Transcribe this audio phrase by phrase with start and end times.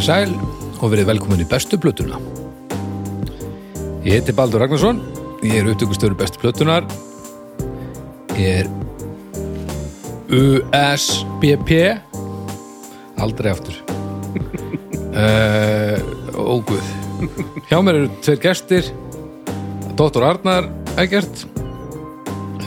[0.00, 0.30] Komið sæl
[0.80, 2.16] og verið velkomin í bestu plötuna.
[4.00, 4.96] Ég heiti Baldur Ragnarsson,
[5.44, 6.86] ég er upptökustöru bestu plötunar.
[8.32, 8.70] Ég er
[10.32, 12.00] USBP,
[13.20, 13.76] aldrei aftur.
[15.20, 16.00] uh,
[16.32, 16.90] óguð.
[17.68, 18.92] Hjá mér eru tveir gestir,
[20.00, 20.30] Dr.
[20.32, 21.44] Arnar Eggert,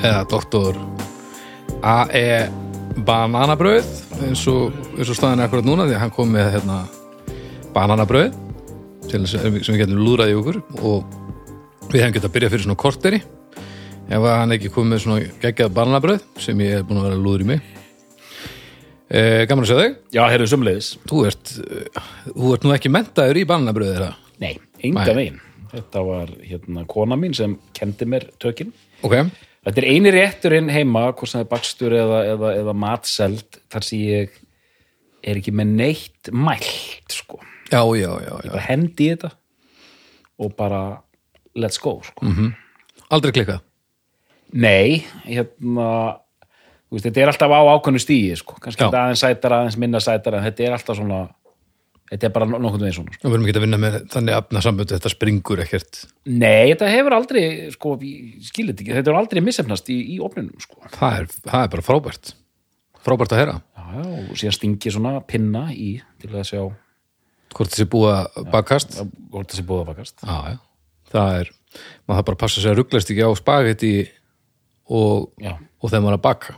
[0.03, 0.83] eða Dr.
[1.81, 2.27] A.E.
[2.93, 3.89] Bananabröð,
[4.21, 6.85] eins og, og staðan er akkurat núna, því að hann kom með hérna,
[7.75, 8.33] bananabröð
[9.11, 11.15] sem, sem við getum lúðraði okkur og
[11.91, 13.19] við hefum getað að byrja fyrir svona korteri
[14.13, 17.45] ef hann ekki komið með svona geggjað bananabröð sem ég hef búin að vera lúður
[17.45, 17.61] í mig
[19.09, 20.91] e, Gaman að sjá þig Já, heyrðu sumleiðis.
[21.09, 24.11] þú ert, eh, þú ert nú ekki mentaður í bananabröð þeirra
[24.43, 25.39] Nei, enga veginn.
[25.73, 28.73] Þetta var hérna kona mín sem kendi mér tökin.
[29.05, 29.13] ok,
[29.63, 33.85] Þetta er eini rétturinn heima, hvort sem það er bakstur eða, eða, eða matseld, þar
[33.87, 34.33] sem ég
[35.23, 37.39] er ekki með neitt mælt, sko.
[37.73, 38.51] Já, já, já, já.
[38.53, 39.33] Bara hendi í þetta
[40.43, 40.81] og bara
[41.57, 42.25] let's go, sko.
[43.13, 43.61] aldrei klikkað
[44.53, 45.85] Nei, hérna,
[46.93, 48.59] veist, þetta er alltaf á ákveðnu stíi, sko.
[48.61, 51.21] Kannski þetta aðeins sætara, aðeins minna sætara, en þetta er alltaf svona,
[52.11, 53.23] þetta er bara nokkuð veginn svona, sko.
[53.25, 57.17] við verðum ekki að vinna með þannig afna samböndu þetta springur ekkert Nei, þetta hefur
[57.17, 57.43] aldrei,
[57.73, 57.95] sko,
[58.45, 60.77] skilit ekki, þetta hefur aldrei missefnast í, í opninum, sko.
[60.99, 62.35] það er, það er bara frábært
[63.03, 66.61] frábært að heyra Já, já, og síðan stingi svona pinna í til að sjá
[67.57, 70.15] hvort þessi búið að bakast að- hvort þessi búða bakast.
[70.23, 70.57] Já, já.
[71.13, 71.51] Það er,
[72.07, 73.91] maður það bara passa sig að rugglast ekki á spagetti
[74.89, 76.55] og, og þegar maður er að baka.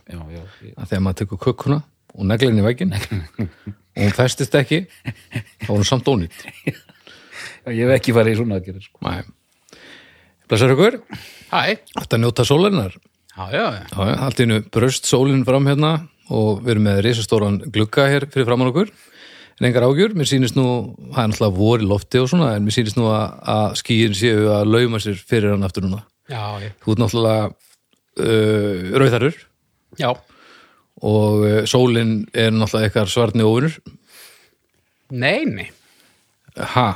[0.89, 1.81] þegar maður tekur kukkuna
[2.16, 4.85] og neglinni í vegginn og hún festist ekki,
[5.63, 6.45] þá var hún samt ónýtt.
[7.66, 9.01] Já, ég hef ekki farið í svona aðgerðir, sko.
[9.03, 9.25] Næ.
[10.45, 11.00] Blessar ykkur,
[11.50, 12.45] Hæ, þetta njóta
[13.51, 13.63] já,
[14.27, 15.94] allt einu bröst sólinn fram hérna
[16.31, 18.91] og við erum með risastóran glugga hér fyrir framann okkur.
[19.55, 20.66] En engar ágjur, mér sýnist nú,
[21.16, 24.16] það er náttúrulega vor í lofti og svona, en mér sýnist nú að, að skýin
[24.19, 26.01] séu að lauma sér fyrir hann aftur núna.
[26.27, 26.69] Já, já.
[26.83, 27.45] Þú ert náttúrulega
[28.19, 29.38] uh, rauðarur
[30.01, 30.09] Já,
[31.05, 33.77] og uh, sólin er náttúrulega eitthvað svarni óvinnur.
[35.15, 35.69] nei, nei,
[36.55, 36.88] Ha,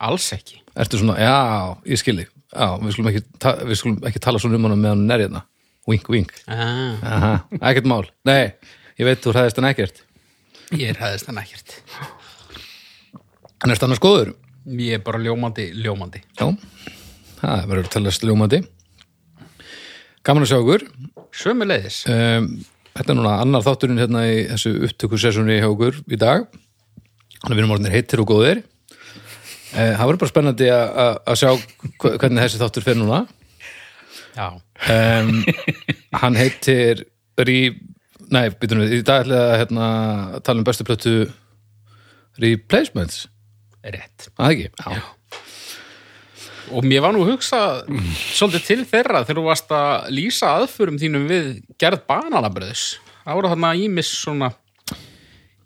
[0.00, 0.62] alls ekki.
[0.76, 1.34] ertu svona, já,
[1.88, 2.24] ég skilji.
[2.56, 5.24] Já, við skulum ekki, ta við skulum ekki tala svona um hana meðan hún er
[5.26, 5.42] hérna.
[5.86, 6.32] Wink, wink.
[6.48, 8.06] Ah, Aha, ekkert mál.
[8.26, 8.54] Nei,
[8.98, 10.00] ég veit þú hræðist hann ekkert.
[10.74, 11.76] Ég ræðist hann ekkert.
[13.62, 14.32] Hann er stannar skoður.
[14.66, 16.22] Ég er bara ljómandi, ljómandi.
[16.40, 16.48] Já,
[17.40, 18.62] það verður að tala sljómandi.
[20.26, 20.84] Gaman að sjá okkur.
[21.36, 22.00] Sömu leiðis.
[22.10, 22.48] Um,
[22.96, 26.48] þetta er núna annar þátturinn hérna í þessu upptökusessunni hjá okkur í dag.
[27.36, 28.62] Þannig að við erum orðinir heitir og góðir.
[29.76, 31.50] Uh, það verður bara spennandi að- sjá
[32.02, 33.24] hvernig þessi þáttur fer núna.
[34.36, 34.48] Já,
[34.92, 35.38] Um,
[36.20, 36.98] hann heitir
[37.40, 37.54] Re...
[38.34, 39.88] Nei, býtum við, í dag ætla ég að hérna,
[40.46, 41.12] tala um bestu plötu
[42.42, 43.26] Replacements.
[43.86, 44.26] rétt.
[44.34, 44.70] Það ekki?
[44.82, 45.02] Já.
[46.74, 47.58] Og mér var nú að hugsa
[48.34, 52.96] svolítið til þeirra þegar þú varst að lýsa aðförum þínum við gerð bananabröðs.
[53.22, 54.48] Það voru þarna ímis svona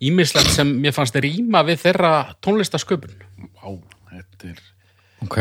[0.04, 2.12] ímislegt sem mér fannst rýma við þeirra
[2.44, 3.16] tónlistasköpun.
[3.56, 3.72] Vá,
[4.12, 4.60] þetta er,
[5.24, 5.38] Ok.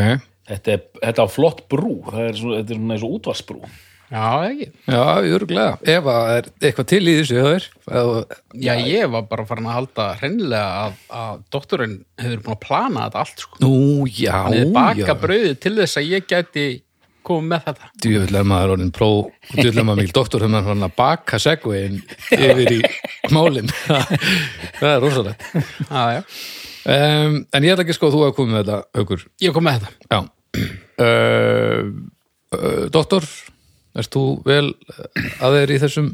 [0.48, 3.62] þetta er, þetta er flott brú, það er svona, þetta er svona eins og útvarsbrú.
[4.10, 4.66] Já, ekki.
[4.90, 5.02] Já,
[5.36, 5.74] örgulega.
[5.94, 7.66] Ef að er eitthvað til í þessu, það er.
[8.00, 8.36] Ef-
[8.66, 13.04] Já, ég var bara farin að halda hreinlega að, að doktorinn hefur búin að plana
[13.06, 13.60] þetta allt, sko.
[13.62, 13.72] Nú,
[14.10, 15.18] já, Hann hefði baka já.
[15.22, 16.64] brauðið til þess að ég gæti
[17.30, 17.90] komið með þetta.
[18.02, 19.08] Djúvill er maður orðin pró,
[19.52, 22.00] djúvill er maður mikil doktor þegar maður hann að baka segvein
[22.34, 22.80] yfir í
[23.36, 23.70] málin.
[24.80, 25.46] það er rosalegt.
[25.86, 26.20] Já, já.
[26.90, 29.24] Um, en ég ætla ekki sko að þú hafa komið með þetta, Haukur.
[29.44, 30.10] Ég kom með þetta.
[30.10, 30.20] Já.
[30.98, 31.92] Uh,
[32.56, 33.26] uh, doktor,
[33.98, 34.66] ert þú vel
[35.40, 36.10] að þeir í þessum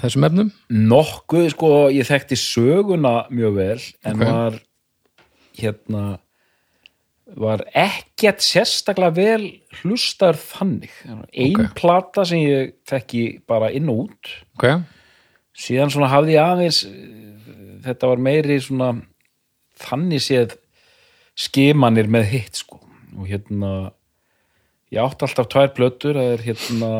[0.00, 0.50] þessum efnum?
[0.74, 4.26] Nokkuð, sko, ég þekkti söguna mjög vel, en Ok.
[4.28, 4.60] var
[5.58, 6.04] hérna
[7.34, 9.46] var ekkert sérstaklega vel
[9.80, 10.90] hlustar þannig.
[11.32, 11.74] Ein Ok.
[11.74, 14.28] plata sem ég þekki bara inn og út
[14.58, 14.82] Ok,
[15.56, 18.90] síðan svona hafði ég aðeins eh, þetta var meiri svona
[19.80, 20.56] þannig séð
[21.34, 22.80] skimanir með hitt sko
[23.16, 23.92] og hérna
[24.94, 26.90] ég átti alltaf tvær plötur það er hérna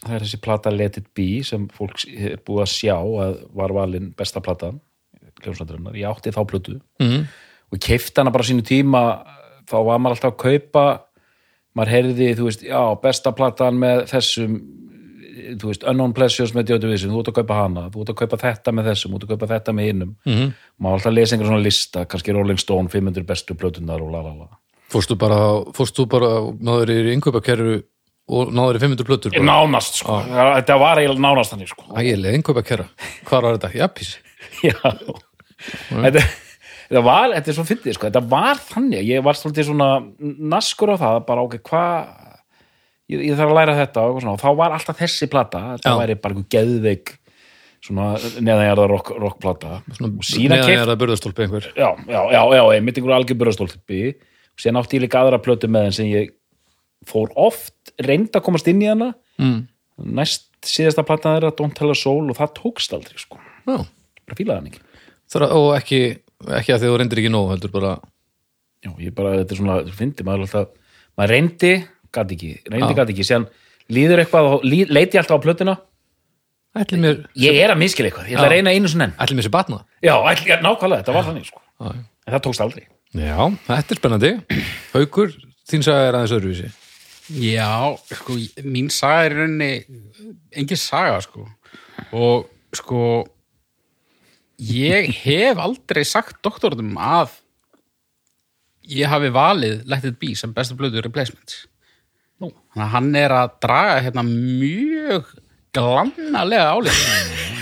[0.00, 3.74] það er þessi plata Let It Be sem fólk er búið að sjá að var
[3.76, 4.42] valin besta
[5.40, 7.26] hljómsvættarinnar, ég átti þá plötu Mhm.
[7.70, 9.24] og ég keifti hana bara sínu tíma
[9.66, 11.02] þá var maður alltaf að kaupa
[11.76, 14.60] maður heyrði, þú veist, já, besta platan með þessum
[15.56, 18.20] þú veist, Unknown Pleasures með Joy Division, þú ert að kaupa hana þú ert að
[18.20, 20.32] kaupa þetta með þessum, þú ert að kaupa þetta með innum mm.
[20.32, 20.52] -hmm.
[20.78, 24.48] maður alltaf að lesa einhver svona lista, kannski Rolling Stone 500 bestu plötunar og lalala
[24.90, 25.38] Fórstu bara,
[25.76, 27.78] fórstu bara náður í innkaupakerru
[28.30, 29.46] og náður í 500 plötur bara?
[29.46, 32.86] nánast, sko, Já, þetta var eiginlega nánast þannig, sko Ægilega, innkaupakerra.
[33.28, 33.70] Hvar var þetta?
[33.78, 34.12] Jappís.
[34.66, 34.74] Já
[35.90, 36.22] þetta,
[36.88, 39.88] þetta var, þetta er svo fyndið sko, þetta var þannig, ég var svolítið svona
[40.54, 41.96] naskur á það, bara ok, hvað
[43.12, 45.92] ég, ég þarf að læra þetta og, svona, og þá var alltaf þessi plata, þetta
[45.94, 45.98] Já.
[46.00, 47.14] væri bara einhver geðveik
[47.80, 48.08] svona
[48.44, 51.68] neðanjarða rock, rockplata Svona og síðan neðan keipt það burðastólpi einhver.
[51.72, 54.00] já, já, já, já, einmitt einhver algjör burðastólpi
[54.54, 56.30] og síðan átti ég líka aðra plötu með henn sem ég
[57.08, 59.62] fór oft reynd að komast inn í hana Mm.
[59.96, 63.78] næst síðasta platan þeirra Don't Tell a Soul og það tókst aldrei sko, Já.
[64.26, 64.82] bara fílaði hann ekki
[65.56, 66.00] og ekki,
[66.60, 67.94] ekki að þið reyndir ekki nóg, heldur bara,
[68.84, 70.68] Já, ég bara, þetta er svona, þú fyndi maður alltaf,
[71.16, 71.72] maður reyndi,
[72.12, 72.98] gæti ekki, reyndi, Já.
[73.00, 73.48] gæti ekki, síðan
[73.96, 75.74] líður eitthvað og lí, leiti alltaf á plötuna,
[77.00, 79.16] mér, ég er að miskila eitthvað, ég ætla að reyna einu svona enn.
[79.18, 79.80] ætli mér sér batna.
[80.04, 81.60] Já, ætli, já, nákvæmlega, þetta var þannig, sko.
[81.80, 81.90] Já.
[82.26, 82.84] En það tókst aldrei.
[83.16, 84.30] Já, þetta er spennandi.
[84.92, 85.32] Haukur,
[85.70, 86.70] þín saga er aðeins öðruvísi.
[87.40, 87.70] Já,
[88.10, 88.36] sko,
[88.66, 89.72] mín saga er í rauninni
[90.58, 91.46] engin saga, sko
[92.16, 93.02] og sko
[94.60, 97.36] ég hef aldrei sagt doktornum að
[98.90, 101.66] ég hafi valið Let It Be sem bestu blödu replacements
[102.40, 102.50] Nú.
[102.72, 105.30] þannig að hann er að draga hérna mjög
[105.76, 106.96] glannalega álið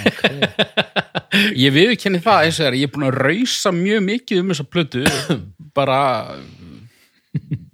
[1.64, 4.52] ég viðurkenni það eins og það er, ég er búin að rausa mjög mikið um
[4.54, 5.02] þessa plötu
[5.78, 5.98] bara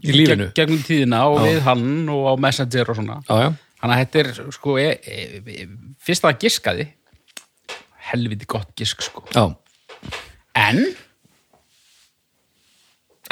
[0.05, 0.51] Í lífinu.
[0.51, 3.49] gegn, gegnum tíðina og við hann og á Messenger og svona Já, já.
[3.81, 5.67] þannig að þetta er sko e, e, e,
[6.05, 6.89] fyrst að giskaði
[8.11, 9.47] helviti gott gisk sko Já.
[10.61, 10.83] en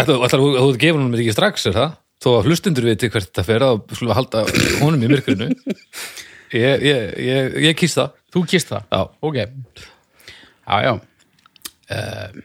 [0.02, 1.98] þú, þú gefur honum ekki strax, er það?
[2.22, 4.44] Þó að hlustundur viti hvert þetta fer að halda
[4.78, 5.48] honum í myrkurinu.
[6.52, 8.12] Ég, ég, ég, ég kýst það.
[8.34, 9.00] þú kist það Já.
[9.24, 12.42] ok já já uh,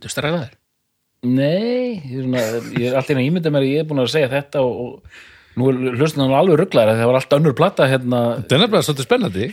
[0.00, 0.56] þú stræða þér
[1.20, 2.42] Nei, ég er, svona,
[2.80, 5.58] ég er alltaf að ímynda mér að ég er búin að segja þetta og, og
[5.60, 8.20] nú er hlustin hann alveg rugglar það var allt önnur plata hérna.
[8.48, 9.48] Það er nefnilega svolítið spennandi.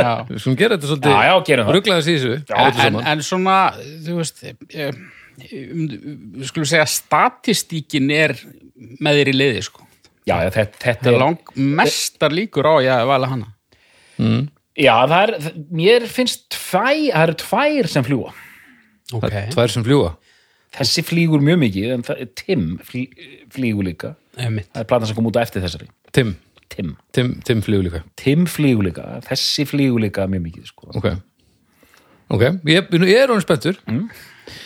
[0.00, 1.12] já Við skulum gera þetta svolítið.
[1.14, 1.76] Já, já, gerum það.
[1.76, 2.32] Rugglaðis í þessu.
[2.64, 3.56] öllu en, en svona
[4.08, 4.98] þú veist eh,
[5.52, 8.34] við skulum segja statistíkin er
[8.98, 9.86] með þér í liði sko
[10.28, 11.52] Já, já, þetta, þetta er er lang
[11.82, 13.48] mestar líkur á ég að vala hana
[14.78, 15.32] Já, það er,
[15.74, 18.30] mér finnst tvæ, það eru tvær sem fljúa
[19.12, 20.12] ok Það er Tvær sem fljúa.
[20.72, 23.02] Þessi flýgur mjög mikið en það Tim flý,
[23.52, 24.70] flýgur líka Einmitt.
[24.72, 26.36] Það er platan sem kom út á eftir þessari Tim.
[26.72, 28.00] Tim, Tim, Tim fljóð líka.
[28.16, 30.88] Tim flýgur líka Þessi flýgur líka mjög mikið sko.
[30.96, 31.10] Ok.
[32.32, 33.76] Ok, ég, ég er honum spenntur.
[33.84, 33.98] Já,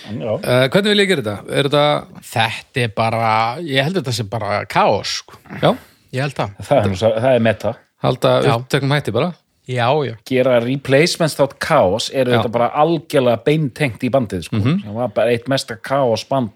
[0.06, 1.36] Uh, hvernig vil ég gera þetta?
[1.52, 1.84] Er þetta,
[2.30, 3.30] þetta er bara
[3.60, 5.32] ég held að þetta sé bara kaos sko.
[5.62, 5.70] já,
[6.16, 7.70] ég held það það er, það er meta
[8.06, 8.52] halda Já.
[8.56, 9.30] uppteknum hætti bara?
[9.66, 12.36] já já Gera replacements þátt kaos eru Já.
[12.38, 14.56] þetta bara algjörlega beintengt í bandið sko.
[14.62, 14.74] Mhm.
[14.84, 16.52] sem var bara eitt mesta kaos band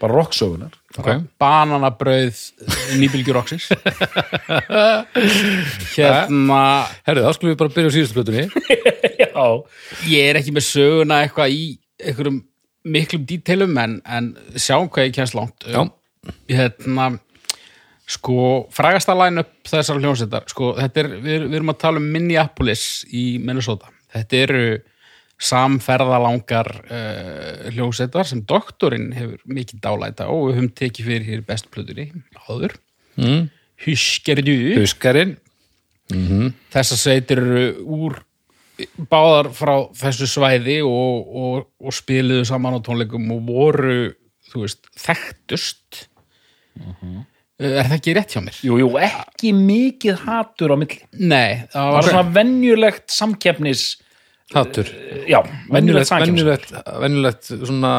[0.00, 1.08] bara rocksögunar Ok.
[1.42, 2.38] bananabrauð
[2.98, 3.64] nýbylgjur oxis
[5.94, 6.60] hérna
[7.06, 8.44] Herðu, þá skulum við bara byrja á síðustu plötunni.
[9.24, 9.46] Já,
[10.10, 11.62] ég er ekki með söguna eitthvað í
[12.02, 12.40] einhverjum
[12.84, 15.84] miklum dítelum en, en sjáum hvað ég kemst langt Já.
[16.50, 17.10] hérna
[18.04, 22.82] sko, frægasta line-up þessar hljómsveitar, sko, þetta er við, við erum að tala um Minneapolis
[23.08, 24.64] í Minnesota þetta eru
[25.44, 32.10] samferðalangar uh, hljómsveitar sem doktorinn hefur mikið dálæta og við höfum tekið fyrir hér bestplötunni
[32.48, 32.76] áður
[33.14, 33.44] Mm.
[33.84, 35.36] Huskerdu Huskarinn.
[36.74, 38.16] þessar sveitir eru úr
[39.10, 43.98] báðar frá þessu svæði og, og, og spiluðu saman á tónleikum og voru
[44.50, 46.06] þú veist, þekktust
[47.62, 48.58] er það ekki rétt hjá mér?
[48.66, 53.84] jú, jú, ekki mikið hatur á milli Nei, það var var svona venjulegt samkeppnis
[54.54, 54.90] Hattur.
[55.26, 57.92] Já, venjulegt Venjulegt, samkeppnis venjulegt, venjulegt svona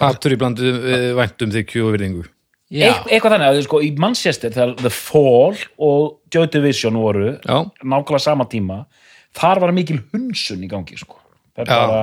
[0.00, 2.24] hattur í blandu við væntum þykju og virðingu.
[2.70, 7.32] Já, Eit, eitthvað þannig að sko, í Manchester þegar The Fall og Joy Division voru
[7.34, 7.56] Já.
[7.82, 8.84] nákvæmlega sama tíma
[9.36, 11.20] þar var mikil hunsun í gangi sko.
[11.56, 11.78] það er Já.
[11.80, 12.02] bara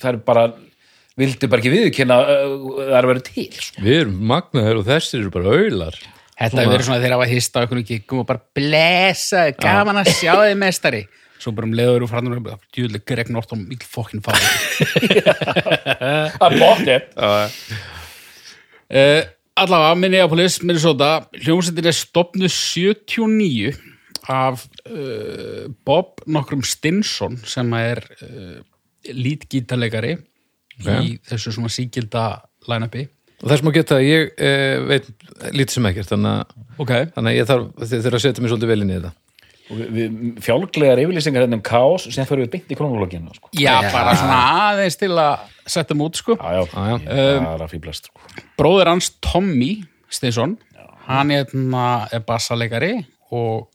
[0.00, 0.46] það er bara
[1.20, 3.84] vildi bara ekki viðurkenna uh, það er vera til sko.
[3.84, 5.98] Við erum magnaður og þessir eru bara auðlar.
[6.40, 10.32] þetta hefur verið svona þegar að hista okkur ekki og bara blessa, gaman að sjá
[10.34, 11.04] þið mestari
[11.40, 12.40] svo bara um leiður og frannur
[12.74, 14.44] djúðlega Greg Norton mikil fokkin fáið
[16.44, 19.20] að bóttið uh,
[19.60, 23.72] allavega Minneapolis, Minnesota hljómsveitin er stopnuð 79
[24.28, 28.58] af uh, Bob nokkrum Stinson sem er uh,
[29.16, 30.16] lítgítarleikari
[30.80, 32.26] í þessu svona síkilda
[32.68, 33.06] line-upi.
[33.40, 35.06] Og þess má geta ég eh, veit
[35.56, 38.52] lítið sem ekkert þannig að, ok, þannig að ég þarf þið þurfa að setja mig
[38.52, 39.12] svolítið vel inn í þetta.
[39.70, 43.52] Og við, við fjálglegar yfirlýsingar hérna um kaos sem fyrir við beint í kronológinu sko.
[43.56, 45.46] já, bara svona aðeins til að
[45.76, 46.36] setja um út sko.
[46.36, 47.14] Já, já, Já, já.
[47.14, 48.44] það er að fýblast sko.
[48.60, 49.70] bróður hans Tommy
[50.12, 50.56] Stinson
[51.06, 52.92] hann er, hérna, er bassaleikari
[53.32, 53.68] og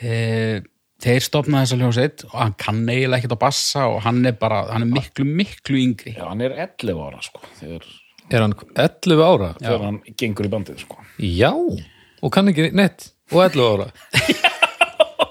[0.00, 0.62] e,
[1.02, 4.62] þeir stopnaði þessa hljómsveit og hann kann eiginlega ekkert á bassa og hann er bara,
[4.72, 7.88] hann er miklu, miklu yngri já, hann er 11 ára sko, þegar,
[8.30, 9.50] er hann 11 ára?
[9.58, 11.02] þegar hann gengur í bandið sko.
[11.18, 13.90] Já, og kann ekki neitt og 11 ára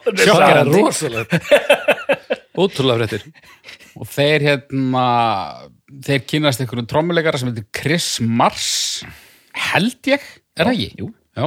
[0.02, 0.80] Það er Sjokkandi.
[0.82, 1.36] rosalegt
[2.62, 3.28] Ótrúlega fréttir
[3.96, 5.06] og þeir hérna
[6.04, 8.70] þeir kynast einhverjum trommuleikara sem heitir Chris Mars
[9.72, 10.24] held ég,
[10.56, 11.04] er það ekki?
[11.04, 11.10] Jú.
[11.38, 11.46] Já,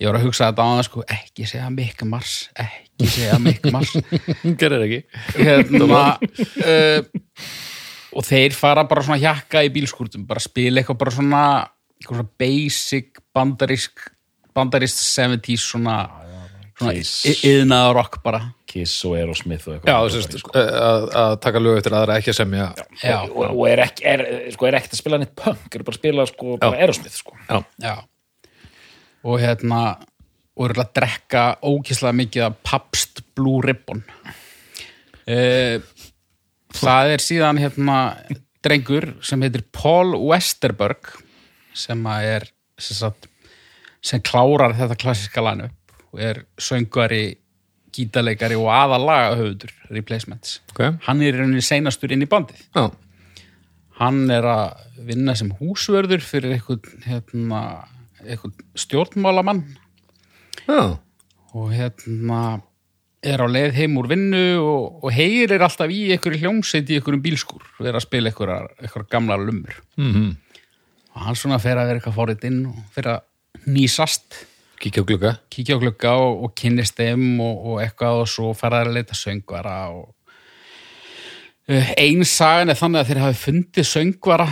[0.00, 2.34] ég var að hugsa þetta á það sko, ekki segja Mick Mars
[2.96, 3.94] ekki segja Mick Mars.
[4.60, 5.00] Gerir ekki?
[5.36, 7.00] Hérna uh,
[8.16, 11.42] og þeir fara bara svona hjakka í bílskúrtum, bara spila eitthvað bara svona,
[12.00, 14.06] eitthvað svona basic bandarísk
[14.56, 15.96] bandarísk 70s svona,
[16.78, 18.40] svona yðnaða rock bara.
[18.66, 22.38] Kiss og Aerosmith og Já, eitthvað sérst, að, að taka lög eftir aðra ekki að
[22.40, 22.66] semja.
[23.02, 25.96] Já, og, og er ekki er, sko, er ekkert að spila neitt punk er bara
[25.96, 27.36] að spila sko, bara Aerosmith sko.
[27.44, 27.96] Já, já
[29.26, 29.80] og hérna
[30.56, 34.02] og eru að drekka ókíslega mikið af Pabst Blue Ribbon.
[35.26, 35.82] Uh,
[36.76, 37.96] það er síðan hérna
[38.64, 41.12] drengur sem heitir Paul Westerberg
[41.76, 42.46] sem er
[42.78, 43.28] sem, sagt,
[44.04, 45.68] sem klárar þetta klassiska lanu
[46.12, 47.36] og er söngvari
[47.96, 50.60] gítarleikari og aðalaga höfundur replacements.
[50.72, 50.82] Ok.
[51.06, 52.60] Hann er rauninni seinastur inn í bandið.
[52.76, 52.90] Já,
[54.00, 57.60] hann er að vinna sem húsvörður fyrir eitthvað, hérna,
[58.26, 59.62] eitthvað stjórnmálamann.
[60.66, 60.98] Já,
[61.54, 62.40] og hérna
[63.26, 67.24] er á leið heim úr vinnu og, og heyrir alltaf í einhverju hljómsveit í einhverjum
[67.24, 70.34] bílskúr og er að spila einhverjar gamla lumur mhm.
[71.16, 74.36] Og hann svona fer að vera eitthvað fórið inn og fer að nýsast
[74.76, 75.30] Kíkja á glugga.
[75.48, 79.16] Kíkja á glugga og, og kynnist þeim og, og eitthvað og svo fer að leita
[79.16, 80.10] söngvara og
[81.72, 84.48] uh, ein sagan er þannig að þeir hafi fundið söngvara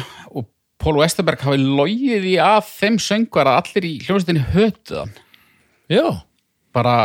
[0.84, 5.14] Pól Westerberg hafi logið í að þeim söngvara að allir í hljómsveitinni hötuðan
[5.92, 6.04] Já,
[6.76, 6.96] bara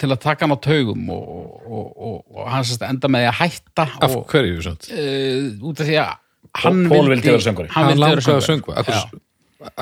[0.00, 1.28] til að taka hann á taugum og,
[1.64, 5.68] og, og, og hann sérst enda með því að hætta af og, hverju samt uh,
[5.68, 6.14] út af því að
[6.62, 7.72] hann Paul vildi vera söngvari.
[7.74, 9.00] hann vera langaði að Já.
[9.00, 9.22] Akkur,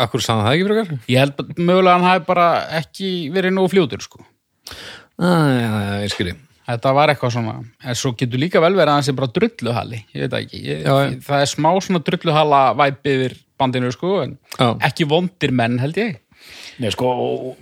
[0.06, 0.92] akkur sann það ekki frekar?
[1.10, 2.48] ég held að mögulega hann hafi bara
[2.80, 4.22] ekki verið nógu fljótur sko.
[5.18, 7.54] Ah, já, já, ég skilji Þetta var eitthvað svona,
[7.84, 10.60] en svo getur líka vel verið að hann sé bara drulluhalli, ég veit það ekki.
[10.64, 10.94] Ég, Já.
[11.26, 14.70] Það er smá svona drulluhalla væp yfir bandinu, sko, en Já.
[14.88, 16.16] ekki vondir menn, held ég.
[16.80, 17.56] Nei, sko, og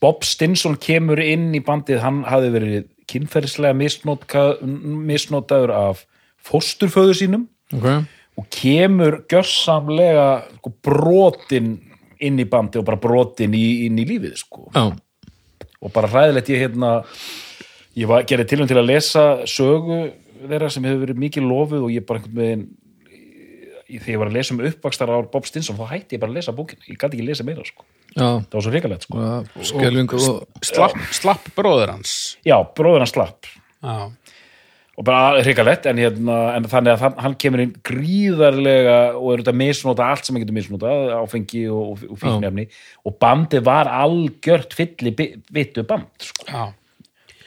[0.00, 6.04] Bob Stinson kemur inn í bandið hann hafði verið kynferðislega misnota- misnotaður af
[6.44, 7.88] fósturföðu sínum Ok,
[8.38, 10.28] og kemur gjörsamlega
[10.60, 11.72] sko, brotin
[12.20, 14.68] inn í bandið og bara brotin í, inn í lífið sko.
[14.74, 14.92] já,
[15.80, 16.92] og bara hræðilegt ég hérna
[17.98, 20.00] ég var, gerði tilum til að lesa sögu
[20.48, 22.66] þeirra sem hefur verið mikið lofuð og ég bara einhvern veginn
[23.88, 26.30] í- þegar ég var að lesa um uppvakstar á Bob Stinson þá hætti ég bara
[26.32, 27.84] að lesa bókina, ég gæti ekki lesa meira sko.
[28.14, 29.18] já það var svo hrikalegt sko.
[30.28, 32.36] Og Slapp, slapp bróður hans.
[32.46, 33.46] já, bróður hann slapp
[33.82, 34.10] Já.
[34.98, 39.54] og bara hrikalegt en, hérna, en þannig að hann, kemur inn gríðarlega og er þetta
[39.60, 40.90] misnota allt sem hann getur misnota
[41.20, 42.64] áfengi og, og, og fíknefni
[43.06, 46.48] og bandið var algjört fylli bi- vittu band sko.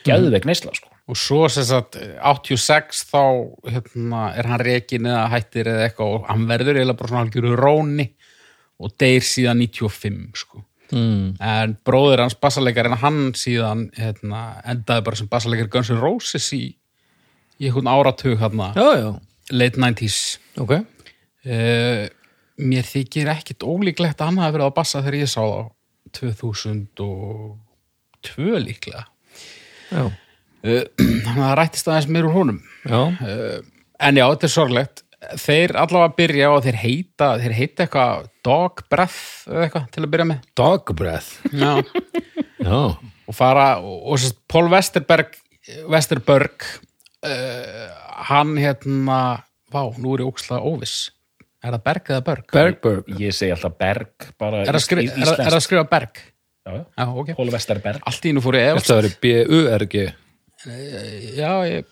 [0.05, 0.15] Já.
[0.15, 0.88] geðveik neysla sko.
[1.12, 1.93] Og svo sem sagt,
[2.24, 3.22] 86 þá
[3.67, 7.51] hérna, er hann rekin eða hættir eða eitthvað og hann verður eiginlega bara svona algjöru
[7.60, 8.05] róni
[8.81, 10.58] og deyr síðan 95, sko.
[10.91, 11.25] Mm.
[11.39, 16.63] En bróður hans bassalegarinn, hann síðan hérna, endaði bara sem bassalegar Guns N' Roses í,
[17.60, 19.12] í einhvern áratug hérna, Já, já,
[19.51, 20.17] late 90s.
[20.62, 20.74] ok
[21.41, 22.05] Uh,
[22.62, 25.74] mér þykir ekkit ólíklegt að hann hafi verið á bassa þegar ég sá þá
[26.13, 29.01] 2002 líklega
[29.91, 30.10] uh,
[31.25, 32.60] þannig að það rættist aðeins mér úr honum.
[32.86, 33.01] Já,
[34.01, 35.03] en já, þetta er sorglegt.
[35.38, 40.12] Þeir allavega byrja og þeir heita þeir heita eitthvað dog breath eða eitthvað til að
[40.15, 40.48] byrja með.
[40.57, 41.36] Dog breath?
[41.53, 41.74] Já.
[42.62, 45.38] Já, og fara og, og sérst, Paul Westerberg
[45.89, 46.65] Westerberg
[47.25, 47.88] uh,
[48.29, 49.21] hann hérna
[49.71, 51.12] vá, nú er ég ókslega óviss.
[51.62, 52.45] Er það Berg eða Berg?
[52.55, 56.21] Bergberg ég segi alltaf Berg er er, er það skrifa Berg?
[56.62, 57.06] Já, já.
[57.10, 57.32] Ok.
[57.38, 58.03] Pól Vesterberg.
[58.06, 58.86] Allt í nú fór ég efast.
[58.89, 60.03] Þetta verið B-U-R-G
[61.39, 61.88] Já, ég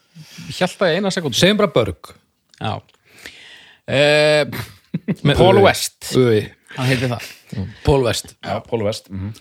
[0.60, 2.12] held það í eina sekund segjum bara börg.
[2.60, 2.76] Já.
[3.90, 4.60] Uh,
[5.26, 5.64] Með Paul Ö.
[5.66, 6.12] West.
[6.20, 6.42] Ö.
[6.76, 7.30] Hann heitir það.
[7.86, 8.36] Paul West.
[8.46, 9.32] Já, Pól Vest mm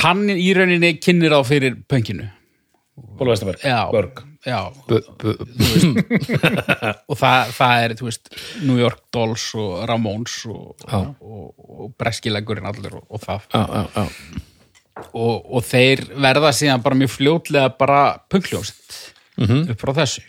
[0.00, 2.24] Hann í rauninni kynir á fyrir pönginu
[3.18, 4.60] Pól Vestabörg, Já, Börg já.
[4.88, 5.32] B b
[7.10, 8.30] og það, það er, þú veist,
[8.64, 13.48] New York Dolls og Ramones og, og, og breskilegurinn allir og, og það.
[13.52, 13.62] Já,
[13.94, 14.06] já,
[15.12, 18.00] og, þeir verða síðan bara mjög fljótlega bara
[18.30, 18.98] punkljósitt
[19.38, 20.24] upp frá þessu.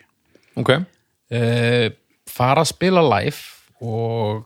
[0.60, 0.76] Ok.
[1.30, 1.88] Uh,
[2.30, 3.40] fara að spila live
[3.86, 4.46] og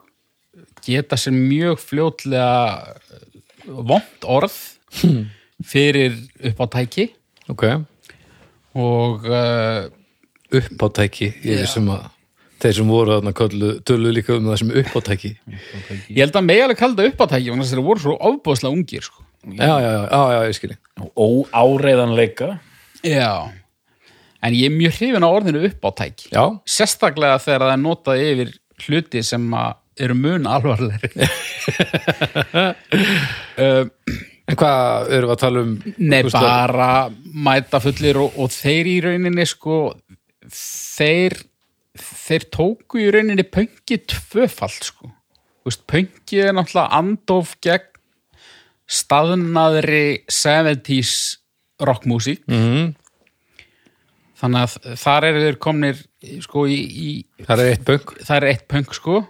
[0.84, 2.94] geta sér mjög fljótlega
[3.63, 4.56] vond orð
[5.74, 6.15] fyrir
[6.51, 7.10] upp á tæki.
[7.51, 7.65] Ok
[8.74, 9.86] og uh,
[10.53, 11.62] uppátæki ég Já.
[11.63, 12.10] vissum að
[12.63, 15.34] þeir sem voru þarna köllu tölu líka um það sem uppátæki.
[16.08, 18.15] Ég held að megi alveg kalda upp á tæki og þess að þeir voru svo
[18.30, 19.25] ofbúðslega ungir sko.
[19.44, 20.77] já, já, já, já, já, ég skilji.
[21.20, 22.50] Óáreiðanleika.
[23.03, 23.34] Já,
[24.44, 27.82] en ég er mjög hrifin á orðinu upp á tæki já, sérstaklega þegar það er
[27.84, 28.53] notað yfir
[28.86, 29.74] hluti sem að
[30.08, 31.27] eru mun alvarlegri.
[33.53, 33.86] Uh,
[34.48, 35.74] en hvað erum við að tala um?
[35.98, 36.90] Nei, bara
[37.48, 39.78] mæta fullir og, og þeir í rauninni sko
[40.52, 41.38] þeir
[42.04, 45.12] þeir tóku í rauninni pöngi tvöfalt sko.
[45.88, 47.86] Pöngið er náttúrulega andof gegn
[48.94, 51.14] staðnaðri 70s
[51.84, 52.96] rockmusík Mhm.
[54.44, 56.02] þannig að þar eru þeir komnir
[56.44, 57.90] sko í, í það er eitt
[58.30, 59.22] er pöng sko.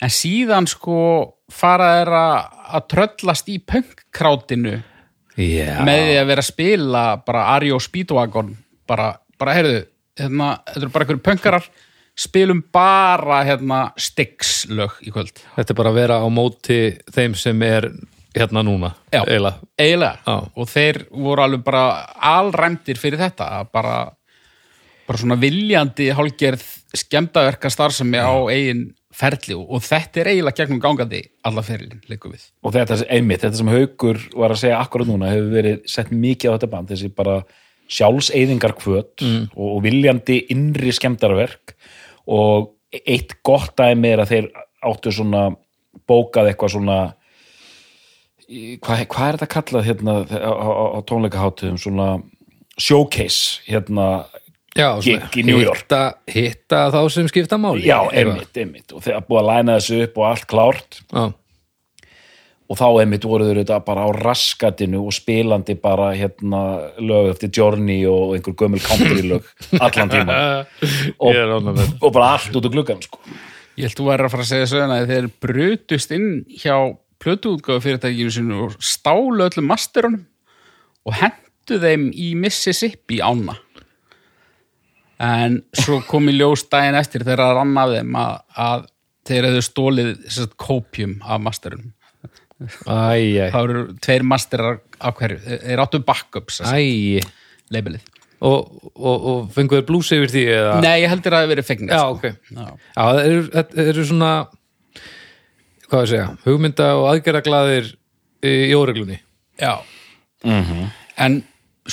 [0.00, 4.74] En síðan sko fara þeir að tröllast í pöngkrátinu
[5.36, 5.80] já.
[5.86, 8.52] með því að vera að spila bara Ari og Speedwagon
[8.88, 9.84] bara, bara heyrðu,
[10.20, 11.70] hérna, þetta eru bara einhverju pönkarar
[12.20, 16.80] spilum bara hérna Styx lög í kvöld þetta er bara að vera á móti
[17.14, 17.88] þeim sem er
[18.36, 19.22] hérna núna Já.
[19.24, 21.84] eiginlega eiginlega og þeir voru alveg bara
[22.30, 24.04] alræmdir fyrir þetta bara,
[25.08, 26.64] bara svona viljandi hálgerð
[26.96, 32.46] skemmdaverka starfsemi á eigin ferli og, þetta er eiginlega gegnum gangandi alla ferilin, leikum við.
[32.64, 36.10] Og þetta er einmitt, þetta sem Haukur var að segja akkurat núna hefur verið sett
[36.14, 37.36] mikið á þetta band þessi bara
[37.90, 39.48] sjálfseyðingar kvöt Mm.
[39.56, 41.74] og, viljandi innri skemmdarverk.
[42.30, 42.70] Og
[43.06, 44.50] eitt gott dæmi er að þeir
[44.86, 45.48] áttu svona
[46.08, 46.98] bókað eitthvað svona
[48.82, 52.08] hvað, hvað er þetta kallað hérna á, á, á tónleikaháttuðum svona
[52.80, 54.26] showcase hérna
[54.76, 55.84] já, Gig í New York.
[55.84, 60.02] hitta, hitta þá sem skipta máli já, einmitt, einmitt og þeir búið að læna þessu
[60.06, 61.24] upp og allt klárt já,
[62.70, 66.62] og þá einmitt voru þeir þetta bara á raskatinu og spilandi bara hérna
[67.02, 69.48] lög eftir Journey og einhver gömul country lög
[69.84, 70.40] allan tíma
[71.18, 73.18] og, og bara allt út á gluggan sko.
[73.78, 76.28] Ég held þú væri að fara að segja söguna að þeir brutust inn
[76.62, 76.74] hjá
[77.20, 80.24] plötuútgáfu fyrirtækinu sinu og stálu öllum masterunum
[81.08, 83.56] og hendu þeim í Mississippi ána.
[85.20, 88.84] En svo kom í ljós daginn eftir þegar að rann af þeim að, að
[89.28, 91.90] þeir hefðu stólið sérst, kópjum af masterunum.
[92.84, 95.38] Það eru tveir masterar af hverju.
[95.44, 97.20] Þeir, áttu backups, æj
[97.72, 98.02] leibelið.
[98.40, 101.68] og, og, og fenguður blús yfir því eða Nei, ég heldur að það hefði verið
[101.68, 101.92] fegnir.
[101.92, 102.16] já, sko.
[102.16, 102.24] ok
[102.56, 102.66] Já.
[102.96, 104.30] Já, það eru, þetta eru svona
[105.90, 109.18] hvað að segja, hugmynda og aðgerðaglaðir í, í óreglunni
[109.60, 109.72] Já
[111.20, 111.40] En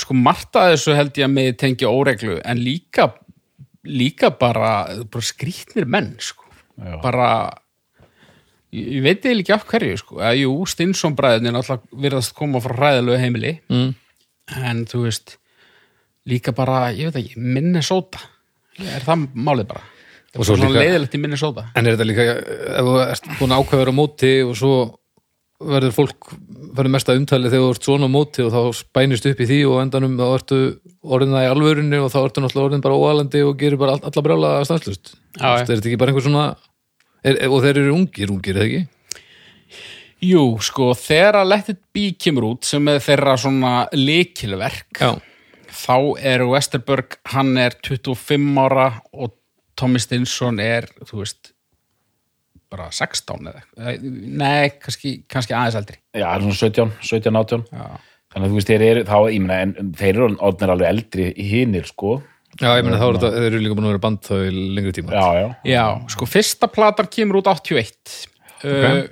[0.02, 3.10] sko margt að þessu held ég að með tengja óreglu en líka
[3.88, 4.72] líka bara,
[5.08, 6.44] bara skrýtnir menn sko.
[7.02, 7.28] bara
[8.74, 10.18] ég, ég veit eða ekki af hverju sko.
[10.22, 13.92] að jú, Stinsson bræðinni náttúrulega virðast koma frá hræðilegu heimili mm.
[14.70, 15.38] en þú veist
[16.28, 18.20] líka bara, ég veit ekki, Minnesota
[18.78, 19.86] er það málið bara
[20.36, 22.24] Og og svo svo líka- leiðilegt í Minnesota en er þetta líka,
[22.76, 24.74] ef þú ert búin ákveður á móti og svo
[25.58, 26.28] verður fólk
[26.78, 29.80] verður mesta umtalið þegar þú ert svona móti og þá spænist upp í því og
[29.82, 30.58] endanum þá ertu
[31.02, 34.04] orðin það í alvörunni og þá ertu náttúrulega orðin bara óalandi og gerir bara all-
[34.06, 35.50] alla brjála stanslust já.
[35.58, 36.44] er ekki bara einhver svona
[37.24, 38.86] er, og þeir eru ungir, ungir, eða ekki?
[40.28, 45.12] Jú, sko, þegar að Let It Be kemur út sem er þeirra svona leikilverk Já,
[45.74, 49.34] þá er Westerberg, hann er 25 ára og
[49.78, 51.52] Tommy Stinson er, þú veist
[52.72, 55.98] bara 16 eða nei, kannski, kannski aðeins eldri.
[56.12, 57.84] Já, það er svona 17, 17, 18 Já.
[58.32, 61.28] þannig að þú veist, þeir eru þá, ég meina, en þeir eru orðnir alveg eldri
[61.32, 62.18] í hinir, sko.
[62.58, 64.52] Já ég meina þá er þetta, þeir eru líka búin að vera band þá í
[64.76, 65.14] lengri tíma.
[65.14, 68.16] Já, já, Já, sko, fyrsta platan kemur út 81
[68.64, 69.02] uh,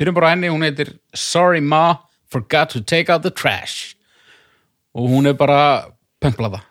[0.00, 1.84] byrjum bara henni, hún heitir Sorry Ma,
[2.32, 3.94] Forgot to Take Out the Trash.
[4.94, 5.90] Og hún er bara
[6.22, 6.62] pöngplata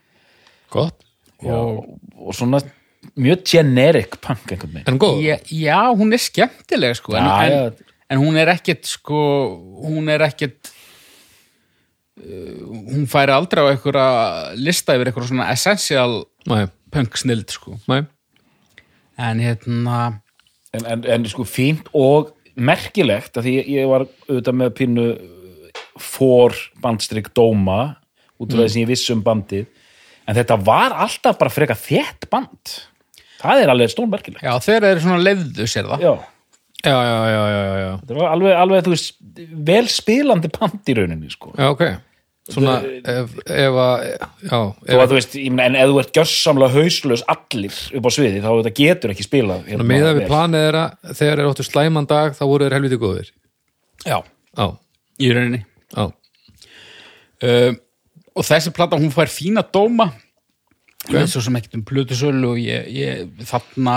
[0.74, 1.04] Gott,
[1.44, 1.84] og
[2.18, 2.62] og svona
[3.20, 4.88] mjög generic punk einhvern veginn.
[4.90, 5.20] En góð?
[5.24, 7.94] Já, já, hún er skemmtileg sko, en, Já, en, já.
[8.10, 9.20] en hún er ekkit sko,
[9.86, 10.72] hún er ekkit
[12.24, 14.08] hún færi aldrei á einhverja
[14.60, 17.74] lista yfir einhverja svona essential Nei, punk snild sko.
[17.90, 18.04] nei,
[19.18, 19.98] en hérna
[20.74, 25.08] en, en, en sko fínt og merkilegt að því ég, ég var auðvitað með pínu
[26.02, 27.96] fór bandstrykk dóma
[28.42, 29.66] út af því sem ég vissi um bandið
[30.30, 32.78] en þetta var alltaf bara freka þétt band
[33.44, 34.46] það er alveg stórmerkilegt.
[34.46, 36.08] Já, þeir eru svona leiðu sér það.
[36.08, 36.14] Já,
[36.84, 37.92] já, já, já, já, já, já.
[38.00, 39.14] þetta var alveg, alveg þú veist,
[39.70, 41.54] vel spilandi band í rauninni sko.
[41.60, 41.86] Já, ok.
[42.52, 42.74] Svona,
[43.08, 46.76] ef, ef að já, ef, að þú veist, ég meina, en ef þú ert gjörsamlega
[46.76, 50.66] hauslaus allir upp á sviði, þá þetta getur ekki spilað hérna, með að við planið
[50.66, 50.82] þeirra
[51.22, 53.30] þegar er óttu slæman dag, þá voru þeir helviti góðir.
[54.04, 54.18] Já,
[54.54, 54.68] Já,
[55.24, 55.64] í rauninni.
[55.94, 56.04] Já,
[57.48, 57.72] uh,
[58.34, 60.12] og þessi plata hún fær fína dóma.
[61.10, 63.96] Ég veit svo sem ekkert um plötusölu og ég, ég þarna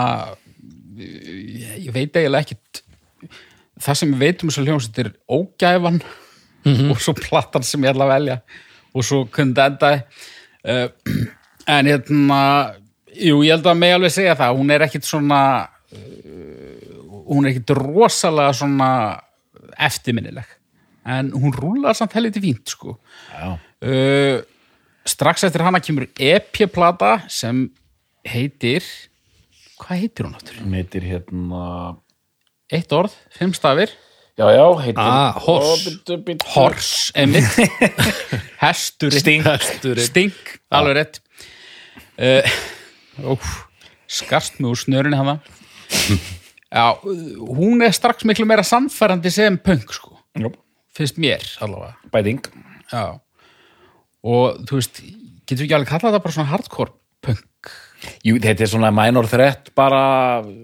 [0.99, 2.83] ég, ég veit eiginlega ekkert.
[3.83, 6.01] Það sem ég veit um þess að hljómsveit er ógæfan
[6.91, 8.37] og svo platan sem ég ætla að velja
[8.97, 10.01] og svo kundi endaði
[10.67, 10.89] uh,
[11.77, 12.41] en hérna
[13.13, 14.59] jú, ég held að mig alveg segja það.
[14.59, 15.41] Hún er ekkit svona
[15.95, 16.57] uh,
[17.27, 18.91] hún er ekkit rosalega svona
[19.87, 20.49] eftirminnileg.
[21.07, 22.97] En hún rúlar samt helviti fínt sko.
[23.31, 23.55] Já.
[23.55, 24.39] uh,
[25.07, 27.67] strax eftir hana kemur EP-plata sem
[28.27, 28.85] heitir
[29.81, 30.59] hvað heitir hún áttur?
[30.65, 31.97] Hún heitir hérna
[32.67, 33.93] Eitt orð, fimm stafir.
[34.37, 35.37] Já, já, heitir Ah,
[36.27, 36.43] bíddu.
[36.51, 37.47] Horse, einmitt.
[38.65, 39.47] Hesturinn.
[40.03, 40.57] Stink.
[40.75, 41.21] Alveg rétt.
[42.19, 43.47] Uh, Úf,
[44.11, 45.37] skarst mig úr snörinni hana.
[46.67, 46.89] Já,
[47.47, 50.51] hún er strax miklu meira samfærandi sem punk sko, Já,
[50.99, 51.47] finnst mér.
[51.63, 51.95] Allavega.
[52.13, 52.43] Bæting.
[52.91, 53.21] Já
[54.27, 55.03] Og þú veist,
[55.47, 56.95] getur við ekki alveg kallað það bara svona hardcore
[57.27, 57.75] punk?
[58.27, 60.01] Jú, þetta er svona minor threat bara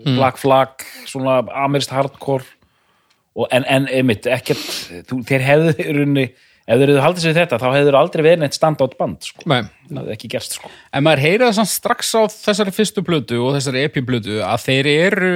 [0.04, 2.46] black flag, svona amirist hardcore.
[3.32, 4.64] Og, en, en einmitt, ekkert
[5.08, 6.24] þú, þeir hefðu í rauninni
[6.62, 9.62] ef þeir hefðu haldið sér þetta, þá hefur aldrei verið neitt standátt band, sko, nei,
[9.88, 10.70] það hefði ekki gerst sko.
[10.92, 14.90] En maður heyrið það samt strax á þessari fyrstu plötu og þessari epi-plötu að þeir
[14.92, 15.32] eru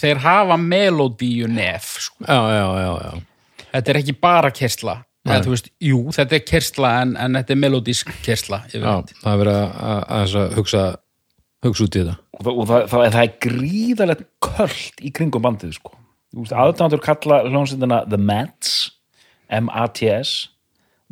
[0.00, 2.24] þeir hafa melodíu nef sko.
[2.24, 3.66] já, já, já, já.
[3.74, 7.54] Þetta er ekki bara kersla eða þú veist, jú, þetta er kersla en, en þetta
[7.54, 10.84] er melodísk kersla Já, það er verið að, að, að, hugsa
[11.64, 12.16] hugsa út í þetta.
[12.34, 15.94] Og, það, og það, það, það er gríðalegt köld í kringum bandið, sko.
[16.50, 18.74] Aðdándur kalla hljómsveitina The Mats
[19.54, 20.34] M-A-T-S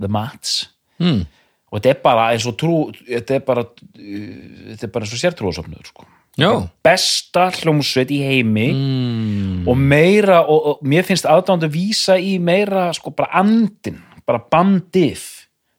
[0.00, 0.58] The Mats.
[1.02, 1.24] Hmm.
[1.72, 4.26] og þetta er bara eins og trú þetta er bara, uh,
[4.68, 6.04] þetta er bara eins og sértrúðsöfnuður, sko
[6.40, 6.48] Já,
[6.80, 9.66] besta hljómsveit í heimi mm.
[9.68, 15.20] og meira og, og mér finnst aðdándu vísa í meira sko bara andin, bara bandið.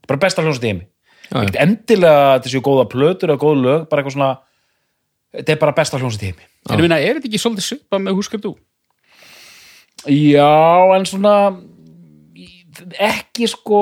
[0.06, 0.86] Bara besta hljómsveit í heimi.
[1.34, 4.34] Ekkert endilega að séu góða plötur eða góð lög, bara eitthvað svona
[5.34, 6.48] þetta er bara besta hljómsveit í heimi.
[6.70, 8.54] En ég minna, er þetta ekki svolítið svipað með þú?
[10.04, 10.54] já,
[10.96, 11.36] en svona
[13.04, 13.80] ekki sko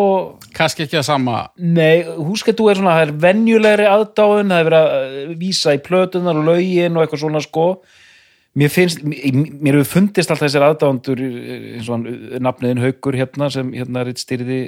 [0.56, 1.40] Kannski ekki það sama.
[1.62, 5.82] Nei, húskettu er svona, það er venjulegri aðdáun, það er verið að uh, vísa í
[5.86, 7.68] plötunar og lögin og eitthvað svona sko.
[8.60, 13.72] Mér finnst, mér hefur fundist alltaf þessir aðdándur eins og uh, nafniðin Haukur hérna sem
[13.78, 14.62] hérna er styrði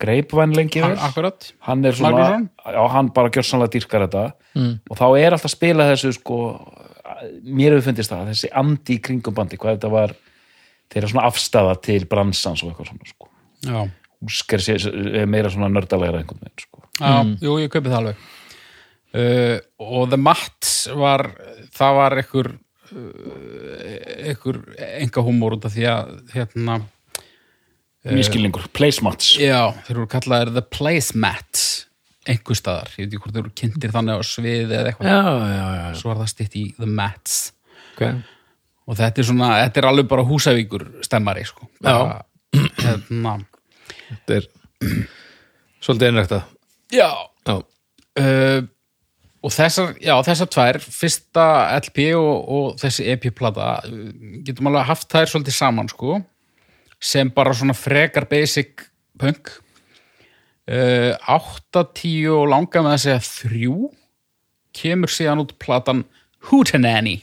[0.00, 1.50] greipvæn lengi vel Akkurat.
[1.66, 2.28] Hann er svona,
[2.64, 4.24] já, hann bara gjörsanlega dýrkar þetta.
[4.88, 6.40] Og þá er alltaf að spila þessu sko,
[7.44, 10.16] mér hefur fundist það þessi andi í kringum bandi, hvað þetta var
[10.90, 13.28] þeirra svona afstafa til bransans og eitthvað svona sko.
[13.66, 13.80] Já,
[14.20, 16.82] Húsker sé, er meira svona nördalegra einhvern veginn sko.
[17.00, 18.24] Já jú, ég kaupi það alveg.
[19.10, 21.24] Uh, Og The Mats var
[21.74, 24.60] það var einhver uh, einhver
[25.00, 26.80] enga húmór út af því að hérna
[28.00, 29.34] Mískilningur, placemats.
[29.36, 31.64] Já, þeir eru kallaðir The Placemats
[32.30, 35.10] einhver staðar, ég veit ekki hvort þeir eru kynntir þannig á svið eða eitthvað.
[35.10, 35.90] Já, já, já, já.
[36.00, 37.38] svo var það stitt í The Mats.
[37.90, 38.20] Okay.
[38.88, 41.68] og þetta er svona, þetta er alveg bara húsavíkur stemmari sko.
[41.84, 42.22] Bara,
[42.78, 43.34] hérna,
[44.10, 44.48] Þetta er
[45.80, 46.40] svolítið einrækta
[46.90, 47.10] Já.
[47.46, 47.54] Já,
[48.18, 48.66] uh,
[49.40, 51.46] og þessar, já, þessar tvær fyrsta
[51.78, 54.02] LP og, og þessi EP-plata uh,
[54.44, 56.18] getum alveg haft þær svolítið saman sko
[57.00, 58.84] sem bara svona frekar basic
[59.20, 59.54] punk.
[60.68, 63.76] Uh, 8-10 og langa með að segja þrjú
[64.76, 66.04] kemur síðan út platan
[66.50, 67.16] Hootenanny.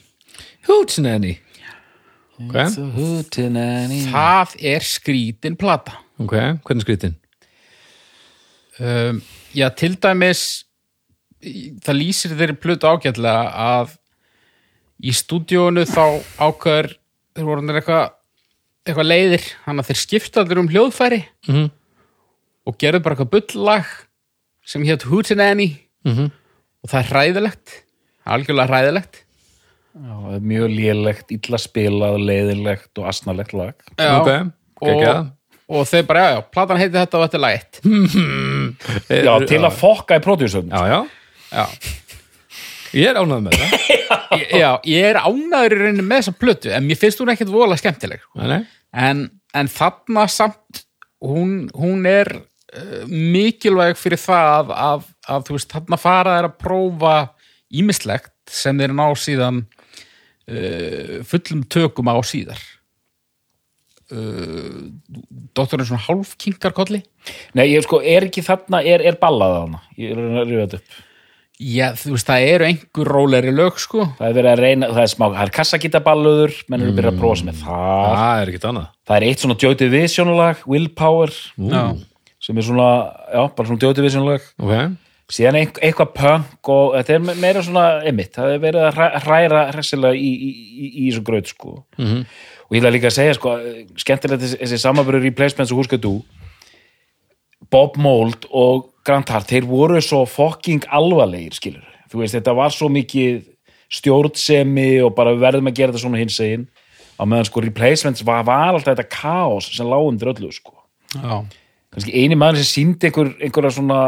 [0.68, 1.38] Hootenanny.
[2.38, 2.58] Ok,
[4.12, 6.34] það er skrítin plata ok,
[6.66, 7.16] hvernig skrítin?
[8.80, 9.22] um,
[9.56, 10.44] já, til dæmis
[11.86, 13.96] það lýsir þeirri plötu ágætlega að
[15.06, 16.02] í stúdíónu þá
[16.42, 16.94] ákveður
[17.38, 18.06] þeir voru hann eitthvað
[18.88, 21.68] eitthvað leiðir, þannig að þeir skipta allir um hljóðfæri Mhm.
[22.68, 23.86] og gerðu bara eitthvað bullag
[24.66, 25.70] sem hétt Hootenanny
[26.06, 26.32] Mhm.
[26.84, 27.68] og það er hræðilegt
[28.26, 29.24] algjörlega hræðilegt
[29.98, 30.14] Já,
[30.46, 34.30] mjög lélegt, illa spilað, leiðilegt og asnalegt lag Já, Ok,
[34.82, 35.32] geggjað.
[35.68, 37.80] Og þeir bara, já, já, platan heiti þetta og þetta er lagett
[39.28, 41.00] Já, til að fokka í pródjúsum Já, já,
[41.52, 41.66] já.
[42.98, 43.74] ég er ánægð með það
[44.42, 47.52] Ég- já, ég er ánæður í rauninni með þessa plötu en mér finnst hún ekkert
[47.52, 48.48] voðalega skemmtileg sko.
[49.08, 49.26] En,
[49.56, 50.82] en þarna samt
[51.24, 56.58] hún, hún er uh, mikilvæg fyrir það að, að þú veist, þarna fara er að
[56.64, 57.14] prófa
[57.76, 59.62] ímislegt sem þeir ná síðan
[60.48, 62.60] uh, fullum tökum á síðar
[64.14, 64.86] uh,
[65.58, 67.02] Dótturinn svona hálf kinkarkolli
[67.58, 70.82] Nei, ég sko, er ekki þarna, er, er ballað þarna Ég er að rifja þetta
[70.82, 71.04] upp.
[71.58, 74.04] Já, þú veist, það eru einhver rólegri lög sko.
[74.20, 77.12] Það er verið að reyna, það er smá, það er kassagítaballuður menn eru að byrja
[77.16, 78.04] að prófa sem er það.
[78.12, 78.92] Það er ekkert annað.
[79.10, 81.82] Það er eitt svona Joy Division lag, Willpower Já,
[82.46, 82.90] sem er svona,
[83.34, 84.76] já, bara svona Joy Division lag Ok,
[85.32, 88.94] síðan eit- eitthvað punk og þetta er me- meira svona emitt, það er verið að
[88.96, 91.74] hræ- hræra hressilega í, í, í, í þessu gröð sko.
[91.98, 92.22] -hmm.
[92.68, 93.58] og ég ætla líka að segja sko,
[93.98, 96.22] skemmtilegt þessi, þessi samaburður replacements og húska þú.
[97.72, 102.70] Bob Mould og Grant Hart þeir voru svo fucking alvarlegir skilur, þú veist, þetta var
[102.72, 103.44] svo mikið
[103.92, 106.68] stjórnsemi og bara við verðum að gera þetta svona hins egin
[107.18, 110.76] á meðan sko replacements var, var alltaf þetta kaos sem lá undir öllu sko.
[111.92, 114.00] Kannski eini maður sem síndi einhver, einhverja svona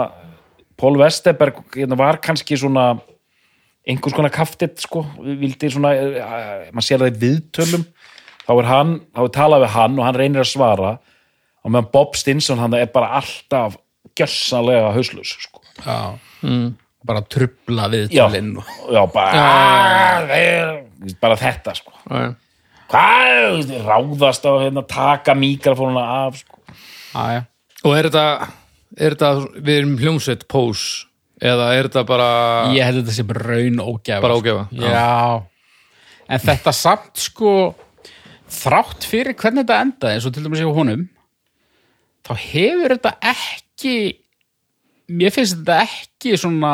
[0.79, 2.93] Pól Vesterberg hérna, var kannski svona
[3.89, 7.85] einhvers konar kaftitt sko, vildi svona uh, maður sér það í viðtölum
[8.45, 10.91] þá er hann, þá er talað við hann og hann reynir að svara
[11.59, 13.79] og meðan Bob Stinson hann er bara alltaf
[14.17, 15.63] gjössanlega hauslaus sko.
[15.83, 16.19] já.
[17.07, 20.37] bara trubla við já, já, bara
[21.21, 22.47] bara þetta sko ok
[22.89, 26.59] hvað, ráðast á hérna, taka mikrofónuna af sko.
[27.13, 27.41] já, já.
[27.85, 28.49] Og er þetta,
[28.97, 30.85] er þetta við erum hljómsveit pós
[31.41, 32.29] eða er þetta bara
[32.75, 34.89] ég held þetta sé bara raun ógefa Bara ógefa, sko.
[34.89, 35.43] já.
[36.29, 37.53] en þetta samt sko
[38.49, 41.05] þrátt fyrir hvernig þetta endaði eins og til dæmis hjá honum
[42.25, 43.95] þá hefur þetta ekki
[45.09, 46.73] mér finnst þetta ekki svona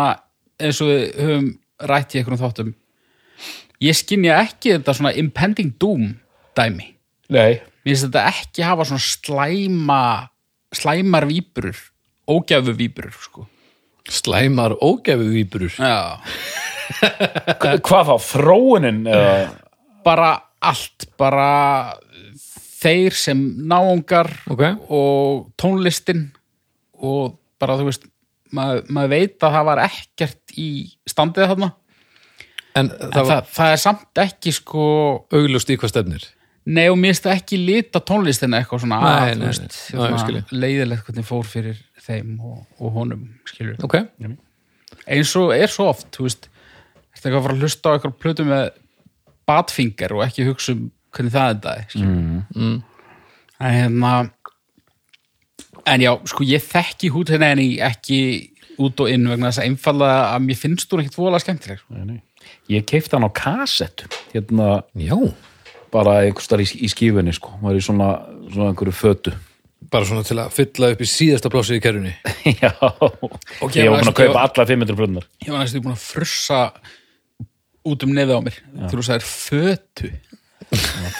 [0.59, 1.47] eins og við höfum
[1.91, 2.69] rætt í einhverjum þáttum.
[3.83, 6.13] Ég skinja ekki þetta svona impending doom
[6.55, 6.85] dæmi.
[7.35, 9.99] Nei, mér finnst þetta ekki hafa svona slæma
[10.75, 11.75] slæmar víbrur
[12.29, 13.45] ógæfu víbrur sko
[14.09, 16.19] slæmar ógefu výbrur já
[17.81, 19.37] hvað þá, þróunin eða
[20.05, 20.31] bara
[20.65, 21.47] allt bara
[22.81, 24.61] þeir sem náungar Ok.
[24.93, 26.27] og tónlistin
[27.01, 28.05] og bara þú veist
[28.55, 30.69] maður, maður veit að það var ekkert í
[31.09, 31.71] standið þarna
[32.75, 34.85] En en það það, var það, er samt ekki sko
[35.31, 36.25] augljóst í hvað stefnir
[36.65, 40.29] nei og mér finnst það ekki lita tónlistina eitthvað svona Nei, að, nei, þú veist,
[40.29, 40.39] nei.
[40.41, 40.55] Ég.
[40.65, 43.99] leiðilegt hvernig fór fyrir þeim og, og honum skilur Ok,
[45.05, 46.49] eins og er svo oft þú veist,
[47.13, 48.65] ertu eitthvað að fara að hlusta á eitthvað plötu með
[49.45, 52.41] badfinger og ekki hugsa um hvernig það endaði mm.
[52.59, 52.77] Mm.
[53.59, 54.13] en hérna
[55.85, 58.19] en já, sko ég þekki hút hérna en ekki
[58.81, 61.95] út og inn vegna þess að einfallega að mér finnst hún ekkit vola skemmtileg sko.
[61.95, 62.47] Nei, nei.
[62.73, 65.15] Ég keipti hann á kassettu hérna já
[65.93, 68.09] bara einhvers þar í, í skífunni sko, var í svona,
[68.51, 69.35] svona einhverju fötu
[69.91, 72.13] Bara svona til að fylla upp í síðasta plásið í kerjunni
[72.63, 72.71] Já,
[73.61, 76.61] Ok, ég var búin að kaupa alla 500 plötunar ég var næstu búin að frussa
[77.85, 78.55] út um nefið á mér.
[78.89, 80.07] Þú sagðir fötu.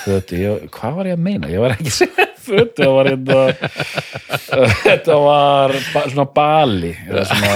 [0.02, 1.50] Fötu, ég, hvað var ég að meina?
[1.54, 3.44] Ég var ekki að segja fötu, það var hérna
[4.88, 5.76] þetta var
[6.10, 7.54] svona bali eða svona,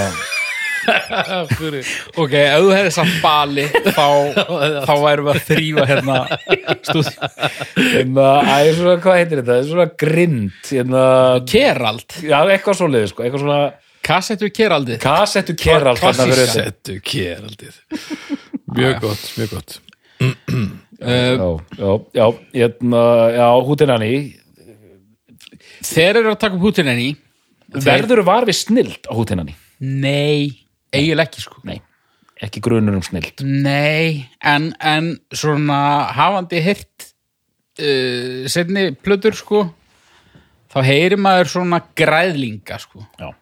[2.20, 4.06] ok, ef þú hefði samt bali þá,
[4.88, 6.16] þá værum við að þrýfa hérna
[6.88, 7.30] stúdíu
[7.94, 9.58] hérna, æ, svona, hvað heitir þetta?
[9.70, 11.04] Svona grind hérna,
[11.50, 13.60] Kerald, já, eitthvað svo liði sko, eitthvað svona
[14.10, 14.98] kassettu Keraldið.
[15.02, 16.54] Kassettu kerald þarna fyrir utan.
[16.56, 17.74] Settu keraldið.
[18.74, 19.80] Mjög gott, mjög gott.
[21.00, 21.46] Já,
[21.80, 24.16] já, já, hérna, já, hútin hann í
[25.80, 27.14] þeir eru að taka upp hútin henni
[27.72, 29.54] Verður var við snild á hútin hann í?
[29.80, 30.50] nei,
[30.94, 31.60] eiginlega ekki sko.
[31.68, 31.80] Nei,
[32.42, 33.44] ekki grunur um snild.
[33.44, 35.80] Nei, en, en svona
[36.16, 37.10] hafandi hirt
[37.80, 39.66] uh, setni plötur sko
[40.70, 43.04] þá heyri maður svona græðlinga sko.
[43.18, 43.32] Já,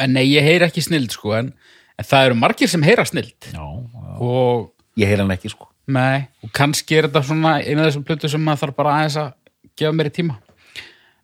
[0.00, 1.54] en nei, ég heyri ekki snild sko en,
[1.98, 3.36] en það eru margir sem heyra snild.
[3.50, 4.12] Já, já.
[4.18, 5.68] og Ég heyr hann ekki sko.
[5.90, 9.18] Nei, og kannski er þetta svona eina af þessum plötu sem maður þarf bara aðeins
[9.20, 9.30] að
[9.78, 10.36] gefa mér í tíma.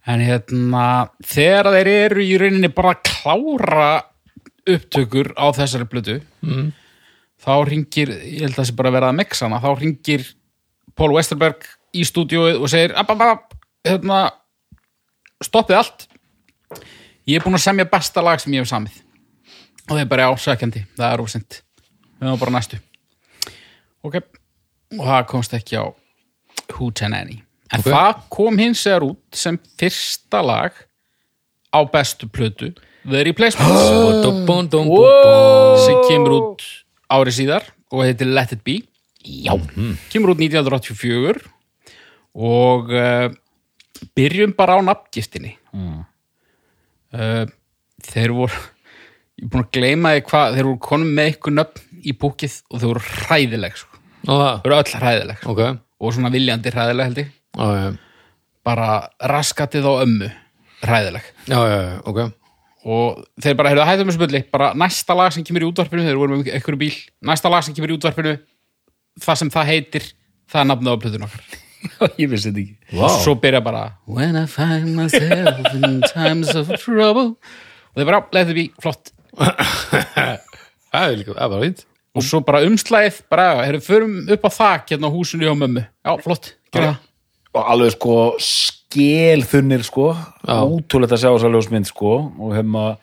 [0.06, 0.84] En hérna,
[1.26, 3.88] þegar þeir eru í rauninni bara að klára
[4.66, 6.70] upptökur á þessari plötu, mm.
[7.42, 10.26] þá ringir, ég held að það sé bara að vera að mixa hana, þá ringir
[10.96, 14.22] Paul Westerberg í stúdíóið og segir, app, app, app, hérna,
[15.44, 16.08] stoppið allt.
[17.26, 19.00] Ég er búin að semja besta lag sem ég hef samið.
[19.86, 21.62] Og þeir bara, já, sökjandi, það er ósint.
[22.16, 22.80] Við erum bara næstu
[24.06, 24.20] ok
[24.96, 25.86] og það komst ekki á
[26.76, 27.40] Hootenanny
[27.74, 30.76] en það kom hins vegar út sem fyrsta lag
[31.74, 32.72] á bestu plötu
[33.06, 33.86] The Replacements.
[35.86, 36.62] Sem kemur út
[37.06, 38.80] ári síðar og heitir Let It Be.
[39.22, 39.54] Já,
[40.10, 41.44] kemur út 1984
[42.36, 43.28] og uh,
[44.18, 45.54] byrjum bara á nafngiftinni.
[47.14, 47.46] Uh,
[48.02, 48.58] þeir voru
[49.36, 52.56] ég er búin að gleyma því hvað þeir voru konum með ykkur nöfn í búkið
[52.70, 54.00] og þeir voru hræðileg sko.
[54.26, 55.54] Þeir voru öll hræðileg sko.
[55.54, 55.62] ok.
[56.02, 57.30] Og svona viljandi hræðileg held ég.
[57.54, 57.86] Já, já,
[58.66, 58.90] bara
[59.30, 60.32] raskatið á ömmu
[60.82, 61.30] hræðileg.
[61.46, 62.20] Já, já, já, ok
[62.86, 64.40] og þeir bara, heyrðu, hættum þessu bulli.
[64.54, 66.92] Bara næsta lag sem kemur í útvarpinu þeir voru með einhverju bíl,
[67.26, 68.36] næsta lag sem kemur í útvarpinu
[69.22, 70.06] það sem það heitir
[70.52, 71.56] það er nafnið á plötun okkar.
[72.22, 73.00] Ég vissi þetta ekki.
[73.00, 77.34] Og svo byrja bara When I find myself in times of trouble.
[77.92, 79.12] Og þeir bara, it be, flott.
[79.36, 81.84] Það er líka, það var fínt.
[82.16, 85.82] Og svo bara umslæðið, bara, heyrðu, förum upp á þak hérna á húsinu hjá mömmu.
[85.84, 87.02] Já, flott, gera það
[87.56, 88.16] og alveg sko
[88.96, 90.10] skélþunnir sko.
[90.48, 92.12] Ótrúlegt að sjá þess að ljósmynd sko.
[92.40, 92.96] Og hefma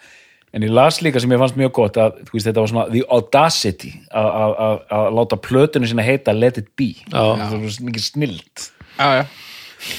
[0.53, 2.85] en ég las líka sem ég fannst mjög gott að þú veist, þetta var svona
[2.93, 6.91] the audacity að- að að- að láta plötunni sinna heita Let It Be.
[7.09, 7.23] Já.
[7.37, 8.71] það var mikið snilt.
[8.99, 9.25] Já, já.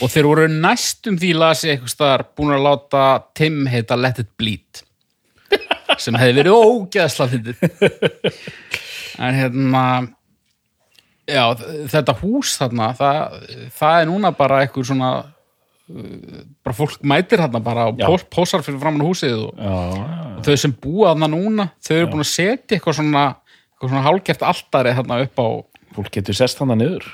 [0.00, 4.30] og þeir voru næstum því lasi eitthvað staðar búin að láta Tim heita Let It
[4.38, 4.82] Bleed
[5.98, 7.26] sem hefði verið ógeðsla
[9.18, 9.82] en hérna
[11.28, 11.44] já,
[11.92, 13.44] þetta hús þarna það,
[13.76, 15.10] það er núna bara eitthvað svona
[15.84, 21.10] bara fólk mætir þarna bara og pósar fyrir framann húsið og, og þau sem búa
[21.12, 25.42] þarna núna þau eru búin að setja eitthvað svona eitthvað svona hálgert altari þarna upp
[25.44, 25.46] á
[25.94, 27.08] fólk getur sest þannig niður.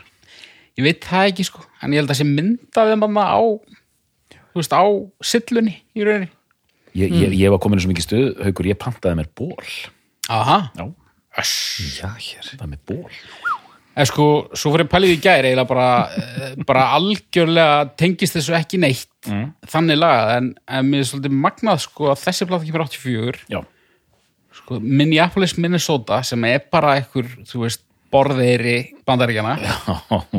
[0.78, 4.60] Ég veit það ekki sko, en ég held að sé mynda þeim þarna á þú
[4.62, 4.84] veist, á
[5.32, 6.30] sillunni í rauninni.
[6.96, 9.66] Ég, ég, ég var komin í svo mikið stuð haukur, ég pantaði mér ból
[10.30, 10.70] Aha.
[10.78, 10.86] já,
[11.38, 12.48] Já, hér.
[12.58, 13.12] Það með ból
[14.00, 18.80] En sko, svo fyrir pælið í gæri eiginlega bara, eh, bara algjörlega tengist þessu ekki
[18.80, 19.10] neitt.
[19.68, 23.60] Þannig lagað, en, en mér er svolítið magnað sko að þessi plata kemur 84 já,
[24.60, 29.52] sko, Minneapolis, Minnesota sem er bara einhver, þú veist borðeiri bandaríkjana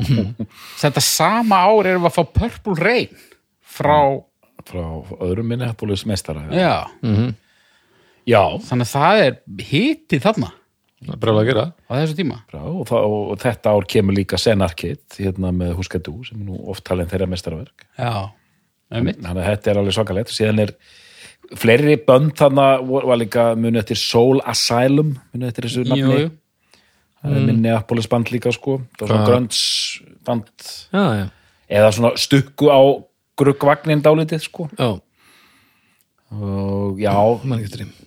[0.82, 3.22] þetta sama ár erum við að fá Purple Rain
[3.62, 4.00] frá,
[4.68, 4.84] frá
[5.22, 6.74] öðrum Minneapolis meistara já,
[8.28, 9.38] já, þannig að það er
[9.70, 10.52] hitið þarna
[11.02, 11.64] Það er bara að gera.
[11.90, 12.36] Á þessu tíma?
[12.54, 16.60] Já, og, það, og þetta ár kemur líka Senarkit hérna með Huskadú sem er nú
[16.70, 18.30] oft talin þeirra mestarverk Já,
[18.94, 19.18] einmitt.
[19.24, 20.30] Þannig að þetta er alveg svakalegt.
[20.30, 20.76] Og síðan er
[21.58, 26.04] fleiri bönd þannig var líka muni eftir Soul Asylum muni eftir þessu nafni.
[26.04, 26.30] Jú, jú.
[27.24, 28.78] það er Minneapolis band líka sko.
[29.00, 29.64] Það var svona grönns
[30.28, 31.26] band Já, já,
[31.80, 32.82] eða svona stukku á
[33.42, 34.70] gruggvagnin dálítið sko.
[34.78, 34.94] Já,
[36.38, 38.01] og já, mann ekki eftir því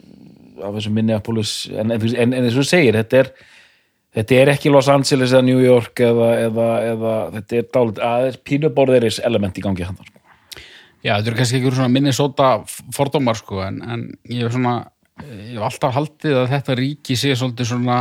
[0.65, 3.35] af þessu Minneapolis en, en, en, en eins og segir, þetta er
[4.15, 8.43] þetta er ekki Los Angeles eða New York eða, eða, eða þetta er dálítið aðeins
[8.51, 10.21] pínuborðiris element í gangi hann sko.
[11.05, 12.51] Já, þetta eru kannski einhverjum svona Minnesota
[12.97, 14.77] fordómar sko, en, en ég hef svona
[15.25, 17.99] ég hef alltaf haldið að þetta ríki sé svolítið svona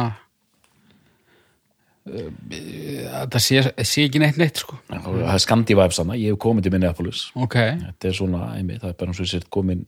[2.08, 4.80] uh, þetta sé, sé ekki neitt neitt sko.
[4.88, 7.26] Já, það er Scandi-vibes hana, ég hef komið til Minneapolis.
[7.36, 9.84] Ok, þetta er svona, einmitt, það er bara eins og sér komin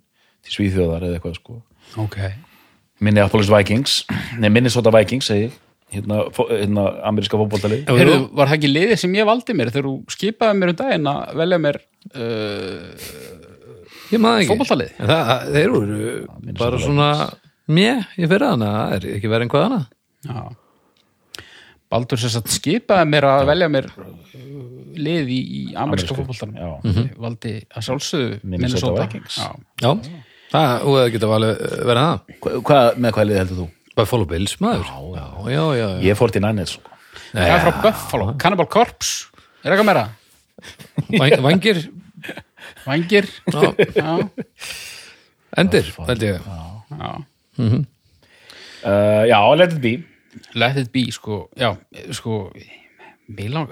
[0.45, 1.61] til Svíþjóðar eða eitthvað sko.
[2.01, 2.19] Ok
[3.03, 4.01] Minneapolis Vikings,
[4.39, 5.55] nei Minnesota Vikings segi ég,
[5.95, 10.59] hérna, hérna ameríska Heyrðu, var það ekki liðið sem ég valdi mér þegar þú skipaði
[10.59, 11.81] mér um daginn að velja mér
[12.15, 13.07] uh,
[14.13, 14.51] Ég maður ekki.
[14.53, 14.91] Fótboltalið?
[15.01, 17.09] En það, Þeir eru bara svona
[17.65, 19.81] Mjö, ég fyrir hana, það er ekki verið en hvað hana
[20.25, 20.43] Já.
[21.95, 23.89] Baldur sem sagt skipaði mér að velja mér
[24.95, 26.15] lið í, í ameríska.
[26.17, 26.55] fótboltanum.
[26.55, 26.69] Já.
[26.95, 29.05] Ég valdi að sjálfsögðu Minnesota Minnesota.
[29.05, 29.37] Vikings.
[29.37, 29.49] Já.
[29.83, 29.91] Já,
[30.55, 32.19] það, og það geta verið það.
[32.65, 33.67] Hva, með hvað liði heldur þú?
[33.95, 34.89] Buffalo Bills maður.
[34.89, 35.87] Já, já, já, já.
[36.09, 36.95] Ég fór til Niners sko.
[37.35, 39.29] Það er frá Buffalo, Cannibal Corpse.
[39.63, 40.05] Er eitthvað meira?
[42.85, 43.27] Vangir
[43.95, 44.11] Já,
[45.57, 46.41] endir, held ég.
[46.91, 47.11] já.
[48.85, 49.93] Uh, Já, let it be.
[50.55, 51.45] Let it be, sko.
[51.57, 51.73] Já,
[52.13, 52.51] sko
[53.31, 53.69] Mér lang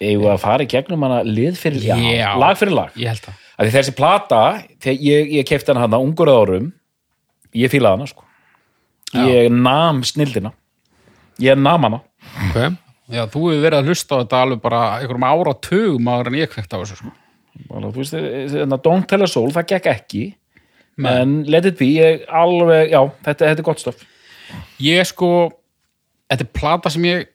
[0.00, 2.32] Eigum við að fara í gegnum hana lið fyrir Já.
[2.40, 2.90] lag fyrir lag.
[3.00, 4.42] Ég held það Því þessi plata,
[4.88, 6.68] ég, ég kefti hana hana ungur að árum
[7.56, 8.24] ég fílaði hana sko.
[9.26, 10.54] Ég nam snildina.
[11.42, 12.00] Ég nam hana.
[12.48, 12.78] Ok,
[13.10, 16.50] Já, þú hefur verið að hlusta á þetta alveg bara einhverjum áratugum áður en ég
[16.52, 17.14] kvekta á þessu sko.
[17.66, 20.22] Þú veist, þannig að Don't Tell a Soul, það gekk ekki
[21.10, 24.04] en Let It Be, ég alveg já, þetta, þetta er gott stoff.
[24.82, 25.30] Ég sko
[26.30, 27.26] Þetta er plata sem ég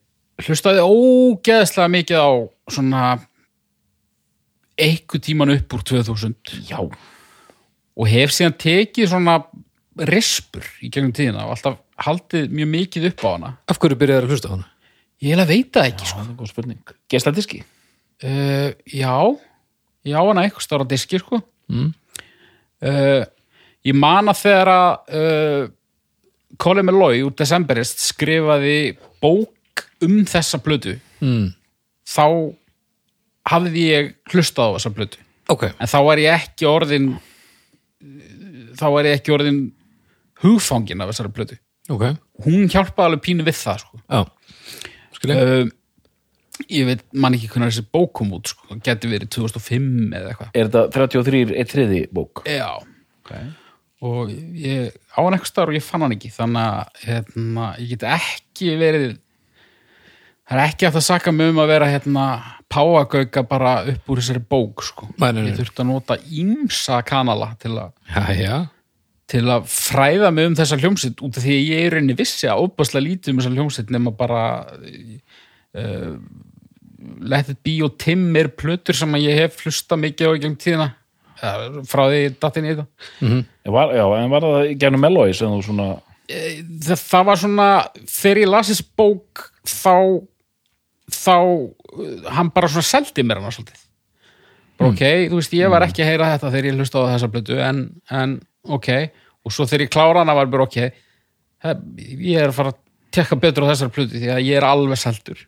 [0.46, 2.32] hlustaði ógeðslega mikið á
[2.72, 3.02] svona
[4.76, 6.36] einhver tíman upp úr 2000
[6.68, 6.80] já,
[7.96, 9.40] og hef síðan tekið svona
[10.10, 14.26] rispur í gegnum tíðina og alltaf haldið mjög mikið upp á hana af hverju byrjaði
[14.26, 14.68] að hlusta á hana?
[15.24, 16.20] Ég hef að veita það ekki sko.
[16.20, 17.64] það er góð spurning Geisladiski,
[18.24, 19.12] Uh, já,
[20.08, 21.90] já hana eitthvað stóra diski sko mm.
[23.84, 25.66] ég man að þegar að uh,
[26.56, 31.50] Colin Meloy úr Decemberist skrifaði bók um þessa plötu mm.
[32.08, 32.26] þá
[33.52, 35.22] hafði ég hlustað á þessa plötu.
[35.54, 37.10] Ok, en þá var ég ekki orðin
[38.76, 39.60] þá var ég ekki orðin
[40.44, 41.58] hugfangin af þessari plötu.
[41.94, 42.04] Ok.
[42.46, 44.00] Hún hjálpaði alveg pínu við það sko.
[45.30, 45.68] uh,
[46.72, 48.78] ég veit man ekki hvernig þessi bók kom út sko.
[48.86, 50.50] geti verið 2005 eða eitthvað.
[50.54, 52.44] Er þetta 33 eitt þriði bók?
[52.50, 52.72] já,
[53.26, 53.48] Okay.
[54.06, 56.30] og ég á hann eitthvað staðar og ég fann hann ekki.
[56.30, 59.06] Þannig að hérna, ég get ekki verið
[60.46, 62.26] það er ekki hægt að saka mig um að vera hérna
[62.76, 65.10] páagauka bara upp úr þessari bók sko.
[65.16, 65.52] Nei, nei, nei.
[65.52, 67.94] ég þurfti að nota ímsa kanala til að
[69.32, 72.50] til að fræða mig um þessa hljómsitt út af því að ég er rauninni vissi
[72.50, 76.12] að óbærslega lítið um þessa hljómsitt nema bara uh,
[77.26, 80.44] Let it be og Tim er plötur sem að ég hef hlusta mikið á í
[80.44, 80.88] gengum tíðina
[81.90, 82.86] frá því datin í þetta
[83.74, 85.90] Var, já, en var það í gernum Melloy sem þú svona
[86.30, 87.68] það, það var svona
[88.06, 89.96] þegar ég las þessi bók þá
[91.12, 93.82] þá uh, hann bara svona seldi mér hann svolítið.
[94.76, 97.32] Bara ok, þú veist, ég var ekki að heyra þetta þegar ég hlusta á þessa
[97.32, 97.82] blötu en,
[98.12, 98.40] en
[98.76, 98.90] ok,
[99.46, 100.80] og svo þegar ég klára hana var bara ok
[101.66, 102.82] ég er að fara að
[103.16, 105.46] tekka betur á þessar blötu því að ég er alveg seldur.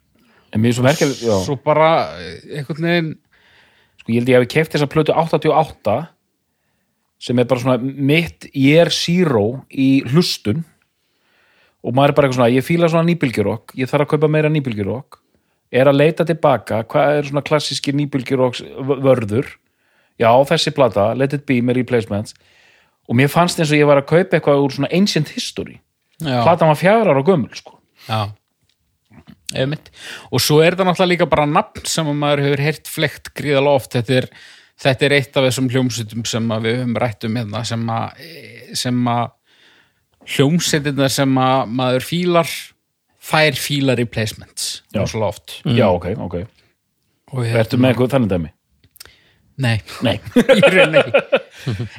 [0.55, 1.89] En mér er svo já, svo bara
[2.21, 3.11] eh, einhvern veginn
[3.99, 5.97] sko ég held ég hafi keft þessa plötu 88
[7.27, 10.63] sem er bara svona mitt year zero í hlustun.
[11.83, 14.51] Og maður er bara eitthvað svona, ég fíla svona nýbylgjurokk, ég þarf að kaupa meira
[14.51, 15.19] nýbylgjurokk
[15.71, 18.63] er að leita tilbaka, hvað er svona klassíski nýbylgjurokks
[19.03, 19.49] vörður?
[20.17, 22.35] Já, þessi plata, Let It Be með replacements.
[23.07, 25.77] Og mér fannst eins og ég var að kaupa eitthvað úr svona ancient history.
[26.17, 27.77] Já, platan var fjara á gömul sko.
[28.07, 28.33] Já.
[30.31, 33.79] Og svo er það náttúrulega líka bara nafn sem að maður hefur heyrt flekt gríðalega
[33.79, 33.93] oft.
[33.95, 34.27] Þetta er,
[34.83, 37.85] þetta er eitt af þessum hljómsveitum sem við höfum rætt um hérna sem
[39.13, 39.29] að,
[40.27, 42.51] hljómsveitina sem að maður fílar
[43.27, 45.01] þær fílar replacements Já.
[45.01, 46.37] rosalega oft já, ok, ok,
[47.33, 48.53] og hérna- ertu með eitthvað þannig dæmi?
[49.57, 51.21] Nei, Nei, í rauninni ekki.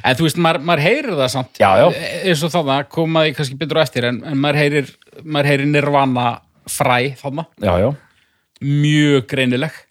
[0.07, 1.57] En þú veist, maður, maður heyrir það samt.
[1.59, 1.87] Já, já.
[2.23, 4.93] eins og þannig komaði kannski betur á eftir en, en maður heyrir,
[5.27, 6.27] maður heyrir nirvana
[6.71, 7.89] fræ þannig já, já.
[8.63, 9.75] Mjög greinileg.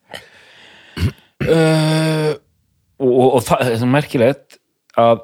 [1.39, 2.33] Uh,
[2.99, 4.57] og, og, og það það er merkilegt
[4.99, 5.21] að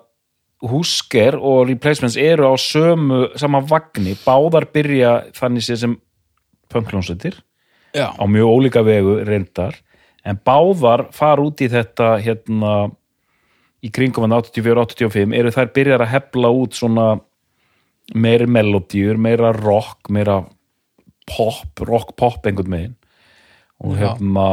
[0.71, 4.15] Husker og Replacements eru á sömu, sama vagni.
[4.23, 5.97] Báðar byrja þannig séð sem
[6.75, 7.39] punkljónsveitir
[7.95, 9.79] já, á mjög ólíka vegu reyndar.
[10.25, 12.75] En báðar fara út í þetta hérna
[13.85, 17.09] í kringum hann 84-85 eru þær byrjar að hefla út svona
[18.17, 20.43] meiri melodíur, meira rock meira
[21.29, 22.97] pop, rock pop einhvern megin
[23.85, 24.49] og hérna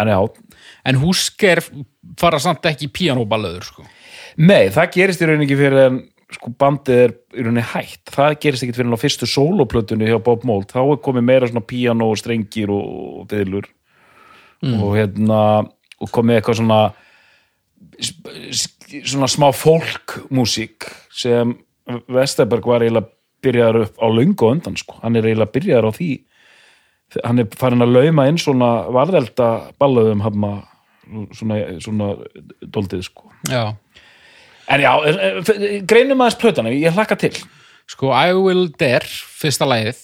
[0.00, 0.18] en já,
[0.84, 1.62] en húsker
[2.18, 3.84] fara samt ekki í píanóballöður sko.
[4.42, 6.00] Nei, það gerist í rauninni ekki fyrir en
[6.34, 8.02] sko bandið er í rauninni hætt.
[8.12, 12.10] Það gerist ekki fyrir fyrstu sóloplötunni hjá Bob Mold, þá er komið meira svona píano
[12.12, 12.84] og strengir og,
[13.20, 13.70] og byðlur
[14.64, 15.40] og hérna
[16.00, 16.78] og komið eitthvað svona
[19.04, 21.54] svona smá folkmúsík sem
[22.08, 23.10] Vesterberg var eiginlega
[23.44, 26.10] byrjaður upp á löngu á undan sko, hann er eiginlega byrjaður á því.
[27.24, 30.24] Hann er farin að lauma inn svona varðelda ballöðum
[31.36, 32.14] svona, svona
[32.64, 33.28] doldið sko.
[33.50, 33.76] Já,
[34.72, 37.34] En já, eh, eh, greinum aðeins plötana, ég hlakka til
[37.90, 39.98] sko I Will Dare fyrsta lagið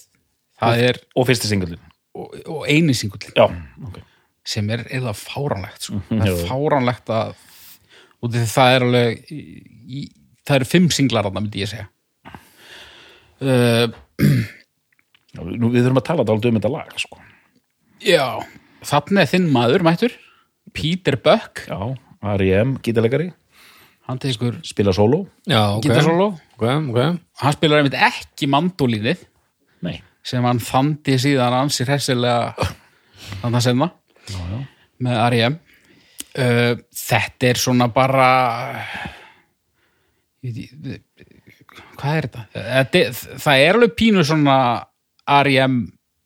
[0.61, 1.81] það er, og fyrsti singullin
[2.13, 3.47] og, og eini singull Já,
[3.87, 4.01] ok
[4.51, 5.99] sem er eða fáránlegt sko.
[6.09, 6.37] Mhm, það jú.
[6.37, 7.33] er fáránlegt að
[8.21, 10.01] og það er alveg í,
[10.45, 11.87] það eru fimm singlar að það myndi ég segja
[13.41, 13.85] uh,
[15.35, 17.21] já, nú, Við þurfum að tala dálítið um þetta lag sko.
[18.05, 18.25] já
[18.85, 20.17] þannig er þinn maður mættur
[20.73, 21.79] Peter Buck, Já,
[22.37, 22.77] R.E.M.
[22.85, 23.31] gítalegari
[24.09, 25.25] hann tegur spila sóló.
[25.47, 25.85] Já, ok.
[25.85, 26.27] Gítarsóló
[26.57, 26.99] ok, ok,
[27.43, 29.25] hann spilar einmitt ekki mandólínið
[29.85, 32.53] Nei, sem hann þandi síðan ansi hressilega
[33.41, 33.91] þannig að senna
[35.01, 35.57] með R.E.M.
[36.31, 38.27] Uh, þetta er svona bara
[40.45, 41.01] ég, ég,
[41.99, 42.45] hvað er þetta?
[42.53, 43.01] þetta
[43.41, 44.57] það er alveg pínu svona
[45.41, 45.81] R.E.M.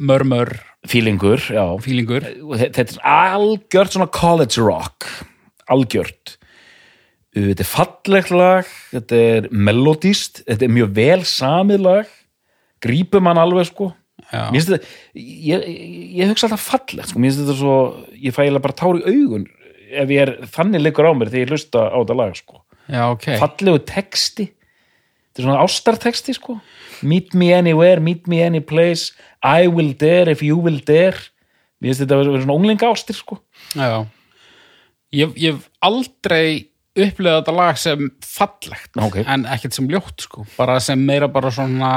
[0.05, 0.51] mörmör.
[0.85, 1.63] Fílingur, já.
[1.81, 2.27] Fílingur.
[2.59, 5.07] Þetta er algjört svona college rock.
[5.71, 6.35] Algjört
[7.35, 12.11] Þetta er fallegt lag þetta er melodíst þetta er mjög vel samið lag
[12.85, 13.89] grípum hann alveg sko.
[14.31, 14.47] Já.
[14.49, 17.77] Mér finnst þetta, ég, ég, ég hugsa alltaf fallegt sko, mér finnst þetta svo,
[18.15, 19.45] ég fæ eiginlega bara tár í augun
[19.95, 22.61] ef ég er þannig leikur á mér þegar ég hlusta á þetta lag sko.
[22.85, 23.27] Já, ok.
[23.41, 26.57] Fallegu texti þetta er svona ástarteksti sko.
[27.05, 29.11] Meet me anywhere, meet me any place
[29.43, 31.19] I will dare if you will dare.
[31.83, 33.41] Mér finnst þetta að vera svona unglinga ástir sko.
[33.75, 34.05] Já.
[35.15, 39.17] Ég hef aldrei upplegað þetta lag sem fallegt Ok.
[39.27, 40.45] en ekkert sem ljótt sko.
[40.57, 41.89] bara sem meira bara svona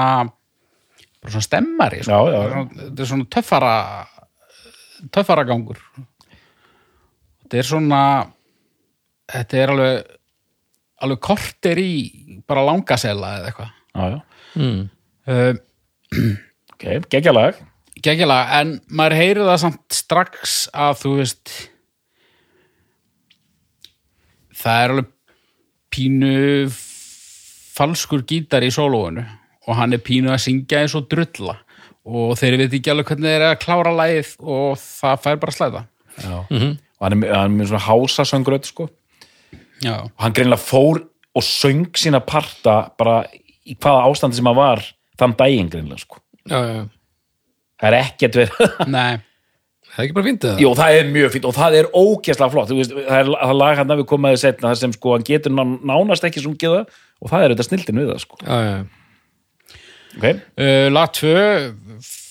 [1.22, 2.10] bara svona stemmari sko.
[2.28, 3.74] Já, já, þetta er svona töffara
[5.14, 5.78] töffara gangur
[7.44, 8.02] þetta er svona
[9.30, 10.14] þetta er alveg
[11.06, 11.90] alveg korter í
[12.48, 14.20] bara langasela eða eitthvað Já, já.
[15.28, 15.54] uh,
[16.78, 17.56] Ok, geggjalag.
[18.02, 21.52] geggjalega, en maður heyrir það samt strax að þú veist
[24.58, 25.12] það er alveg
[25.94, 26.32] pínu
[27.78, 29.22] falskur gítar í sólóinu
[29.68, 31.58] og hann er pínu að syngja eins og drulla
[32.08, 35.54] og þeir veit ekki alveg hvernig þeir eru að klára lagið og það fær bara
[35.54, 35.84] að slæða
[36.18, 36.38] Já.
[36.98, 38.88] Og hann er, með- hann er með svona hásasöngröð, sko.
[39.84, 40.98] Já, Og hann greinlega fór
[41.38, 43.20] og söng sína parta bara
[43.62, 44.82] í hvaða ástandi sem hann var
[45.20, 46.18] þann daginn greinlega, sko.
[46.50, 46.80] já, já.
[47.78, 48.74] Það er ekkert verið.
[48.90, 49.20] nei
[49.98, 50.60] Það er ekki bara fyndið það?
[50.62, 52.68] Jú, það er mjög fínt og það er ógeðslega flott.
[52.70, 55.24] Þú Veist, það er það lag hann að við komaði setna þar sem sko hann
[55.26, 56.84] getur ná- nánast ekki sungið það
[57.18, 58.38] og það er þetta snildin við það, sko.
[58.46, 58.78] Já, já.
[60.18, 60.24] Ok,
[60.62, 61.34] uh, Lag 2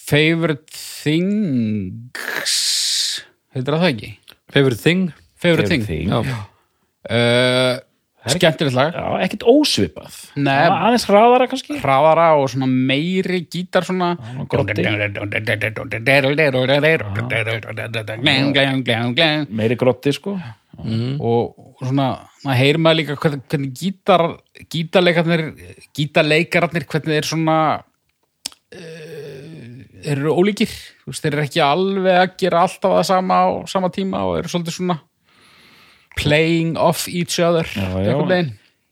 [0.08, 2.56] Favorite Things
[3.52, 4.12] heitir það það ekki?
[4.56, 5.04] Favorite thing?
[5.38, 6.08] Favorite Thing, Thing.
[6.10, 6.20] Já.
[7.08, 7.74] Uh,
[8.34, 10.20] Skemmtilegt lag Já, ekkert ósvipað.
[10.36, 10.52] Nei.
[10.54, 11.80] Það var Aðeins hraðara kannski.
[11.82, 14.14] hraðara og svona meiri gítar svona
[14.52, 14.86] grotti.
[19.50, 20.38] Meiri grotti, sko.
[20.78, 22.08] og svona
[22.44, 24.24] maður heyrir maður líka hvernig, gítar
[24.70, 25.44] gítarleikarnir
[25.98, 27.58] gítarleikararnir hvernig þeir svona
[28.76, 30.72] uh, þeir eru ólíkir
[31.08, 34.78] þeir eru ekki alveg að gera alltaf það sama á sama tíma og eru svolítið
[34.78, 35.00] svona
[36.18, 38.16] playing off each other Já, já.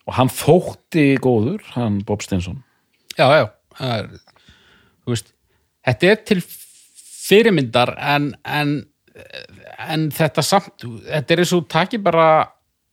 [0.05, 2.59] Og hann þótti góður, hann Bob Stensson.
[3.17, 3.45] já, já
[3.81, 4.09] er,
[5.09, 5.31] veist,
[5.85, 6.43] þetta er til
[7.25, 8.75] fyrirmyndar en, en,
[9.89, 12.27] en þetta samt þetta er eins og takir bara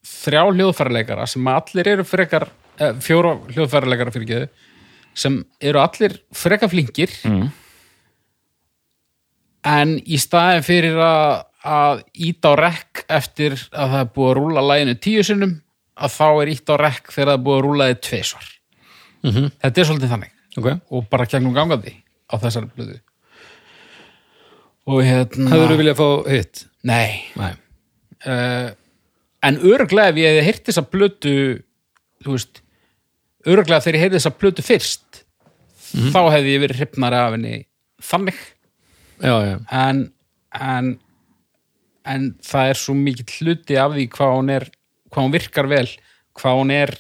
[0.03, 2.49] þrjá hljóðfæraleikara sem allir eru frekar
[2.81, 4.49] eh, fjóra hljóðfæraleikara fyrir geðu
[5.15, 7.51] sem eru allir frekar flinkir Mm.
[9.69, 14.37] en í staðin fyrir að, að íta á rekk eftir að það er búið að
[14.41, 15.53] rúla læginu tíu sinnum
[16.03, 18.49] að þá er íta á rekk þegar það er búið að rúla þið tvisvar
[19.23, 19.45] Mhm.
[19.63, 20.69] þetta er svolítið þannig Ok.
[20.91, 21.93] og bara gegnum gangandi
[22.27, 22.99] á þessari blöðu
[24.91, 26.65] og hérna Hefur þú viljað fá hitt?
[26.83, 27.53] nei Nei.
[28.27, 28.71] uh,
[29.47, 31.35] en öruglega ef ég hefði heyrt þessa blötu
[32.25, 32.63] þú veist
[33.47, 35.23] öruglega þegar ég heyrði þessa blötu fyrst
[35.93, 37.55] þá hefði ég verið hrifnari af henni
[38.03, 38.43] þannig
[39.23, 39.57] Já, já.
[39.71, 40.13] en,
[40.59, 40.99] en
[42.09, 44.69] en það er svo mikill hluti af því hvað hún er
[45.13, 45.89] hvað hún virkar vel
[46.39, 46.95] hvað hún er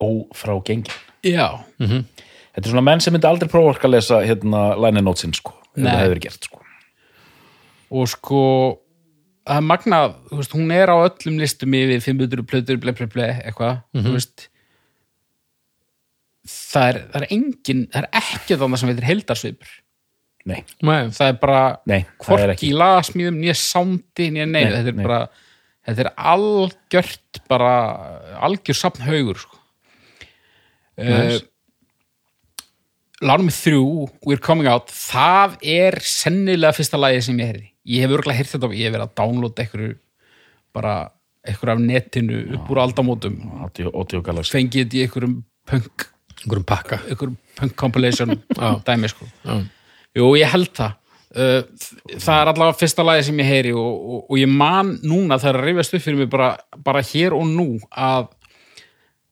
[0.00, 0.88] Ófrá gengin.
[1.22, 5.52] já, Þetta er svona menn sem myndi aldrei prófa að lesa hérna line notes-in, sko.
[5.76, 6.62] Það hefur gert, sko.
[7.90, 8.40] og sko
[9.46, 13.06] það er magnað, þú veist, hún er á öllum listum yfir 500 plötur, ble, ble,
[13.12, 14.48] ble, eitthvað, þú veist
[16.48, 19.72] það er, það er engin, það er ekki þannig sem heitir heldarsvipur,
[20.48, 21.10] Nei, Nei.
[21.12, 25.04] það er bara nei, er hvorki lagasmíðum, nýja sándi nýja nei, Nei, þetta er nei.
[25.04, 25.18] bara
[25.86, 27.72] þetta er algjört bara
[28.48, 29.58] algjör safn haugur sko.
[31.00, 31.36] Uh,
[33.20, 33.80] Lánum með þrjú
[34.24, 38.52] We're Coming Out, það er sennilega fyrsta lagi sem ég heyrði ég hef örgulega heyrt
[38.54, 39.90] þetta, ég hef verið að downloada einhverju
[40.76, 40.94] bara
[41.44, 43.36] einhverju af netinu upp úr aldamótum
[43.66, 44.54] Audio Galaxy.
[44.56, 45.36] fengið þetta í einhverjum
[45.68, 46.06] punk
[46.40, 47.00] Einhverjum pakka.
[47.10, 48.32] einhverjum punk compilation
[48.88, 49.58] dæmi sko Já.
[50.18, 50.96] Jú, ég held það
[51.30, 51.60] Uh,
[52.18, 55.48] það er allavega fyrsta lagi sem ég heyri og, og, og ég man núna það
[55.52, 56.48] er að rifjast upp fyrir mig bara,
[56.82, 58.24] bara hér og nú að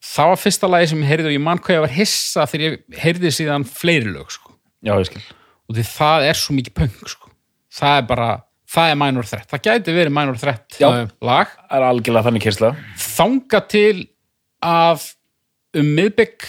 [0.06, 2.62] það var fyrsta lagi sem ég heyrði og ég man hvað ég var hissa þegar
[2.68, 4.54] ég heyrði síðan fleiri lög sko.
[4.86, 5.22] Já, ég skil.
[5.66, 7.32] og því það er svo mikið punk sko.
[7.80, 8.28] það er bara,
[8.76, 10.88] það er minor threat það gæti verið minor threat Já.
[11.18, 12.70] lag Það er algjörlega þannig kyrsla.
[13.08, 13.96] þanga til
[14.62, 15.08] að
[15.82, 16.46] um miðbygg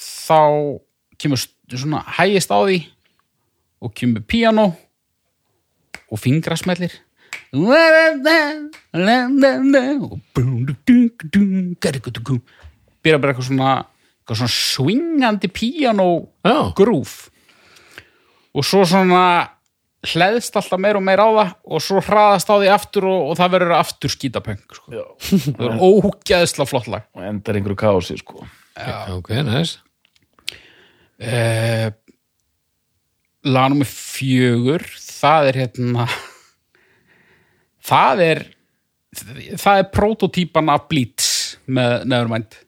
[0.00, 0.40] þá
[1.20, 1.44] kemur
[1.76, 2.78] svona hægist á því
[3.80, 4.66] og kemur píanó
[6.10, 6.92] og fingrasmellir
[12.40, 12.50] og
[13.00, 13.70] byrja bara eitthvað svona,
[14.20, 16.10] eitthvað svona swingandi píanó
[16.46, 16.58] Já.
[16.76, 17.30] grúf
[18.54, 19.24] og svo svona
[20.10, 23.38] hleðst alltaf meir og meir á það og svo hraðast á því aftur og, og
[23.40, 25.04] það verður aftur skítapöng sko.
[25.58, 28.46] Það er ógeðsla flott lag Og endar einhverju kási, sko.
[29.12, 29.76] Ok, næs.
[31.20, 31.90] uh,
[33.44, 36.06] lag nummer fjögur það er hérna
[37.90, 38.42] það er
[39.60, 42.58] það er prototýpan af Bleach með Nevermind.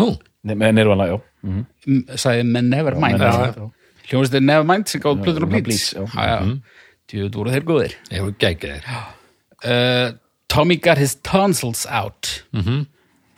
[0.00, 0.06] Nú,
[0.42, 1.16] Með Nirvana, já.
[1.46, 3.22] Mm M- sagði með Nevermind?
[3.22, 3.70] Já.
[4.10, 5.88] hljóðast er Nevermind sem gáð plötur og Nevermind Bleach.
[5.94, 6.22] Bleach, já.
[6.22, 6.82] já, já.
[7.12, 7.94] djúðu voru þeir góðir.
[8.10, 10.12] Ég voru gægir uh,
[10.52, 12.44] Tommy got his tonsils out.
[12.52, 12.86] Mhm.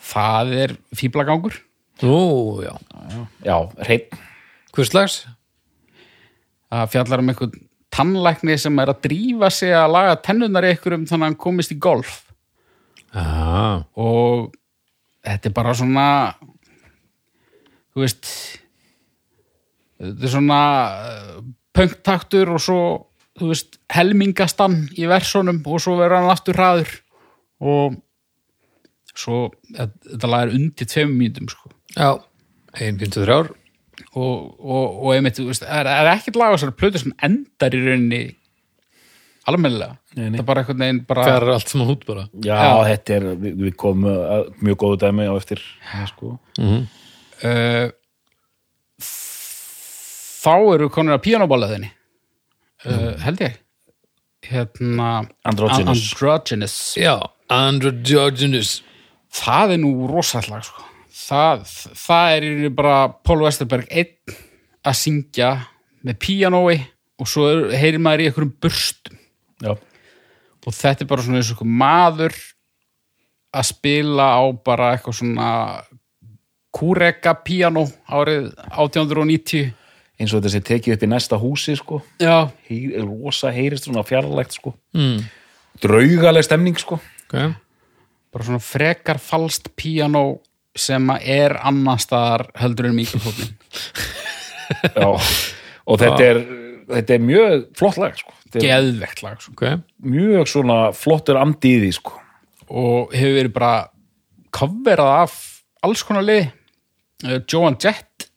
[0.05, 1.61] það er fíblagangur
[2.03, 2.75] Nú, já.
[3.47, 3.57] Já,
[3.87, 4.09] hreinn.
[4.75, 5.21] Hvers slags?
[6.75, 7.63] Það fjallar um einhvern
[7.95, 11.75] tannlækni sem er að drífa sig að laga tennunar í einhverjum þannig að hann komist
[11.75, 12.17] í golf.
[13.15, 14.55] Já, og
[15.25, 16.07] þetta er bara svona
[17.95, 18.31] þú veist
[20.03, 20.61] þetta er svona
[20.91, 21.43] uh,
[21.75, 22.81] punktaktur og svo
[23.39, 26.91] þú veist, helmingastan í versónum og svo verður hann aftur hraður.
[27.65, 27.99] Og
[29.15, 31.71] svo þetta lag er undir tveim mínútum sko.
[31.95, 32.19] Já
[32.75, 33.55] 1.53
[34.15, 37.77] og, og, og einmitt, þú veist, er, er ekkert lag á þessari plötu sem endar
[37.77, 38.23] í rauninni
[39.51, 40.37] almennilega Nei, nei.
[40.39, 42.25] þetta er bara einhvern veginn bara Hvað er allt saman út bara?
[42.39, 42.71] Já, Já.
[42.93, 46.37] þetta er, við, við komum að mjög góðu dæmi á eftir ja, sko.
[46.71, 47.89] uh,
[50.45, 53.61] þá eru konur að píanóbálaðinni uh, held ég
[54.45, 55.11] hérna
[55.49, 56.03] Androgynous.
[56.13, 56.75] Androgynous.
[57.01, 57.15] Já,
[57.53, 58.75] Androgynes
[59.35, 60.85] það er nú rosallag sko.
[61.15, 61.63] Það,
[62.05, 62.97] það er í rauninni bara
[63.27, 64.39] Paul Westerberg einn
[64.85, 65.53] að syngja
[66.05, 66.79] með píanói
[67.21, 69.21] og svo er, heyrir maður í einhverjum burstum
[69.63, 72.37] Já, og þetta er bara svona eins og einhver maður
[73.55, 75.49] að spila á bara eitthvað svona
[76.75, 79.71] kúreka píanó árið 1890
[80.19, 82.01] eins og þetta sé tekið upp í næsta húsi sko.
[82.23, 84.75] já, Heyr, rosa heyrist svona fjarlægt sko.
[84.95, 85.23] mm.
[85.83, 86.99] draugaleg stemning sko.
[87.27, 87.55] okay.
[88.35, 90.41] bara svona frekar falskt píanó
[90.75, 93.53] sem er annar staðar heldur en mikrofónin
[94.97, 95.09] Já.
[95.11, 96.41] og þetta er,
[96.91, 98.33] þetta er mjög flott lag sko.
[98.49, 99.53] Þetta er geðvegt lag sko.
[99.57, 99.79] Okay.
[100.05, 102.19] mjög svona flottur andi í því sko.
[102.75, 103.73] og hefur verið bara
[104.55, 105.39] coverað af
[105.85, 106.47] alls konar liði
[107.27, 108.29] uh, Joan Jett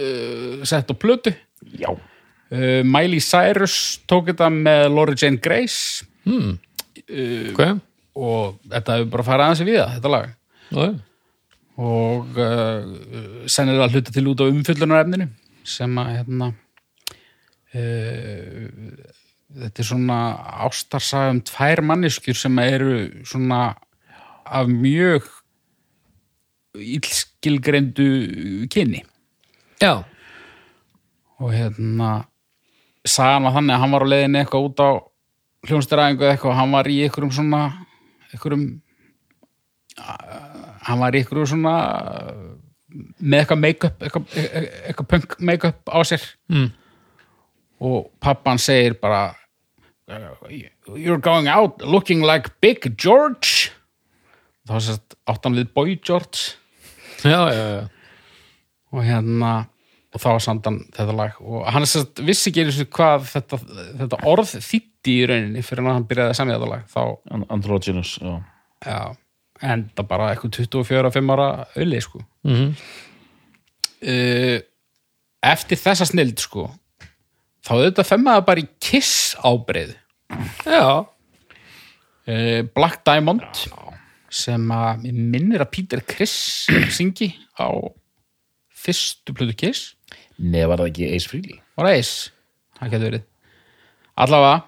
[0.00, 1.34] uh, sett á plötu
[1.76, 6.06] Já, uh, Miley Cyrus tók þetta með Laura Jane Grace
[7.06, 7.76] Okay.
[8.18, 10.32] og þetta hefur bara farið aðeins í viða þetta lag
[10.66, 10.96] Okay.
[11.76, 12.82] Og uh,
[13.50, 15.28] sennilega hluta til út á umfyllunarefninu
[15.66, 16.50] sem að hérna
[17.76, 18.68] uh,
[19.56, 20.18] þetta er svona
[20.66, 22.94] ástarsaga um tvær manneskjur sem eru
[23.28, 23.60] svona
[24.46, 25.26] af mjög
[26.76, 29.02] illskilgreindu kynni.
[29.80, 30.04] Já,
[31.40, 32.26] og hérna
[33.06, 34.90] sagan var þannig að hann var á leiðinni eitthvað út á
[35.66, 37.62] hljónstæræðingu eða eitthvað og hann var í einhverjum svona
[38.32, 38.66] einhverjum
[40.86, 41.76] hann var í einhverjum svona
[43.20, 44.28] með eitthvað make-up eitthvað,
[44.86, 46.68] eitthvað, punk make-up á sér Mm.
[47.82, 49.34] og pappan segir bara
[50.08, 50.30] uh,
[50.96, 53.72] you're going out looking like Big George
[54.66, 56.54] þá sérst átt hann við Boy George
[57.26, 57.88] já, já, já.
[58.94, 59.50] og hérna
[60.16, 63.58] og þá samt hann þetta lag og hann sérst, vissi ekki einu sinni hvað þetta,
[64.00, 67.00] þetta orð þýtti í rauninni fyrir að hann byrjaði að semja þetta lag þá,
[67.36, 68.36] An- Androgynous já.
[69.62, 72.20] Já, enda bara eitthvað 24-5 ára auðli sko.
[72.44, 72.72] Mhm.
[74.06, 74.58] uh,
[75.46, 76.66] eftir þessa snild sko
[77.66, 79.94] þá auðvitað femmaði bara í Kiss ábreið
[80.66, 81.06] já.
[82.28, 83.42] uh, Black Diamond
[84.36, 87.70] sem að minnir að Peter Criss syngi á
[88.76, 89.94] fyrstu plötu Kiss.
[90.38, 91.60] Nei, var það ekki Ace Frehley?
[91.78, 92.10] var það eis,
[92.78, 93.24] það getur verið.
[94.16, 94.58] Allavega.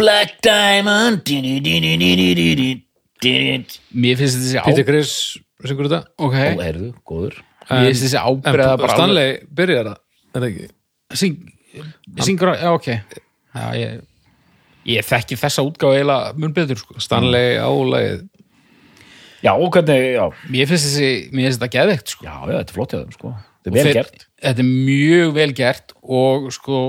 [0.00, 1.22] Black Diamond
[3.24, 5.12] mér finnst þessi á Peter Chris
[5.64, 6.02] syngur þetta?
[6.18, 7.40] Ok, Ó, heyrðu, góður.
[7.70, 9.98] Mér finnst þessi ábreða bara Stanley byrjar það
[10.30, 10.68] Er það ekki?
[10.70, 11.36] alveg- syng,
[12.24, 12.86] syngur, já ok.
[13.50, 14.00] Já, ég,
[14.86, 16.98] ég þekki þessa útgáð eiginlega mun betur sko.
[17.02, 18.26] Stanley álægið
[19.40, 22.24] Já, og hvernig, já, mér finnst þessi, mér finnst þetta geðvegt sko.
[22.28, 23.30] já, já, þetta er flott hjá þeim sko.
[23.60, 24.26] Þetta er vel Þeir- gert.
[24.44, 26.80] þetta er mjög vel gert og sko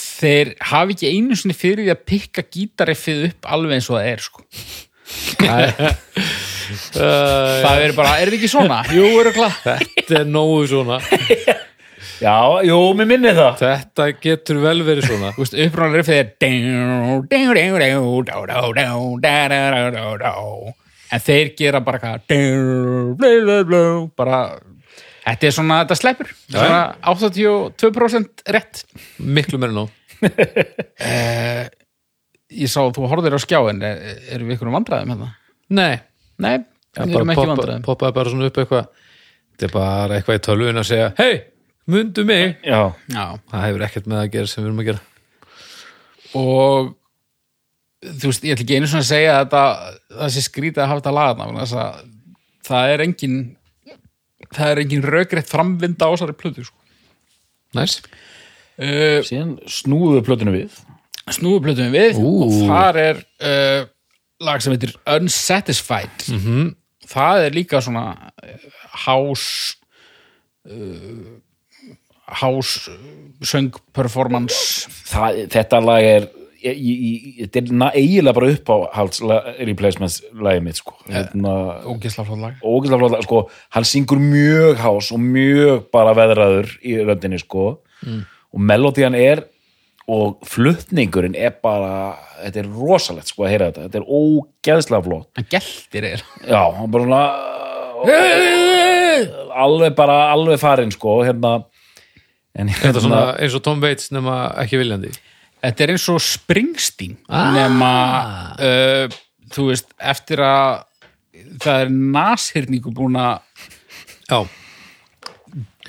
[0.00, 4.08] þeir hafi ekki einu sinni fyrir því að pikka gítariffið upp alveg eins og það
[4.12, 4.44] er sko
[6.90, 8.78] það er, er bara, er þetta ekki svona?
[8.94, 11.00] Jú, eru klart Þetta er nógu svona
[12.20, 12.36] Já,
[12.68, 16.28] jú, mér minni það Þetta getur vel verið svona Þú veist, upprunalega riffið er
[21.10, 22.20] en þeir gera bara hvað
[24.18, 24.40] bara
[25.24, 26.82] þetta er svona, þetta sleppur svona
[27.14, 28.84] 82% rétt
[29.18, 29.88] Miklu meira nóg
[32.50, 34.00] ég sá að þú horfðir á skjáin er,
[34.34, 35.28] erum við ykkur vandræðum hérna?
[35.70, 36.00] Nei,
[36.40, 36.56] Nei,
[36.98, 37.84] við erum ekki vandræðum.
[37.86, 38.88] poppaði bara svona upp eitthvað.
[39.54, 41.34] Þetta er bara eitthvað í tölvun að segja Hei,
[41.90, 42.56] mundu mig.
[42.64, 42.80] Já,
[43.12, 45.02] Já, Það hefur ekkert með að gera sem við erum að gera.
[46.40, 46.90] Og
[48.00, 49.62] þú veist, ég ætla ekki einu svona að segja að þetta,
[50.20, 52.04] það sé skrítið að hafa þetta lagana þess að
[52.70, 53.38] það er engin
[54.50, 56.78] það er engin rökrétt framvinda á þessari plötu sko.
[57.76, 57.98] Næs
[58.80, 60.78] uh, síðan snúðu plötinu við
[61.28, 62.32] snúðuplötum við Ú.
[62.46, 63.82] og þar er uh,
[64.40, 66.26] lag sem heitir Unsatisfied.
[66.26, 66.74] -hmm.
[67.06, 68.66] það er líka svona uh,
[69.06, 69.76] house
[70.68, 71.38] uh,
[72.40, 72.90] house
[73.42, 76.28] söng performance það, þetta lag er
[76.60, 79.22] þetta er eiginlega bara upp á halds
[79.64, 80.96] replacements lagið mitt sko.
[81.08, 81.54] hérna,
[81.88, 82.58] ógisla flott lag.
[82.60, 83.40] Ógeðslega flott lag, sko,
[83.70, 87.80] hann syngur mjög hás og mjög bara veðraður í röndinni sko.
[88.50, 89.46] Og melodían er
[90.10, 93.86] og flutningurinn er bara þetta er rosalegt sko að heyra þetta.
[93.86, 95.30] Þetta er ógeðslega flott.
[95.38, 96.24] Hann geltir er.
[96.48, 97.24] Já, hann bara svona
[99.60, 101.58] alveg bara alveg farinn sko hérna.
[102.58, 105.12] En Þetta er svona eins og Tom Waits nema ekki viljandi?
[105.60, 107.18] Þetta er eins og Springsteen.
[107.28, 107.50] Ah.
[107.54, 107.90] nema
[108.56, 109.18] uh,
[109.54, 110.86] þú veist, eftir að
[111.62, 113.38] það er nashyrningu búin að
[114.30, 114.44] Já,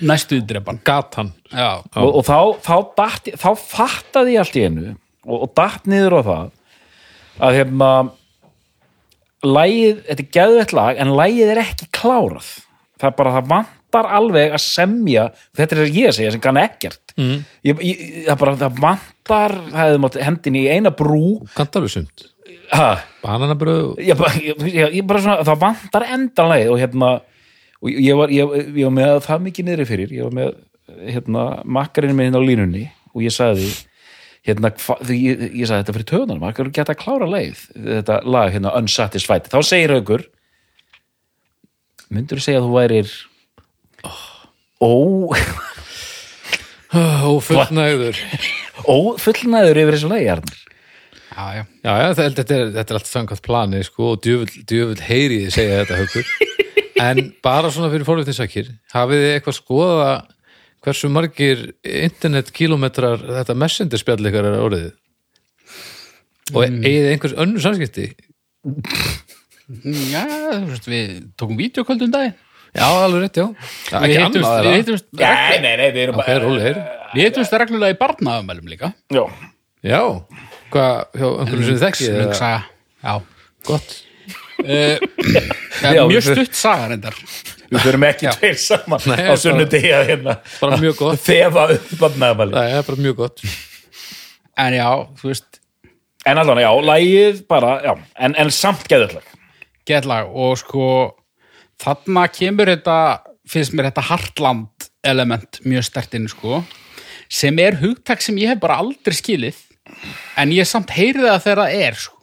[0.05, 1.33] næstuði drepan gatan.
[1.51, 5.87] Já, og, og þá, þá, datt, þá fattaði ég allt í einu og, og datt
[5.89, 6.49] niður á það
[7.41, 7.91] að hérna
[9.41, 12.49] lægið, þetta er geðvett lag en lægið er ekki klárað.
[13.01, 15.23] Það er bara, það vantar alveg að semja
[15.57, 17.15] þetta er ég að segja sem kann ekkert.
[17.17, 17.39] Mm.
[17.67, 21.25] ég, ég, það bara, það vantar það hefði mátt hendin í eina brú.
[21.57, 22.27] Kantar við sumt?
[22.71, 24.21] Ha, Bananabröð ég,
[24.95, 27.09] ég bara svona, það vantar endanlega og hérna
[27.81, 30.11] og ég var, ég, ég var með það mikið niðri fyrir.
[30.13, 30.51] Ég var með
[31.11, 33.69] hérna, makkarinn með hérna á línunni og ég sagði
[34.47, 38.53] hérna, hva, ég, ég sagði þetta fyrir töðunum maður geta að klára leið þetta lag
[38.53, 40.25] hérna Unsatisfied, þá segir aukur
[42.11, 43.13] myndur þú segja að þú værir
[44.81, 44.93] ó,
[46.91, 48.17] Og fullnægður
[48.83, 50.57] ó fullnæður yfir þessu lagi Arnar
[51.31, 51.63] já, já.
[51.85, 55.43] Já, já, þetta, þetta, er, þetta er allt samkvæmt plani sko, og djöfull, djöfull heyri
[55.45, 56.50] þið segja þetta höfður
[56.99, 60.11] en bara svona fyrir fórvitinnsakir hafið þið eitthvað skoða
[60.81, 64.89] hversu margir internetkilometrar þetta messenger spjall ykkar er orðið?
[66.51, 66.79] Og mm.
[66.81, 68.07] eigið þið einhvers önnur samskipti?
[70.11, 72.35] Já, þú veist, við tókum vídeokvöldum daginn.
[72.71, 73.45] Já, alveg rétt, já,
[73.91, 74.67] já við Ekki hittumst, annað
[77.11, 78.91] við hittumst reglulega í barnaðumælum líka.
[79.11, 79.25] Já,
[79.81, 80.01] Já,
[80.69, 82.41] hvað, hjá einhverjum sem þið þekkið
[83.01, 83.13] já.
[83.65, 83.93] Gott
[84.61, 87.15] Já, mjög við- stutt saga reyndar.
[87.71, 91.21] Við fyrir ekki tveir saman Nei, á bara- sunnudegi að hérna Bara mjög gott.
[91.23, 93.43] þefa upp barnaðamæli Það er bara mjög gott.
[94.59, 94.89] En já,
[95.21, 95.59] þú veist,
[96.27, 99.23] en allan, já, lægið bara já, en, en samt geðurlag
[99.87, 100.85] getlag og sko
[101.81, 102.97] þarna kemur þetta
[103.49, 106.59] finnst mér þetta Heartland element mjög stert inn sko
[107.31, 109.57] sem er hugtak sem ég hef bara aldrei skilið
[110.37, 112.20] en ég samt heyrði það þegar það er sko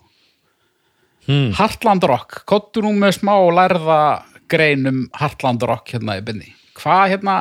[1.29, 1.53] hmm.
[1.59, 4.01] Heartland Rock, kottur nú með smá lærða
[4.49, 7.37] greinum Heartland Rock hérna í bynni hvað hérna,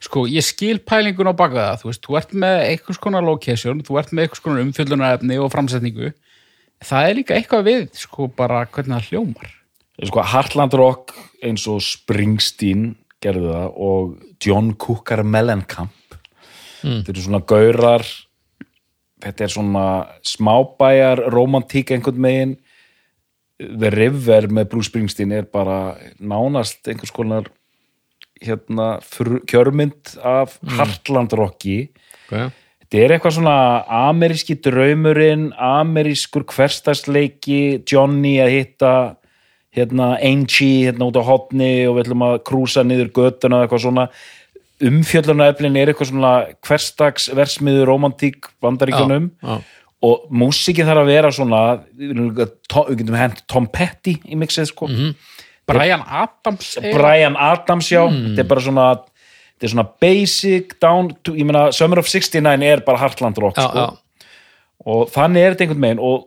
[0.00, 3.84] sko ég skil pælingun á baka það, þú veist, þú ert með einhvers konar location,
[3.84, 6.12] þú ert með einhvers konar umfjöllunarefni og framsetningu.
[6.80, 9.52] Það er líka eitthvað við, sko, bara hvernig það hljómar.
[10.00, 11.12] Sko, Heartland Rock
[11.44, 16.16] eins og Springsteen gerði það og John Cooker Mellencamp.
[16.80, 18.06] Þetta eru svona gaurar
[19.20, 19.86] þetta er svona
[20.24, 22.54] smábæjar romantík einhvern megin
[23.60, 27.50] The River með Bruce Springsteen er bara nánast einhvers konar
[28.40, 28.94] hérna
[29.50, 31.90] kjörmynd af Heartland Rocki
[32.26, 32.48] okay.
[32.90, 33.56] Þetta er eitthvað svona
[34.08, 38.94] ameríski draumurinn, amerískur hverstagsleiki, Johnny að hitta
[39.70, 44.08] hérna Angie hérna út á hotni og við ætlum að krúsa niður göttuna eitthvað svona
[44.90, 46.32] umfjöllunareflin er eitthvað svona
[46.66, 49.60] hverstagsversmiður romantík bandaríkjunum já.
[50.00, 51.60] Og músikin þarf að vera svona
[51.92, 52.32] við
[53.02, 54.88] getum hent Tom Petty í mixið sko.
[55.70, 61.34] Brian Adams Brian Adams já, þetta er bara svona þetta er svona basic down to,
[61.36, 63.84] ég meina Summer of 69 er bara Heartland Rock Já, sko.
[63.84, 64.26] já,
[64.88, 66.26] og þannig er þetta einhvern veginn og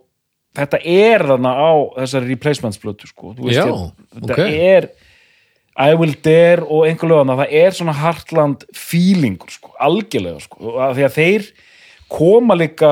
[0.53, 3.33] þetta er þarna á þessari replacements blötu sko.
[3.39, 4.53] Veist, Já, ég, þetta ok.
[4.69, 4.89] er
[5.73, 11.07] I Will Dare og einhver lögana það er svona Heartland feelingur sko, algjörlega sko, því
[11.09, 11.47] að þeir
[12.13, 12.91] koma líka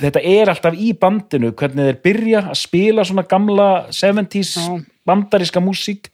[0.00, 4.66] þetta er alltaf í bandinu hvernig þeir byrja að spila svona gamla 70s Já.
[5.08, 6.10] bandaríska músík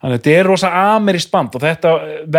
[0.00, 1.94] þannig að þetta er rosa amerískt band og þetta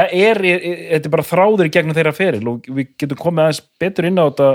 [0.05, 3.45] er, er, er, þetta er bara þráður í gegnum þeirra feril og við getum komið
[3.47, 4.49] aðeins betur inn á þetta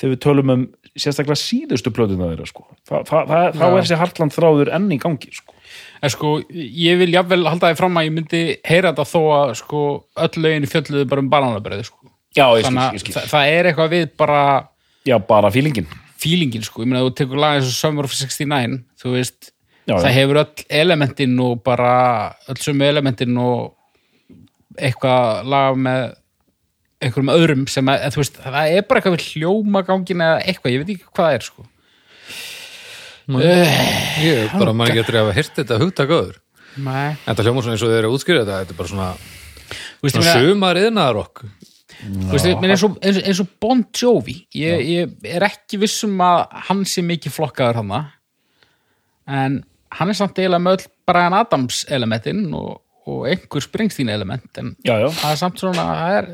[0.00, 0.62] þegar við tölum um
[0.98, 2.64] sérstaklega síðustu plötuna þeirra sko.
[2.88, 5.54] Þa, það, það, þá er þessi Hartland þráður enn í gangi sko.
[6.00, 9.52] En sko, ég vil jafnvel halda því fram að ég myndi heyra þetta þó að
[9.60, 9.82] sko
[10.24, 12.10] öll lögin fjöldluðu bara um bananabröði sko.
[12.34, 13.14] já, ég skil, Þannig ég að skil.
[13.18, 14.40] það, það er eitthvað við bara
[15.10, 15.88] já, bara fílingin
[16.20, 19.50] feelingin sko, ég meina þú tekur lag eins og Summer of 69, þú veist
[19.88, 20.14] Já, það já.
[20.20, 21.92] hefur öll elementin og bara
[22.52, 23.72] öll sömu elementin og
[24.78, 26.02] eitthvað lag með
[27.00, 30.74] einhverjum öðrum sem að, að þú veist, það er bara eitthvað við hljómagangin eða eitthvað,
[30.74, 31.66] ég veit ekki hvað það er sko.
[33.30, 36.38] Ég er bara mann ekki eftir að hýrt þetta hugtak öður.
[36.84, 37.16] Nei.
[37.26, 39.08] Þetta hljómar svona eins og þeir eru að útskýra þetta, þetta er bara svona,
[39.70, 40.50] Þú veist, ég svona meina-
[42.08, 46.84] menn eins, og, eins, eins og Bon Jovi ég, ég er ekki vissum að hann
[46.88, 47.96] sé mikið flokkaður hann
[49.30, 49.58] en
[49.98, 52.80] hann er samt eiginlega með öll Brian Adams elementin og,
[53.10, 55.08] og einhver Springsteen element en Já, já.
[55.22, 55.86] það er samt svona
[56.18, 56.30] er,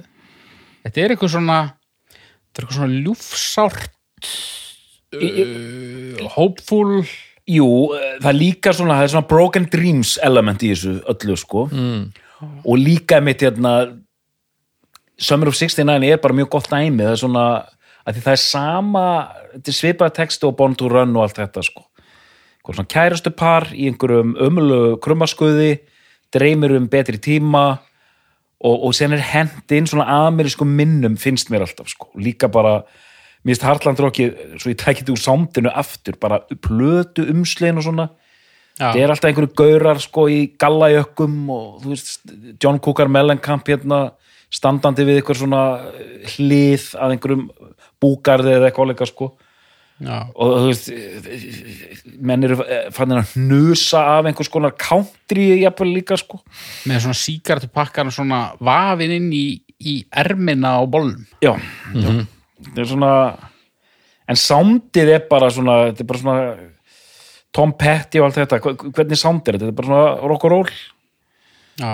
[0.87, 3.91] þetta er eitthvað svona þetta er eitthvað svona ljúfsárt
[5.17, 7.07] uh, hopeful
[7.47, 7.67] Jú,
[8.19, 11.61] það er líka svona, það er svona broken dreams element í þessu öllu, sko.
[11.71, 12.01] Mm.
[12.67, 13.75] Og líka mitt hérna,
[15.19, 17.45] Summer of 69 er bara mjög gott dæmi, það er svona,
[18.05, 19.05] að því það er sama,
[19.55, 21.87] þetta er svipað textu og Born to Run og allt þetta, sko.
[22.67, 25.77] Svona kærastu par í einhverjum ömulu krummaskuði,
[26.35, 27.65] dreymir um betri tíma
[28.59, 32.11] og, og sen er hent inn svona amerískum minnum finnst mér alltaf, sko.
[32.19, 32.81] Líka bara,
[33.47, 38.11] mér finnst Hartland Rocky, svo ég tækið úr sámdinu aftur, bara plötu umslegin og svona
[38.77, 38.91] Já.
[38.93, 44.01] það er alltaf einhverju gaurar sko í gallajökkum og þú veist John Cougar Mellencamp hérna
[44.53, 45.63] standandi við einhver svona
[46.35, 47.49] hlið að einhverjum
[48.03, 49.33] búgarði eða eitthvað leika sko.
[49.97, 50.29] Já.
[50.37, 52.59] og þú veist menn eru
[52.93, 56.43] fannir að hnusa af einhvers konar country jafnvel líka sko.
[56.85, 59.47] Með svona síkartupakkar svona vafin inn í,
[59.81, 61.55] í ermina á bollum já,
[61.97, 62.11] já.
[62.75, 63.13] það er svona
[64.29, 66.37] en soundið er bara svona þetta er bara svona
[67.57, 68.59] Tom Petty og allt þetta,
[68.93, 69.71] hvernig sound er þetta?
[69.71, 70.73] Þetta er bara svona rock and roll.
[71.81, 71.93] Já.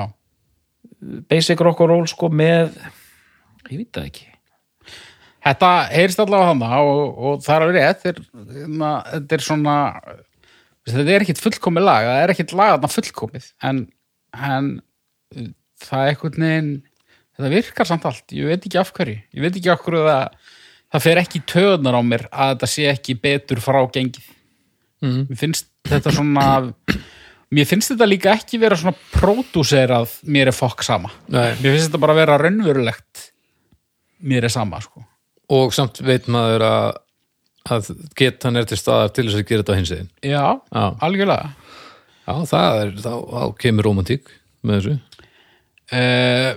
[1.31, 2.77] Basic rock and roll sko með
[3.71, 4.29] ég veit það ekki
[5.43, 8.19] Þetta heyrst allavega hana og, og það er alveg rétt þeir,
[8.71, 9.77] na, þetta er svona
[10.87, 13.81] þetta er ekkit fullkomið lag það er ekkit lag þarna fullkomið en,
[14.39, 15.49] en uh,
[15.83, 16.73] það er einhvern veginn
[17.33, 20.53] þetta virkar samt allt, ég veit ekki af hverju ég veit ekki af hverju það
[20.93, 24.31] það fer ekki í töðunar á mér að þetta sé ekki betur frá gengið
[25.03, 25.21] mm.
[25.31, 26.47] mér finnst þetta svona
[27.53, 31.53] mér finnst þetta líka ekki vera svona pródúserað mér er fokk sama Nei.
[31.61, 33.29] mér finnst þetta bara vera raunverulegt
[34.25, 35.05] mér er sama sko
[35.53, 36.95] Og samt veit maður að,
[37.75, 40.07] að getan er til staðar til þess að gera þetta á hins einn.
[40.25, 40.85] Já, Já.
[41.05, 41.51] algjörlega
[42.23, 44.31] Já, það er, þá, þá kemur romantík
[44.65, 44.95] með þessu.
[45.93, 46.55] uh,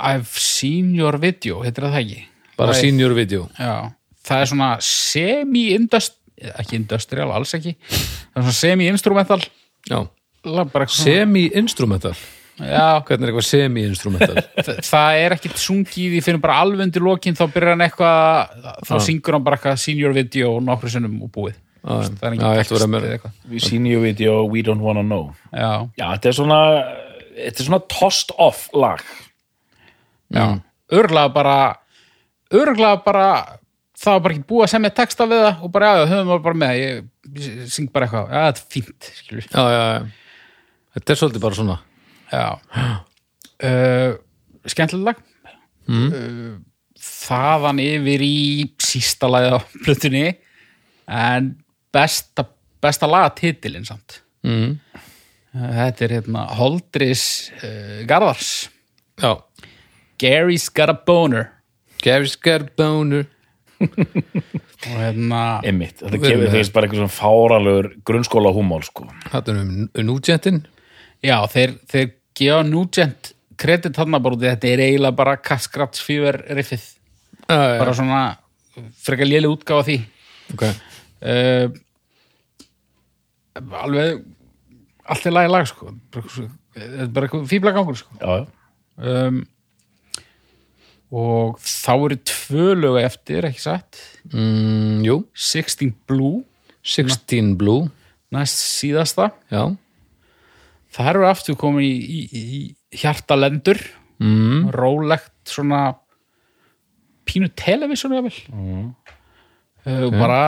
[0.00, 2.18] I've seen your video heitir það ekki
[2.56, 3.46] Bara Það er- senior video.
[3.60, 3.76] Já,
[4.26, 9.40] það er svona semi-industrial ekki industrial, alls ekki það er svona semi-instrumental
[11.04, 12.14] Semi-instrumental.
[12.60, 14.42] Já, Hvernig er eitthvað semi-instrumental?
[14.66, 18.66] það, það er ekkit sungið í fyrir bara alveg undir lokin þá byrjar hann eitthvað
[18.84, 21.56] þá syngur hann bara eitthvað senior video nokkru sinnum og búið.
[21.80, 23.36] Já, það er að text vera með- eða eitthvað.
[23.48, 25.30] We seen your video, we don't wanna know.
[25.54, 26.58] Já, Já, þetta er svona
[27.40, 29.00] þetta er svona tossed off lag.
[30.36, 30.44] Já,
[30.92, 31.56] örglega bara
[32.52, 33.30] örglega bara
[34.00, 36.44] það var bara ekki búið að semja texta við það og bara já, höfum við
[36.44, 36.74] bara með.
[36.84, 37.08] Ég
[37.70, 40.00] syng bara eitthvað, já, þetta er fínt skilur Já, já, já.
[40.96, 41.76] Þetta er svolítið bara svona.
[42.30, 42.44] Já
[43.70, 44.12] uh,
[44.70, 45.20] Skemmtileg lag
[45.90, 46.56] uh,
[47.00, 48.34] Þaðan yfir í
[48.82, 50.24] sísta lagið á plötunni
[51.10, 51.52] en
[51.94, 52.44] besta,
[52.82, 54.78] besta laga titilinn samt Mm.
[54.96, 57.24] uh, Þetta er hérna Holdris
[58.08, 58.52] Garðars
[59.20, 59.34] Já.
[60.20, 61.50] Gary's got a boner
[62.00, 63.26] Gary's got a boner.
[64.86, 69.08] og hérna Einmitt, þetta kemur þess bara eitthvað svona fáralögur grunnskóla húmál sko.
[69.28, 70.62] Þetta er um Nugentinn.
[71.20, 72.08] Já, þeir, þeir
[72.40, 76.86] gefa Nugent kredit hann út í þetta er eiginlega bara Caskrats Fever riffið.
[77.44, 78.22] Já, já, bara svona
[79.04, 79.98] frekar léli útgáfa því.
[80.54, 80.64] Ok.
[81.20, 81.66] uh,
[83.82, 84.22] alveg
[85.10, 85.92] allt er lagi lag sko.
[86.14, 88.16] Þetta er bara eitthvað fíbla gangur sko.
[88.20, 88.46] Já, já.
[89.00, 89.42] Um,
[91.10, 93.98] og þá eru tvö lögu eftir, ekki satt
[94.32, 96.42] Mm, jú, 16 Blue,
[96.82, 97.88] 16 Blue.
[98.30, 99.76] næst síðasta Já.
[100.94, 103.80] það eru aftur komin í, í, í hjartalendur
[104.20, 104.66] Mm.
[104.76, 105.94] rólegt svona
[107.24, 108.88] pínu television jafnvel mm.
[109.86, 110.40] uh, bara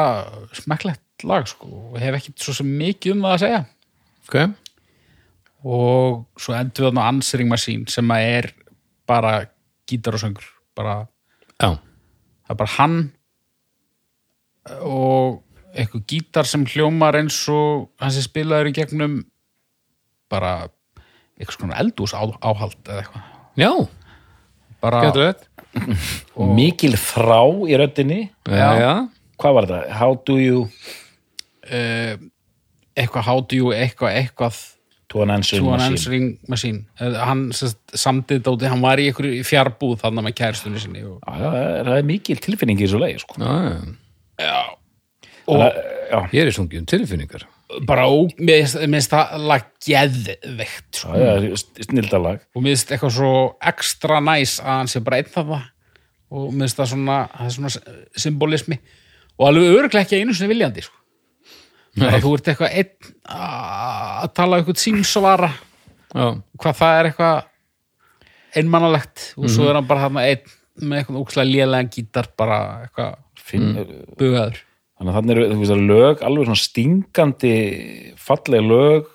[0.53, 3.63] smekklegt lag sko hef ekkit svo sem mikið um það að segja
[4.29, 4.37] Ok.
[5.65, 8.51] og svo endur við þarna Answering Machine sem að er
[9.09, 9.33] bara
[9.89, 10.45] gítar og söngur
[10.77, 10.99] bara,
[11.57, 11.73] Já.
[11.79, 12.99] það er bara hann
[14.83, 15.43] og
[15.73, 19.15] eitthvað gítar sem hljómar eins og hann sem spilaður í gegnum
[20.33, 20.69] bara
[21.41, 23.71] eitthvað svona eldús áhald eða eitthvað Já,
[24.81, 25.97] bara, getur þetta.
[26.37, 28.93] og mikil þrá í röddinni Já, já.
[29.41, 29.97] hvað var þetta?
[30.01, 30.63] How do you
[31.71, 32.15] uh,
[32.97, 34.61] eitthvað how do you eitthvað eitthvað
[35.13, 39.11] To an answering Two an machine Answering Machine Eh, hann samtið dóti, hann var í
[39.11, 42.81] einhverju fjárbúð þannig með kæristunni sinni og, Já, já, það er- það er mikil tilfinning
[42.81, 43.37] í þessu leið sko.
[43.43, 43.81] Já, já.
[45.47, 47.45] Og já, Ég er í sungið um tilfinningar.
[47.89, 51.13] Bara ó, mér finnst- það lag geðveikt sko.
[51.17, 51.57] já, já,
[51.89, 53.31] snildalag og mér finnst eitthvað svo
[53.73, 55.55] ekstra næs að hann sé bara einn það
[56.33, 58.79] og mér finnst það svona, það svona symbolismi.
[59.39, 60.97] Og alveg örglega ekki einu sinni viljandi sko.
[61.97, 65.51] þú ert eitthvað einn að tala um eitthvað símsvara.
[66.13, 66.27] Já,
[66.61, 67.45] hvað það er eitthvað
[68.57, 69.33] einmannalegt.
[69.41, 73.73] Og svo er hann bara þarna einn með eitthvað úkslega lélegan gítar bara eitthvað Finn,
[74.19, 74.61] bugaður.
[74.99, 77.55] þannig að þannig eru þú veist, að lög alveg svona stingandi
[78.23, 79.11] falleg lög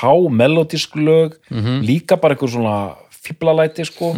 [0.00, 1.36] há melodísk lög
[1.84, 2.76] líka bara einhver svona
[3.20, 4.12] fiblalæti sko.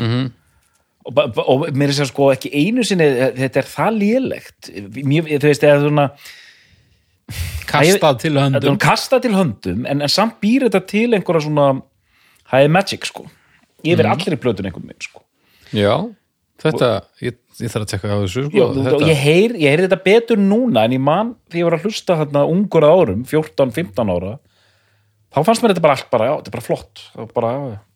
[1.02, 3.08] Og, ba- ba- og mér er sér sko ekki einu sinni
[3.38, 4.70] þetta er það lélegt.
[4.70, 6.04] Þú veist, eða svona
[7.66, 8.76] kastað til höndum.
[8.82, 11.68] kastað til höndum en, en samt býr þetta til einhverja svona
[12.52, 13.24] er magic sko
[13.82, 15.22] yfir allir í plötun einhvern veginn sko.
[15.74, 15.94] Já
[16.62, 16.88] Þetta,
[17.24, 18.56] ég, ég þarf að tekka á þessu sko.
[18.56, 21.76] Já, þetta, ég heyr, ég heyr þetta betur núna en ég man því ég var
[21.76, 24.38] að hlusta þarna ungur árum 14-15 ára
[25.32, 27.02] þá fannst mér þetta bara allt bara, já, þetta er bara flott.
[27.32, 27.52] Bara,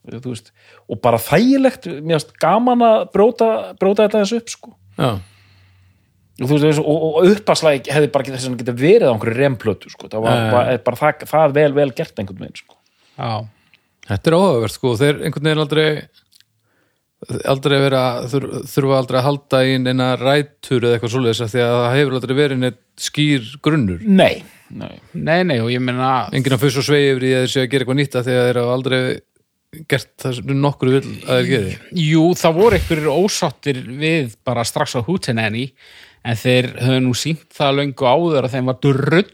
[0.06, 0.52] já, þú veist
[0.86, 3.48] og bara þægilegt, mér finnst gaman að bróta,
[3.80, 4.72] bróta þetta þessu upp sko.
[4.96, 9.92] Já, og, þú veist, og, og uppaslæg hefði bara að geta verið á einhverju remplötu
[9.92, 12.78] sko, það var bara, bara það, það vel, vel gert einhvern veginn sko.
[13.16, 13.34] Já,
[14.12, 14.94] þetta er áhugavert sko.
[15.02, 15.88] Þeir einhvern veginn aldrei
[17.24, 21.76] aldrei vera þur, þurfa aldrei að halda í neina rætur eða eitthvað af því að
[21.76, 24.02] það hefur aldrei verið neitt skýr grunnur.
[24.04, 27.44] Nei, nei, nei, nei, og ég meina enginn að fyrst og svegi yfir í að
[27.44, 29.00] þeir séu að gera eitthvað nýtt af því að þeir hafa aldrei
[29.90, 31.72] gert það sem nokkur vill að þeir geri.
[32.00, 35.66] Jú, það voru einhverjir ósáttir við bara strax á Hootenanny
[36.26, 39.26] en þeir höfðu nú sínt það löngu áður að þeim var drull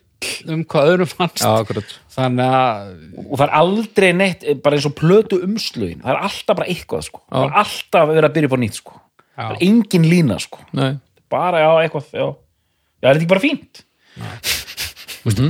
[0.53, 1.43] um hvað öðrum fannst.
[1.43, 2.91] Já, akkurat þannig að
[3.23, 7.07] og það er aldrei neitt, bara eins og plötu umslögin það er alltaf bara eitthvað
[7.09, 7.23] sko.
[7.31, 9.01] Það er alltaf verið að byrja upp á nýtt sko.
[9.33, 10.63] Það er engin lína sko.
[10.77, 10.91] Nei,
[11.33, 12.27] bara, já, eitthvað, já.
[13.03, 13.85] Já, er þetta ekki bara fínt?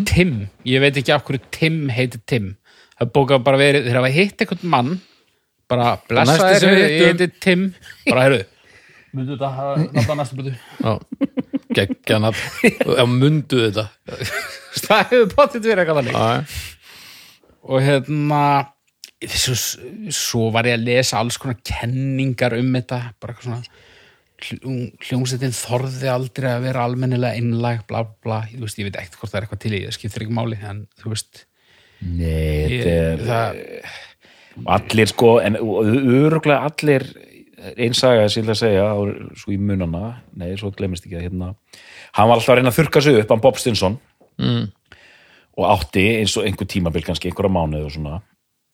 [0.09, 0.35] Tim,
[0.69, 2.53] ég veit ekki af hverju Tim heitir Tim.
[2.99, 4.93] Það er bókað bara verið, þeir hafa hitt einhvern mann
[5.73, 7.63] bara blessa næsti sem þér, við ég heiti Tim.
[8.07, 8.43] Bara heyrðu.
[9.13, 10.93] Myndu þetta hafa náttúrulega næstu blötu já,
[11.77, 13.87] geggjan að já, mundu þetta.
[14.83, 16.19] Það hefur potið verið eitthvað þannig.
[16.19, 16.61] Já,
[17.63, 18.43] og hérna
[19.33, 19.55] svo,
[20.11, 23.63] svo var ég að lesa alls konar kenningar um þetta bara eitthvað svona
[24.43, 28.17] hljó- hljómsveitin þorði aldrei að vera almennilega einlæg, bla bla.
[28.25, 30.39] Bla þú veist, ég veit ekkert hvort það er eitthvað til í, það skiptir ekki
[30.41, 31.45] máli en þú veist
[32.03, 33.61] Nei, ég, þetta er það,
[34.75, 37.05] allir sko, en öruglega allir
[37.77, 38.97] einsaga sem ég ætla að segja á,
[39.39, 41.53] svo í munana, nei, svo glemist ekki að hérna,
[42.17, 43.99] hann var alltaf að reyna að þurka sig upp hann Bob Stinson.
[44.41, 44.71] Mm.
[45.61, 48.15] og átti eins og einhver tímabil kannski einhverja mánuð og svona.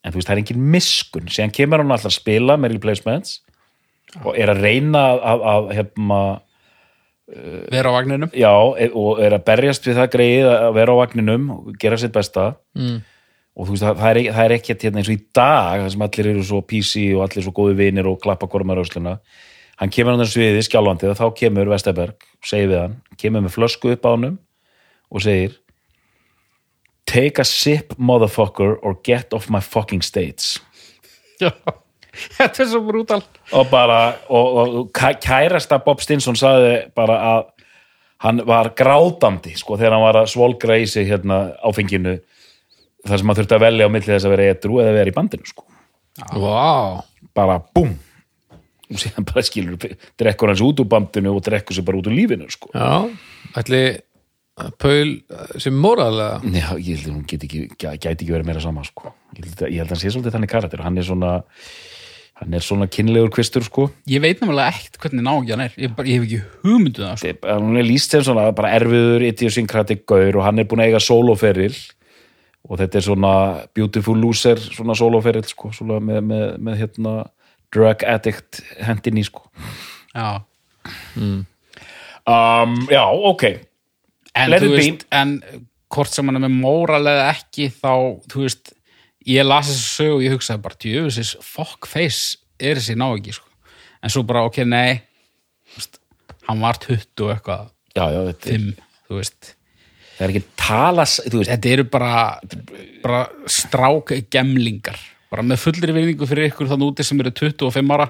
[0.06, 3.40] En þú veist, það er engin miskun, síðan kemur hann alltaf að spila með replacements
[4.22, 6.20] og er að reyna að, að, að hérna,
[7.74, 8.30] vera á vagninum.
[8.32, 11.98] Já, e- og er að berjast við það greið að vera á vagninum og gera
[12.00, 12.46] sitt besta.
[12.78, 13.02] Mm.
[13.58, 16.04] Og þú veist, það, það er, er ekki hérna eins og í dag það sem
[16.06, 19.16] allir eru svo PC og allir svo góði vinir og klappa korma rausluna
[19.80, 23.44] hann kemur hann þessu viði skjálfandi og þá kemur Vesterberg og segir við hann, kemur
[23.46, 24.38] með flösku upp á honum
[25.10, 25.58] og segir
[27.08, 30.58] take a sip motherfucker or get off my fucking states.
[31.40, 31.50] Já.
[32.36, 33.22] þetta er svo brútal.
[33.56, 37.46] Og bara, og, og, og kæ- kærasta Bob Stinson sagði bara að
[38.26, 42.18] hann var grátandi sko þegar hann var að svolgra í sig hérna áfenginu
[43.08, 45.16] þar sem hann þurfti að velja á milli þess að vera edru eða vera í
[45.18, 45.66] bandinu sko
[46.34, 47.04] Vá,
[47.36, 47.92] bara búm
[48.88, 49.76] og síðan bara skilur
[50.18, 52.70] drekkur hans út úr bandinu og drekkur sér bara út úr lífinu sko.
[52.74, 53.04] já
[53.60, 53.82] ætli
[54.58, 55.10] að Paul
[55.62, 58.82] sem moralega Já, ég held að hún geti ekki, gæ- gæti ekki verið meira sama
[58.88, 59.12] sko.
[59.36, 61.30] ég, held að, ég held að hann sé svolítið þannig karakter hann er svona
[62.38, 63.86] hann er svona kynlegur kvistur sko.
[64.10, 67.20] ég veit náttúrulega ekkert hvernig nági hann er ég, bara, ég hef ekki hugmyndu það
[67.22, 67.52] sko.
[67.52, 71.00] Hann er líst sem svona bara erfiður idiosynkratik gaur og hann er búin að eiga
[71.06, 71.76] soloferil
[72.68, 73.32] og þetta er svona
[73.74, 77.14] beautiful loser svona soloferil sko, svona með, með, með hérna
[77.72, 79.46] drug addict hendinni sko.
[80.14, 80.40] já
[81.16, 81.44] um,
[82.90, 83.02] já,
[83.32, 83.44] ok
[84.38, 84.76] en Let þú it be.
[84.78, 85.32] veist, en
[85.88, 87.92] hvort sem hann er með móral eða ekki þá,
[88.30, 88.72] þú veist
[89.28, 93.34] ég las þessu sög og ég hugsaði bara djöfusis, fuck face er þessi ná ekki
[93.36, 93.48] sko.
[94.04, 95.00] en svo bara, ok, nei
[95.74, 95.98] veist,
[96.48, 97.64] hann var 20 og eitthvað
[97.96, 99.54] já, já, þetta, er- 5, þú veist
[100.18, 102.12] það er ekki tala þú veist, þetta eru bara,
[103.04, 104.98] bara strák gemlingar.
[105.28, 108.08] Bara með fullri virðingu fyrir ykkur þannig úti sem eru 25 ára.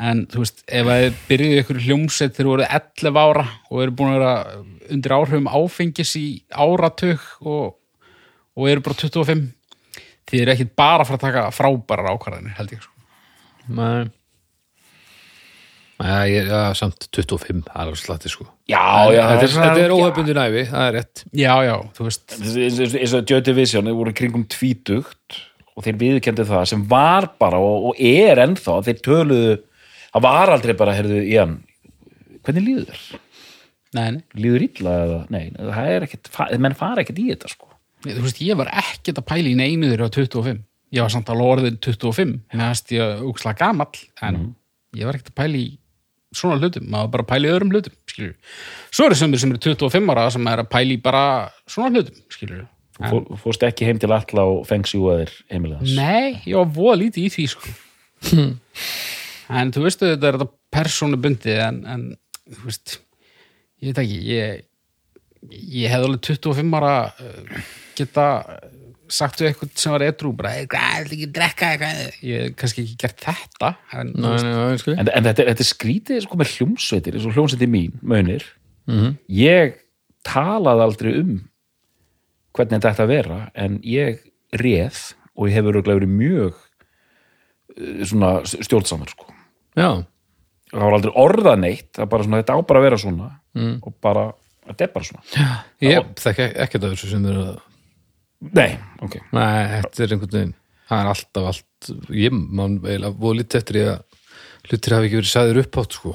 [0.00, 3.96] En þú veist, ef að þið byrjuðu ykkur hljómsveit þegar voru 11 ára og eru
[3.98, 4.60] búin að vera
[4.90, 7.74] undir áhrifum áfengis í áratug og,
[8.58, 9.48] og eru bara 25
[10.30, 12.96] þið eru ekkit bara að fara að taka frábærar ákvarðanir held ég sko.
[13.70, 14.10] Nei
[16.00, 18.80] Nei, ég, já, samt 25, það er alveg slatti sko Já,
[19.12, 22.78] já, Þetta er, þetta er óhefbundi næfi, það er rétt já, já, þú veist eins
[22.86, 25.40] og- eins og Joy Division þeir voru kringum tvítugt
[25.76, 29.58] og þeir viðkendi það sem var bara og, og er ennþá, þeir töluðu
[30.14, 31.58] það var aldrei bara, heyrðu, Ian
[32.44, 33.20] hvernig líður þér?
[33.98, 34.22] nei, nei.
[34.40, 35.20] Líður illa eða?
[35.34, 37.68] Nei, það er fa- menn fara ekkit í þetta, sko
[38.06, 40.62] þú veist, ég var ekkit að pæla í neinu þeirra á 25
[40.96, 44.40] ég var samt alveg orðin 25 meðast ég úkslega gamall en
[44.96, 45.18] ég var
[46.36, 48.34] svona hlutum, maður var bara í öðrum hlutum skilur.
[48.90, 51.24] svo eru sem sem eru 25 ára sem er að pæla í bara
[51.66, 52.66] svona hlutum skilur.
[53.00, 56.40] Þú fór, fórst ekki heim til alla og fengst jú að þér heimilega hans Nei,
[56.44, 57.76] ég var voða lítið í því sko.
[59.60, 62.02] en þú veistu þetta er þetta persónubundi en, en
[62.50, 62.98] þú veist
[63.80, 64.66] ég veit ekki ég,
[65.50, 67.64] ég hefði alveg 25 ára uh,
[67.96, 68.26] geta
[69.10, 72.00] sagt við eitthvað sem var edrú bara, "Hey, hvað, ætla ekki að drekka eitthvað?
[72.22, 75.70] Ég hef kannski ekki gert þetta en Nei, veist, skilji En, en þetta, þetta er
[75.70, 78.44] skrítið sko með hljómsveitir eins og hljómsveitir mín, Mönir
[79.28, 79.74] ég
[80.26, 81.34] talaði aldrei um
[82.56, 84.18] hvernig þetta ætti að vera en ég
[84.52, 86.54] reð og ég hefur örugglega verið mjög
[87.78, 89.26] eh, svona stjórnsamur sko.
[89.78, 90.04] Já,
[90.72, 93.28] það var aldrei orðað neitt það er bara svona, þetta á bara að vera svona
[93.86, 94.32] og bara,
[94.66, 95.22] þetta er bara svona.
[95.80, 97.58] Ég þekki ekkert af þessu sem er að
[98.40, 98.72] nei,
[99.04, 100.56] ok, Nei, þetta er einhvern veginn
[100.90, 104.10] það er alltaf allt ég man eiginlega voru lítið eftir ég að
[104.68, 106.14] hlutir hafi ekki verið sæður uppátt sko.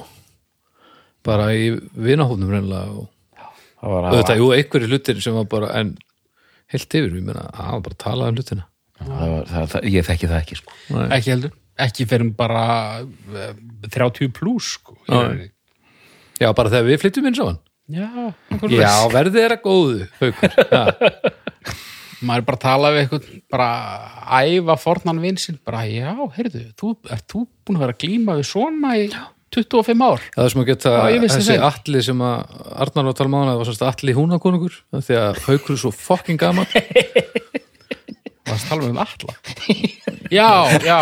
[1.26, 3.08] Bara í vinahófnum reynilega og
[3.80, 5.92] það var auðvitað, jú, einhverju hlutir sem var bara en
[6.72, 8.66] heilt yfir, ég meina, að bara tala um hlutina.
[8.96, 10.76] Það var, það, það, ég þekki það ekki sko.
[11.18, 11.56] ekki heldur.
[11.86, 12.62] Ekki fyrir bara
[13.04, 13.50] uh,
[13.92, 14.96] 30 pluss sko.
[15.08, 15.50] Já.
[16.40, 17.60] Já, bara þegar við flyttum inn saman.
[17.86, 18.08] Já,
[18.72, 20.56] Já, verðið er að góðu, haukur.
[20.74, 21.84] Já,
[22.24, 23.68] maður er bara að tala við eitthvað bara
[24.40, 28.46] æfa fornan vinsinn bara já, heyrðu, þú, ert þú búin að vera að glíma við
[28.50, 29.08] svona í
[29.56, 30.24] 25 ár?
[30.34, 30.92] Það er sem að geta
[31.22, 31.66] þessi það.
[31.70, 32.36] alli sem að
[32.84, 35.76] Arnar var að tala um á hana, það var semst alli húnakonungur því að haukur
[35.76, 36.68] er svo fucking gaman
[38.48, 39.36] varst að tala um alla
[40.32, 40.50] já,
[40.82, 41.00] já,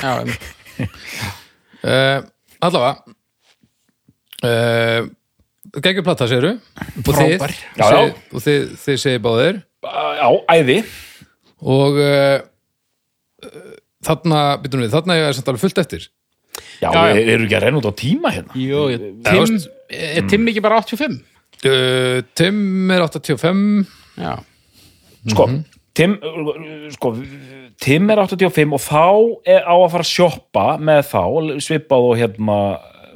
[0.00, 0.12] já
[1.84, 2.18] uh,
[2.64, 2.94] Allavega
[4.44, 5.12] uh,
[5.82, 6.58] Gengur plata, segirðu?
[7.02, 7.40] Og þið.
[7.80, 8.02] Já, já.
[8.30, 10.28] og þið, þið segir báðir já,
[10.58, 10.78] æði.
[11.64, 12.38] Og uh,
[14.04, 16.08] þarna, býtum við, þarna er samt alveg fullt eftir.
[16.78, 17.14] Já, Já, já.
[17.18, 18.54] við erum ekki að renna út á tíma hérna.
[18.58, 21.16] Jú, ég, Já, Tim, veist- er Tim ekki bara 85?
[21.64, 23.88] uh, Tim er 85
[24.20, 24.34] já,
[25.32, 25.46] sko,
[25.98, 26.52] Tim uh,
[26.94, 27.10] sko,
[27.82, 29.02] Tim er 85 og þá
[29.56, 31.22] er á að fara að sjoppa með þá,
[31.64, 32.58] svipað og hérna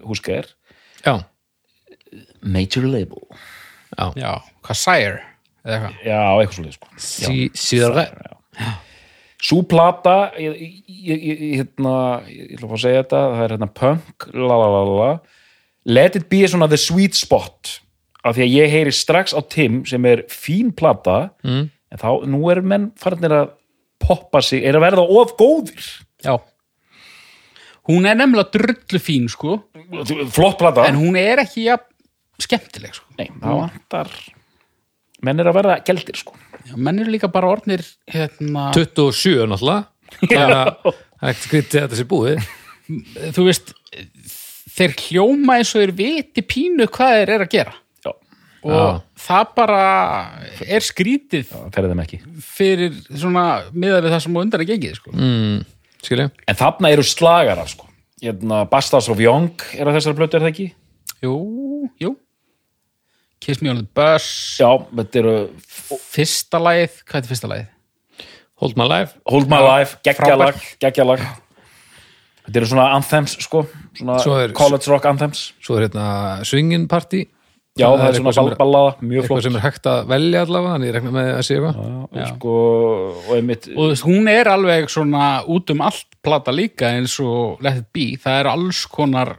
[0.09, 0.51] húskeir,
[1.07, 1.15] Já,
[2.43, 3.23] Major Label.
[4.19, 4.35] Já,
[4.67, 5.23] hvað Sire
[5.65, 5.97] eða eitthvað?
[6.09, 6.93] Já, eitthvað svolítið sko.
[7.09, 7.99] Sí, síðar
[9.39, 11.93] Sú plata ég, ég, ég, ég, hérna,
[12.27, 15.11] ég ætla að fá að segja þetta það er hérna punk la, la, la, la.
[15.89, 17.79] Let it be svona the sweet spot
[18.27, 21.69] af því að ég heyri strax á Tim sem er fín plata mm.
[21.95, 23.53] en þá, nú er menn farinir að
[24.03, 25.87] poppa sig, er að verða of góðir.
[26.25, 26.37] Já.
[27.89, 29.61] Hún er nefnilega drullu fín sko.
[30.35, 30.85] Flott plata.
[30.91, 31.79] En hún er ekki ja,
[32.43, 33.09] skemmtileg sko.
[33.19, 34.13] Nei, það vantar
[35.27, 36.35] menn er að verða geldir sko.
[36.69, 39.89] Já, menn eru líka bara orðnir hérna, 27 náttúrulega.
[40.29, 42.47] Að það er ekkert skrítið að þetta sé búið.
[43.37, 43.73] Þú veist
[44.79, 47.75] þeir hljóma eins og þeir viti pínu hvað þeir eru að gera.
[48.07, 48.13] Já,
[48.63, 48.87] og Já.
[49.27, 49.81] það bara
[50.67, 51.51] er skrítið
[52.47, 55.13] fyrir svona miðað við það sem á undan er gengið sko.
[55.13, 55.59] mm,
[56.49, 57.89] En þarna eru slagarar sko.
[58.23, 60.69] Hérna, Bastards of Young er að þessari blötu er það ekki?
[61.23, 61.35] jú,
[62.03, 62.15] jú
[63.49, 64.25] Kiss Me on the Bus.
[64.61, 65.35] Já, þetta eru
[66.13, 67.69] fyrsta lagið, hvað er þetta fyrsta lagið?
[68.61, 69.15] Hold my life.
[69.31, 71.23] Hold My Life, geggjalag, geggjalag
[72.49, 73.63] Þetta eru svona anthems sko,
[73.97, 75.53] svona Svo er- college rock anthems.
[75.65, 77.27] Svo er hérna swingin party.
[77.79, 79.43] Já, það er svona eitthvað ballballaða, mjög eitthvað flott.
[79.47, 81.77] sem er hægt að velja allavega þannig ég rekna með að sé eitthvað.
[82.09, 82.55] Og sko,
[83.29, 87.77] og einmitt og hún er alveg svona út um allt plata líka eins og Let
[87.79, 89.37] It Be, það er alls konar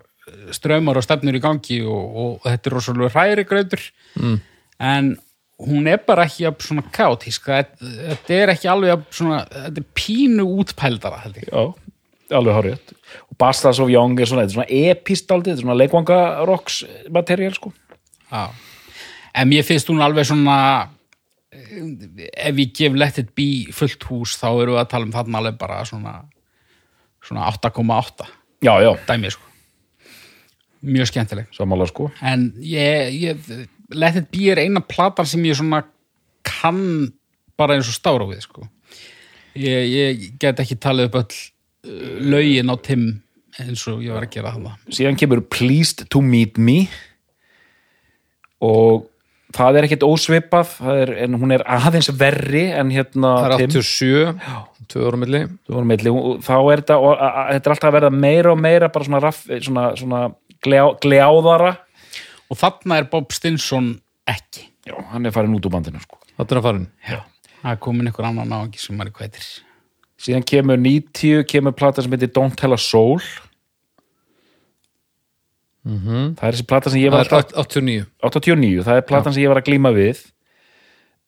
[0.55, 3.83] strömmar og stefnur í gangi og, og þetta er rosalega hræri grautur.
[4.19, 4.39] Mm.
[4.79, 5.11] en
[5.59, 7.49] hún er bara ekki jafn svona kaotísk.
[7.49, 7.73] Það,
[8.13, 11.49] þetta er ekki alveg jafn svona þetta er pínu útpældara held ég.
[11.51, 12.93] Já, alveg hárið
[13.25, 16.83] og Bastards of Young er svona, þetta er svona epistaldið, þetta er svona leikvanga rocks
[17.09, 17.73] materiál sko.
[18.29, 18.45] Já.
[19.33, 20.57] En mér finnst hún alveg svona
[21.49, 25.41] ef ég gef Let It Be fullt hús þá erum við að tala um þarna
[25.41, 26.15] alveg bara svona
[27.25, 28.27] svona 8,8
[28.61, 29.48] Já, já, dæmi sko
[30.85, 31.49] mjög skemmtileg.
[31.55, 32.09] Samanlega sko.
[32.25, 33.53] En ég, ég
[33.95, 35.83] Let It Be er eina platan sem ég svona
[36.47, 37.09] kann
[37.59, 38.67] bara eins og stára við sko.
[39.59, 41.39] Ég, ég get ekki talið upp öll
[41.89, 43.09] uh, lögin á Tim
[43.59, 46.83] eins og ég var að gera það síðan kemur Pleased to Meet Me
[48.63, 49.07] og
[49.55, 53.63] það er ekkert ósvipað það er, en hún er aðeins verri en hérna Það er
[53.63, 53.73] Tim.
[53.79, 56.13] 87, tvö ára milli.
[56.45, 59.07] Þá er þetta og, a, a, þetta er alltaf að verða meira og meira bara
[59.07, 60.21] svona, raff, svona, svona
[60.65, 61.73] gljá, gljáðara
[62.49, 63.93] og þarna er Bob Stinson
[64.29, 64.67] ekki.
[64.87, 66.21] Já, hann er farin út úr bandinu sko.
[66.35, 66.87] Þetta er að farin
[67.59, 69.47] það er komin einhver annan á ekki sem maður hvað heitir
[70.19, 73.21] síðan kemur 90 kemur plata sem heitir Don't Tell a Soul.
[75.89, 76.35] -hmm.
[76.37, 79.43] það er þessi plata sem ég var er alltaf 89 89, það er platan sem
[79.43, 80.25] ég var að glíma við.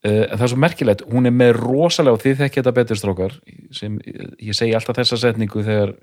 [0.01, 3.35] Uh, það er svo merkilegt hún er með rosalega, og þið þekki þetta betur strókar,
[3.71, 3.99] sem
[4.41, 5.93] ég segi alltaf þessa setningu þegar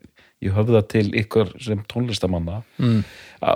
[0.44, 3.00] ég höfða til ykkur sem tónlistamanna mm.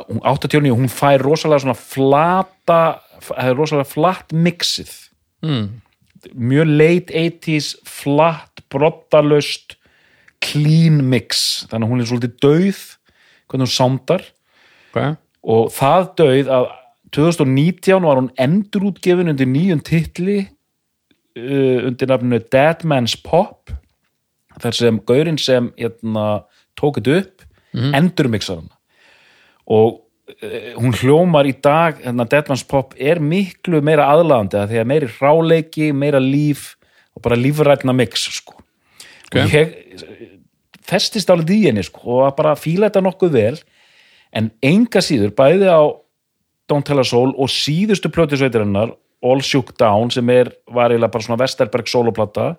[0.09, 2.80] hún, 89, hún fær rosalega svona flata
[3.22, 4.92] það er rosalega flatt mixið
[5.46, 5.68] mm.
[6.34, 9.76] mjög late 80s flatt, brottalaust
[10.42, 12.84] clean mix þannig að hún er svolítið dauð
[13.46, 14.24] hvernig hún sándar
[14.90, 15.14] okay.
[15.42, 16.70] og það döið að
[17.12, 23.70] 2019 var hún endurútgefin undir nýjum titli uh, undir nafninu Dead Man's Pop
[24.62, 26.44] þar sem gaurinn sem hérna,
[26.78, 27.44] tók þetta upp
[27.77, 27.93] mm.
[27.99, 28.70] endurmixar hann
[29.73, 34.73] og uh, hún hljómar í dag hérna, Dead Man's Pop er miklu meira aðlagandi að
[34.73, 36.73] því að meiri hráleiki, meira líf
[37.12, 38.57] og bara lífrætna mix sko.
[39.28, 39.36] Ok.
[39.36, 39.74] og ég
[40.89, 43.57] festist álið í henni sko, og að bara fíla þetta nokkuð vel
[44.32, 45.82] en enga síður bæði á
[46.70, 51.27] Don't Tell a Soul og síðustu plötusveitirinnar All Shook Down sem er, var eiginlega bara
[51.27, 52.55] svona Vesterberg soloplata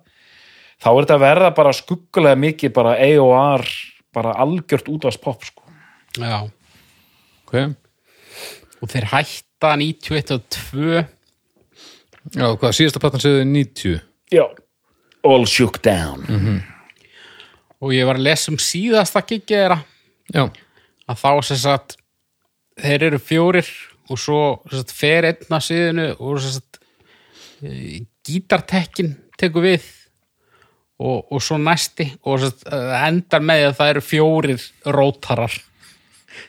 [0.81, 3.65] þá er þetta að verða bara skuggulega mikið bara AOR
[4.13, 5.63] bara algjört útvast pop sko.
[6.17, 6.49] já.
[7.45, 7.75] ok.
[8.81, 11.03] Og þeir hætta 91 og 2
[12.33, 13.97] Já, hvað, síðasta platan segði 90
[14.33, 14.45] Já.
[15.23, 16.23] All Shook Down.
[17.83, 19.77] Og ég var að lesa um síðasta giggi þeirra.
[20.31, 20.47] Já,
[21.07, 21.97] að þá sem sagt
[22.79, 23.69] þeir eru fjórir
[24.11, 26.79] og svo sem sagt, fer einn að síðinu og sem sagt,
[27.63, 29.85] e, gítartekkin tekur við
[31.01, 34.67] og, og svo næsti og það endar með því að það eru fjórir
[34.97, 35.55] rótarar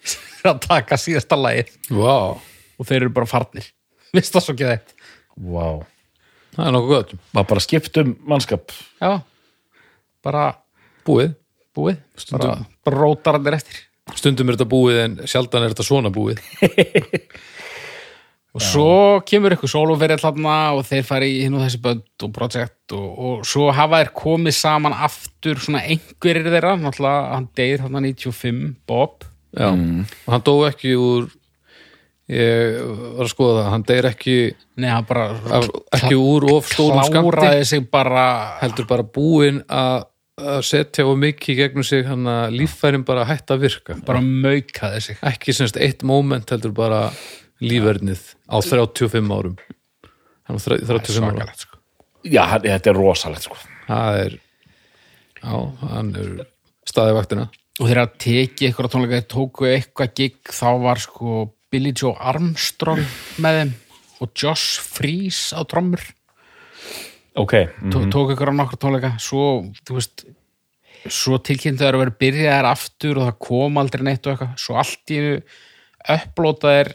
[0.09, 1.73] sem að taka síðasta lagið.
[1.95, 3.71] Vá, og þeir eru bara farnir.
[4.15, 4.95] Vist það svo ekki þetta
[5.55, 5.81] wow.
[6.55, 7.17] það er nokkuð gott.
[7.35, 8.75] Var bara skipt um mannskap.
[9.01, 9.19] Já,
[10.25, 10.45] bara
[11.05, 11.35] Búið,
[11.77, 11.99] búið.
[12.01, 12.69] Bara, Stundum.
[12.87, 13.83] bara rótararnir eftir.
[14.17, 16.41] Stundum er þetta búið en sjaldan er þetta svona búið
[18.55, 18.91] og svo
[19.27, 23.07] kemur ykkur sóluferill þarna og þeir fari í hinn og þessi bönd og projekt og,
[23.11, 28.61] og svo hafa þeir komið saman aftur svona einhverjir þeirra náttúrulega hann deyr þarna 95
[28.87, 29.27] Bob.
[29.55, 31.29] Já, og hann dó ekki úr
[32.31, 32.79] ég
[33.19, 34.39] var að skoða það hann deyr ekki,
[34.81, 35.29] Nei, hann bara
[35.59, 35.69] af,
[35.99, 38.25] ekki úr of stórum skamti bara
[38.63, 43.55] heldur bara búin að að setja og mikið gegnum sig hann að líffærin bara hætta
[43.55, 43.95] að virka.
[44.07, 45.19] Bara maukaði sig.
[45.23, 47.05] Ekki semst eitt moment heldur bara
[47.63, 49.57] lífverðnið á 35 árum.
[50.45, 51.79] Hann var 35 árum svakalegt sko.
[52.25, 53.57] Já, hann- þetta er rosalegt sko.
[53.89, 54.39] það er
[55.43, 55.55] já,
[55.93, 56.47] hann er
[56.89, 57.49] staðið vaktina.
[57.81, 62.15] Og þeir að teki eitthvað tónleika þeir tóku eitthvað gig þá var sko Billy Joe
[62.21, 63.03] Armstrong
[63.43, 63.73] með þeim
[64.23, 66.01] og Josh Freese á trommur.
[67.35, 67.53] Ok,
[67.83, 67.91] mm.
[67.91, 69.17] Tó, tók ykkur á nokkur tónleika.
[69.19, 70.25] Svo, þú veist
[71.11, 74.55] svo tilkynntu þeir að vera byrjaðar aftur og það kom aldrei neitt og eitthvað.
[74.63, 75.19] Svo allt í
[76.15, 76.95] upplótaðir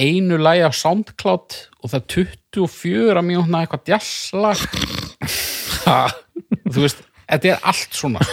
[0.00, 2.06] einu lagi á SoundCloud og það er
[2.52, 4.58] 24 mínútna eitthvað djallag
[6.72, 8.22] þú veist, þetta er allt svona.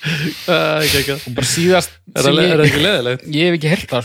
[0.00, 3.24] Og bara síðast er það, er það ég, ekki leðilegt?
[3.34, 4.04] ég hef ekki heyrt það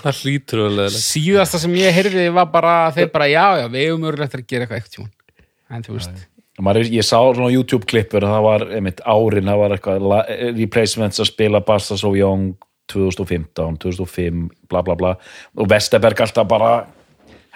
[0.92, 1.02] sko.
[1.06, 4.66] síðasta sem ég heyrði var bara þeir bara, já, já, við hefum örgulegt að gera
[4.66, 5.12] eitthvað eitthvað tjón
[5.76, 6.24] en þú veist,
[6.56, 10.22] Maður, ég sá svona YouTube-klippur það var einmitt árin, það var eitthvað la-
[10.56, 12.54] replacements að spila Basta So Young
[12.92, 15.14] 2015, 2005 bla bla bla
[15.56, 16.74] og Vesterberg alltaf bara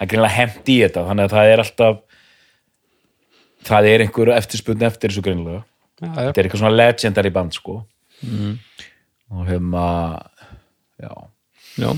[0.00, 2.00] hemmt í þetta þannig að það er alltaf
[3.68, 6.26] það er einhver eftirspunni eftir þessu greinlega já, já.
[6.30, 7.76] þetta er eitthvað svona legendary band sko
[9.30, 10.16] og hefum að
[11.00, 11.12] já.
[11.80, 11.90] já.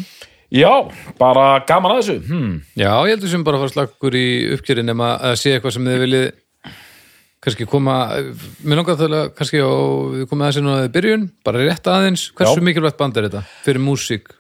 [0.51, 0.73] já,
[1.19, 2.55] bara gaman að þessu hmm.
[2.77, 5.89] já, ég heldur sem bara að fara slakkur í uppgjörin nema að sé eitthvað sem
[5.89, 6.27] þið viljið
[7.43, 7.97] kannski koma
[8.63, 9.73] mér langar það að kannski á
[10.15, 12.67] við komum aðeins inn á byrjun, bara rétt aðeins hversu Já.
[12.69, 14.31] mikilvægt band er þetta fyrir músík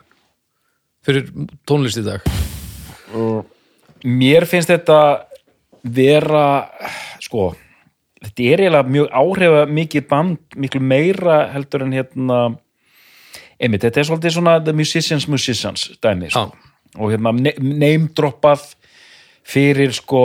[1.06, 1.28] fyrir
[1.68, 2.24] tónlist í dag
[4.06, 5.00] mér finnst þetta
[5.82, 6.46] vera
[7.22, 7.52] sko
[8.22, 12.38] þetta er eiginlega mjög áhrifa mikið band, miklu meira heldur en hérna
[13.62, 16.50] einmitt, þetta er svolítið svona the musicians musicians dæmi sko.
[17.00, 18.74] Og hérna name droppað
[19.48, 20.22] fyrir sko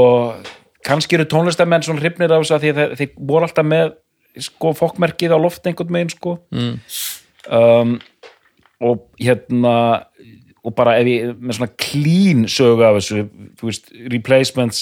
[0.86, 3.96] kannski eru tónlistamenn svona hrifnir af þessu að þeir, þeir voru alltaf með
[4.48, 6.76] sko fokkmerkið á loft einhvern megin sko mm.
[7.58, 7.96] um,
[8.88, 9.74] og hérna
[10.68, 13.26] og bara ef ég með svona clean sögu af þessu,
[13.58, 14.82] þú veist, replacements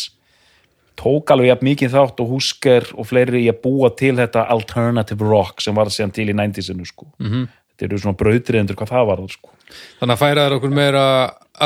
[1.00, 5.28] tók alveg jafn mikið þátt og húsker og fleiri í að búa til þetta alternative
[5.28, 7.48] rock sem var síðan til í 90-sinu sko -hmm.
[7.74, 9.52] þetta eru svona brautriðendur hvað það var sko.
[10.00, 11.06] Þannig að færa þær okkur meira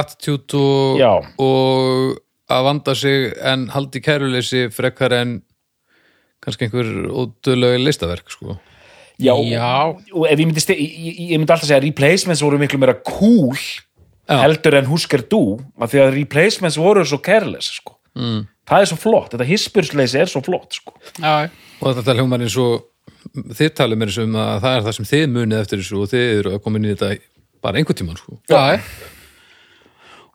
[0.01, 2.17] attitude og, og
[2.49, 5.37] að vanda sig en haldi kæruleysi frekar en
[6.43, 8.57] kannski einhver ódöðlega listaverk sko.
[9.19, 9.95] Já, Já.
[10.15, 12.95] og ef ég myndi, ég, ég- ég myndi alltaf segja að replacements voru miklu meira
[13.03, 13.57] cool
[14.29, 17.97] heldur en Husker Du af því að replacements voru svo careless sko.
[18.15, 18.47] mm.
[18.69, 20.93] það er svo flott, þetta hispursleysi er svo flott sko.
[21.19, 21.49] Já,
[21.81, 22.85] og þetta hljómar eins og
[23.35, 26.09] þið talið mér eins um að það er það sem þið munið eftir þessu og
[26.13, 27.19] þið eru að koma inn í þetta
[27.61, 28.39] bara einhvern tímann sko.
[28.47, 28.79] já.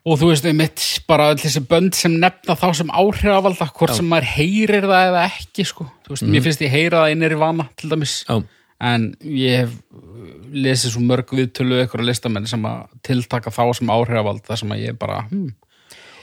[0.05, 4.09] Og þú veist, mitt bara öll þessi bönd sem nefna þá sem áhrifavalda, hvort sem
[4.09, 5.87] maður heyrir það eða ekki, sko.
[6.05, 8.19] Þú veist, mér finnst ég heyra það innir í vana, til dæmis.
[8.29, 8.43] Já.
[8.85, 13.63] En ég hef uh, lesið svo mörg viðtölu ykkur að listamenn sem að tiltaka þá
[13.79, 15.53] sem áhrifavald, það sem að ég bara, hmm.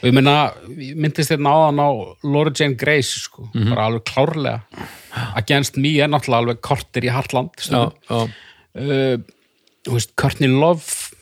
[0.02, 1.90] Og ég ég myndist hérna áðan á
[2.26, 4.86] Laura Jane Grace, sko, bara alveg klárlega.
[5.38, 8.22] Against Me er náttúrulega alveg kortir í Hartland, já, já,
[8.82, 9.18] uh,
[9.86, 11.18] þú veist, Courtney Love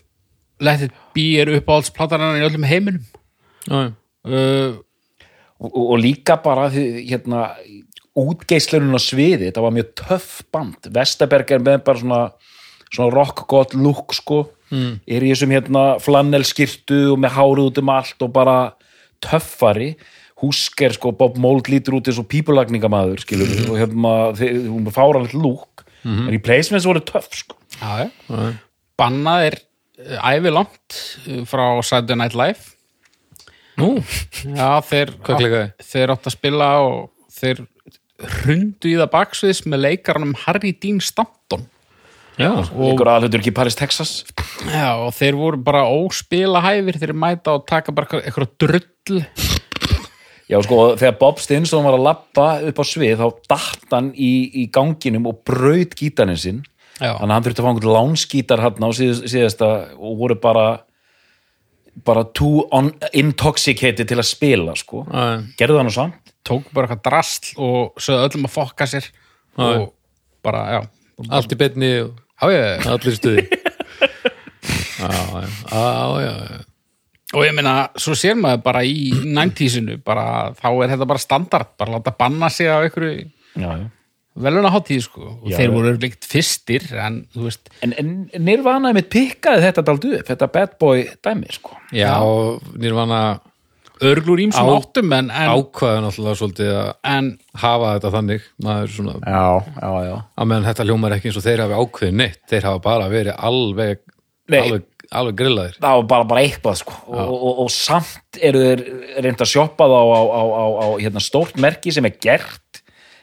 [0.59, 3.03] Let It Be er uppáhaldsplatarinnar í öllum heiminum.
[3.69, 4.79] Uh,
[5.59, 7.49] og, og líka bara hérna,
[8.19, 10.87] útgeislunum á sviði, þetta var mjög töff band.
[10.95, 12.23] Vesterberg er með bara svona
[12.93, 14.45] svona rock gott look sko.
[14.69, 14.99] Mm.
[15.09, 18.57] er í þessum hérna flannelskirtu og með hárið út um allt og bara
[19.25, 19.95] töffari.
[20.39, 24.11] Húsker sko, Bob Mold lítur út eins og pípulagningamæður skilur við og hérna,
[24.69, 26.29] hún er fáranlegt lúk mm -hmm.
[26.31, 27.57] replacements voru töff sko.
[27.81, 28.53] Já, já.
[28.95, 29.59] Bannað er
[29.99, 32.75] ævi langt uh, frá Saturday Night Live.
[33.79, 33.95] Nú,
[34.43, 35.65] Já, þeir, klikaði?
[35.87, 36.97] þeir átt að spila og
[37.31, 37.61] þeir
[38.19, 41.63] hrundu í það baksviðs með leikarnum Harry Dean Stanton.
[42.39, 44.11] Já, einhver aðlutur ekki í Paris, Texas?
[44.67, 49.19] Já, og þeir voru bara óspila hæfir þeir mæta og taka bara eitthvað drull.
[50.49, 54.31] Já, sko, þegar Bob Stinson var að lappa upp á svið, þá datt hann í,
[54.63, 56.63] í ganginum og braut gítarinn sinn
[56.99, 57.13] Já.
[57.15, 60.67] þannig að hann þurfti að fá einhvern lánsgítar hann á síðast, síðasta og voru bara
[62.05, 65.03] bara too on, intoxicated til að spila, sko.
[65.09, 66.33] Já, gerðu það nú samt.
[66.47, 69.09] Tók bara eitthvað drasl og sögðu öllum að fokka sér
[69.59, 69.89] og
[70.45, 70.81] bara, já.
[71.27, 73.47] Allt í betni og Já, ég, allir stuði.
[74.99, 75.07] Já,
[75.71, 76.31] já, já,
[77.31, 81.69] og ég meina, svo sér maður bara í 90-sinu, bara, þá er þetta bara standard,
[81.79, 83.85] bara láta banna sig á einhverju já, já.
[84.45, 88.11] Veluna hátíð, sko, og Já, þeir voru líkt fyrstir, en, þú veist, En, en
[88.45, 91.77] Nirvana mitt pikkaði þetta daldu upp, þetta bad boy dæmi, sko.
[91.95, 93.21] Já og Nirvana
[93.99, 99.17] örglur ímsum áttum, en, en, ákvaða náttúrulega svolítið að en hafa þetta þannig maður svona,
[99.25, 100.15] Já, já, já.
[100.39, 103.35] Að meðan þetta hljómar ekki eins og þeir hafi ákveðið neitt þeir hafa bara verið
[103.49, 103.99] alveg
[104.49, 104.61] Nei.
[104.63, 104.87] alveg,
[105.19, 105.75] alveg grillaðir.
[105.81, 106.95] Það var bara, bara eitthvað sko.
[107.11, 108.83] Og, og, og samt eru þeir
[109.25, 112.63] reynd að sjoppa það á, á, á, á, á hérna, stórt merki sem er gert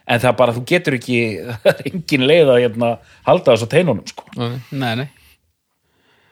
[0.07, 1.19] en það bara, þú getur ekki
[1.65, 2.91] það er engin leið að hérna,
[3.27, 4.27] halda þessu teinunum sko.
[4.39, 5.09] Nei, nei,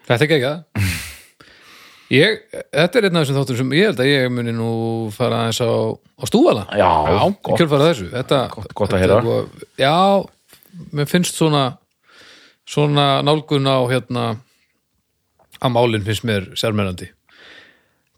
[0.06, 0.90] þetta er ekki það
[2.14, 2.38] ég,
[2.70, 4.68] þetta er einn af þessum þáttum sem ég held að ég muni nú
[5.16, 7.18] fara aðeins á, á stúala Já, í
[7.48, 7.64] gott.
[7.74, 8.10] þessu.
[8.12, 9.20] Þetta, Gott- gott að heyra.
[9.80, 9.94] já,
[10.94, 11.64] mér finnst svona
[12.68, 14.22] svona nálgun á hérna
[15.64, 17.10] að málinn finnst mér sérmennandi.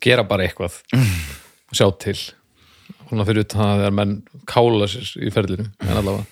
[0.03, 0.77] Gera bara eitthvað.
[1.77, 2.19] Sjá til
[3.09, 4.15] svona fyrir utan það að þegar menn
[4.51, 6.27] kála sér í ferlinu en allavega.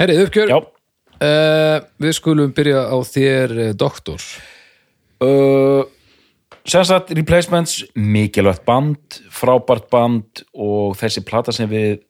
[0.00, 0.54] Herri, uppgjör.
[1.24, 4.24] Uh, við skulum byrja á þér uh, doktor.
[5.22, 5.84] Uh,
[6.66, 12.02] sem sagt replacements, mikilvægt band frábært band og þessi plata sem við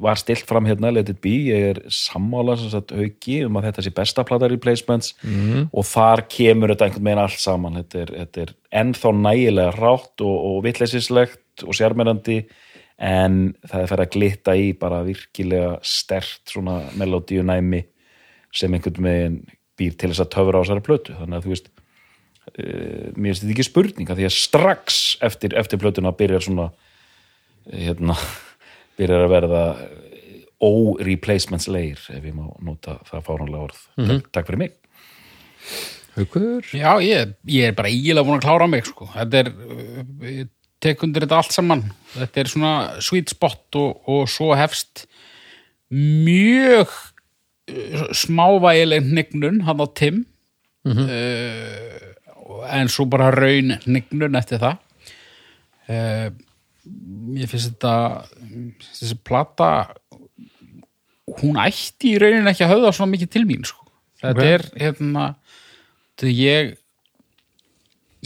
[0.00, 3.68] var stilt fram hérna, Let It Be ég er sammála sem sagt auki um að
[3.68, 5.14] þetta sé besta plata replacements.
[5.20, 5.68] -hmm.
[5.72, 7.78] og þar kemur þetta einhvern veginn allt saman.
[7.82, 12.44] Þetta er, þetta er ennþá nægilega rátt og, og vitleisislegt og sérmennandi
[13.00, 17.80] en það er fyrir að glitta í bara virkilega stert svona melodíu næmi
[18.52, 19.38] sem einhvern veginn
[19.80, 21.16] býr til þess að töfra á þessari plötu.
[21.16, 25.00] Þannig að þú veist uh, mér finnst þetta ekki spurning að því að strax
[25.30, 26.68] eftir, eftir plötuna byrjar svona
[27.70, 28.18] eh, hérna,
[29.00, 29.64] byrjar að verða
[30.60, 33.82] ó-replacements-leir ef ég má nota það fáránlega orð.
[33.96, 34.76] Takk, takk fyrir mig.
[36.18, 36.66] Haukur?
[36.74, 40.50] Já, ég, ég er bara ígilega búin að klára mig, sko, þetta er
[40.80, 42.72] uh, ég tek undir þetta allt saman þetta er svona
[43.04, 45.06] sweet spot og, og svo hefst
[45.90, 50.26] mjög uh, smávægileg hnignun hann á Tim
[50.88, 54.78] uh, en svo bara raun hnignun eftir það
[55.90, 56.30] uh,
[57.30, 58.26] mér finnst þetta
[58.80, 59.94] þessi plata
[61.40, 63.84] hún ætti í rauninni ekki að höfða svona mikið til mín sko.
[64.20, 64.48] þetta Ok.
[64.48, 65.34] er hérna
[66.16, 66.76] þetta ég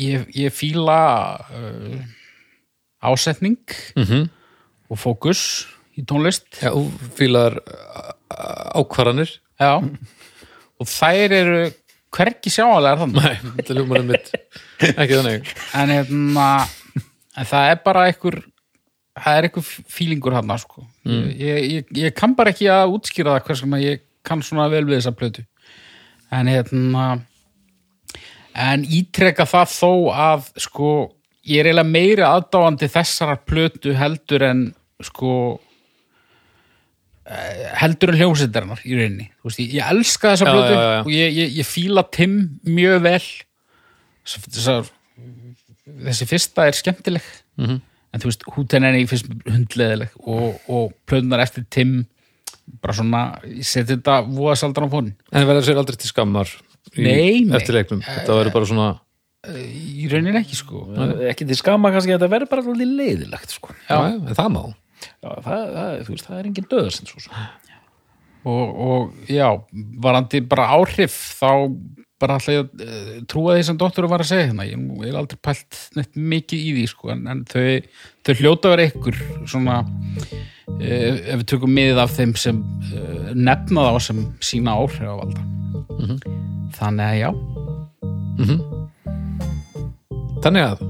[0.00, 1.00] ég, ég fíla
[1.50, 1.98] uh,
[3.10, 3.58] ásetning
[3.96, 4.28] Mhm.
[4.90, 5.66] og fókus
[5.98, 7.58] í tónlist Já, þú fílar
[8.74, 9.78] ákvarðanir Já.
[10.80, 11.60] og þær eru
[12.14, 14.32] hvergi sjáanlegar þannig Nei, þetta ljómar um mitt
[14.94, 16.48] ekki þannig en hérna
[17.36, 18.40] en það er bara einhver
[19.14, 20.84] það er einhver fílingur hann sko.
[21.06, 24.84] ég, ég, ég kann bara ekki að útskýra það hvers vegna ég kann svona vel
[24.86, 25.44] við þessa plötu
[26.34, 27.06] en hérna
[28.54, 30.90] en ítreka það þó að sko,
[31.46, 34.64] ég er eiginlega meiri aðdáandi þessarar plötu heldur en
[35.04, 35.32] sko
[37.28, 40.92] eh, heldur en hljómsveitarinnar í rauninni, þú veist, ég, ég elska þessa plötu já, já,
[40.94, 41.00] já.
[41.04, 42.36] og ég, ég, ég fíla Tim
[42.68, 43.20] mjög vel.
[44.24, 44.90] Þess- þessar
[46.08, 47.26] þessi fyrsta er skemmtileg.
[47.60, 47.80] Mhm.
[48.14, 52.04] en þú veist, hútenni fyrst hundleðileg og, og plöðunar eftir Tim
[52.80, 56.48] bara svona, ég seti þetta voðasaldan á fónin En verður sér aldrei til skammar
[56.94, 57.08] í
[57.50, 58.00] eftirleiknum?
[58.06, 58.86] Þetta verður bara svona
[59.52, 60.86] í rauninni ekki sko.
[61.30, 63.74] Ekki til skama kannski að þetta verður bara alveg leiðilegt sko.
[63.88, 64.62] Já, já, það má.
[65.04, 67.36] Já, það, það, veist, það er engin döðsend svo sem
[68.44, 69.48] og, og já,
[70.04, 71.50] varandi bara áhrif þá
[72.22, 74.66] bara alltaf uh, trúa því sem doktoru var að segja hérna.
[74.68, 77.64] Ég ég hef aldrei pælt neitt mikið í því sko, en, en þau,
[78.26, 79.18] þau hljóta vera ykkur
[79.50, 82.60] svona uh, ef við tökum miðið af þeim sem
[82.92, 85.48] uh, nefna þá sem sína áhrif á valda.
[86.74, 87.30] Þannig að já.
[90.44, 90.80] Þannig að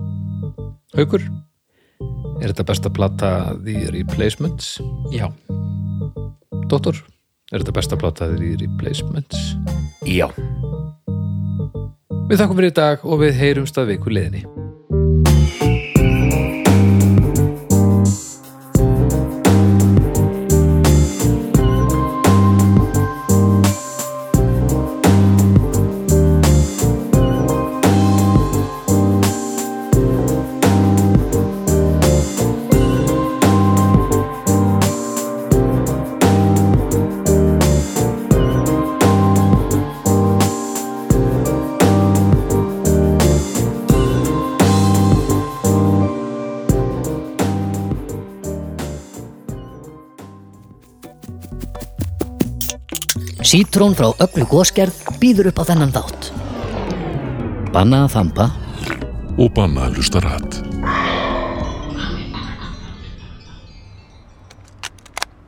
[0.95, 1.25] Haukur
[2.43, 3.29] Er þetta besta plata
[3.63, 4.79] The Replacements?
[5.15, 5.29] já,
[6.69, 6.99] Dóttor,
[7.55, 9.55] er þetta besta plata The Replacements?
[10.05, 10.26] Já,
[12.24, 14.40] Við þakkum fyrir í dag og við heyrumst að viku liðinni
[53.55, 56.24] Sítrón frá öllu góskerð býður upp á þennan þátt.
[57.70, 58.47] Banna að þampa,
[59.39, 60.56] og banna að hlusta rætt.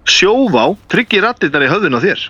[0.06, 2.22] Sjóvá tryggir rattirnar í höfðun á þér.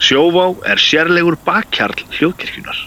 [0.00, 2.80] Sjóvá er sérlegur bakkjarl hljóðkirkjunar.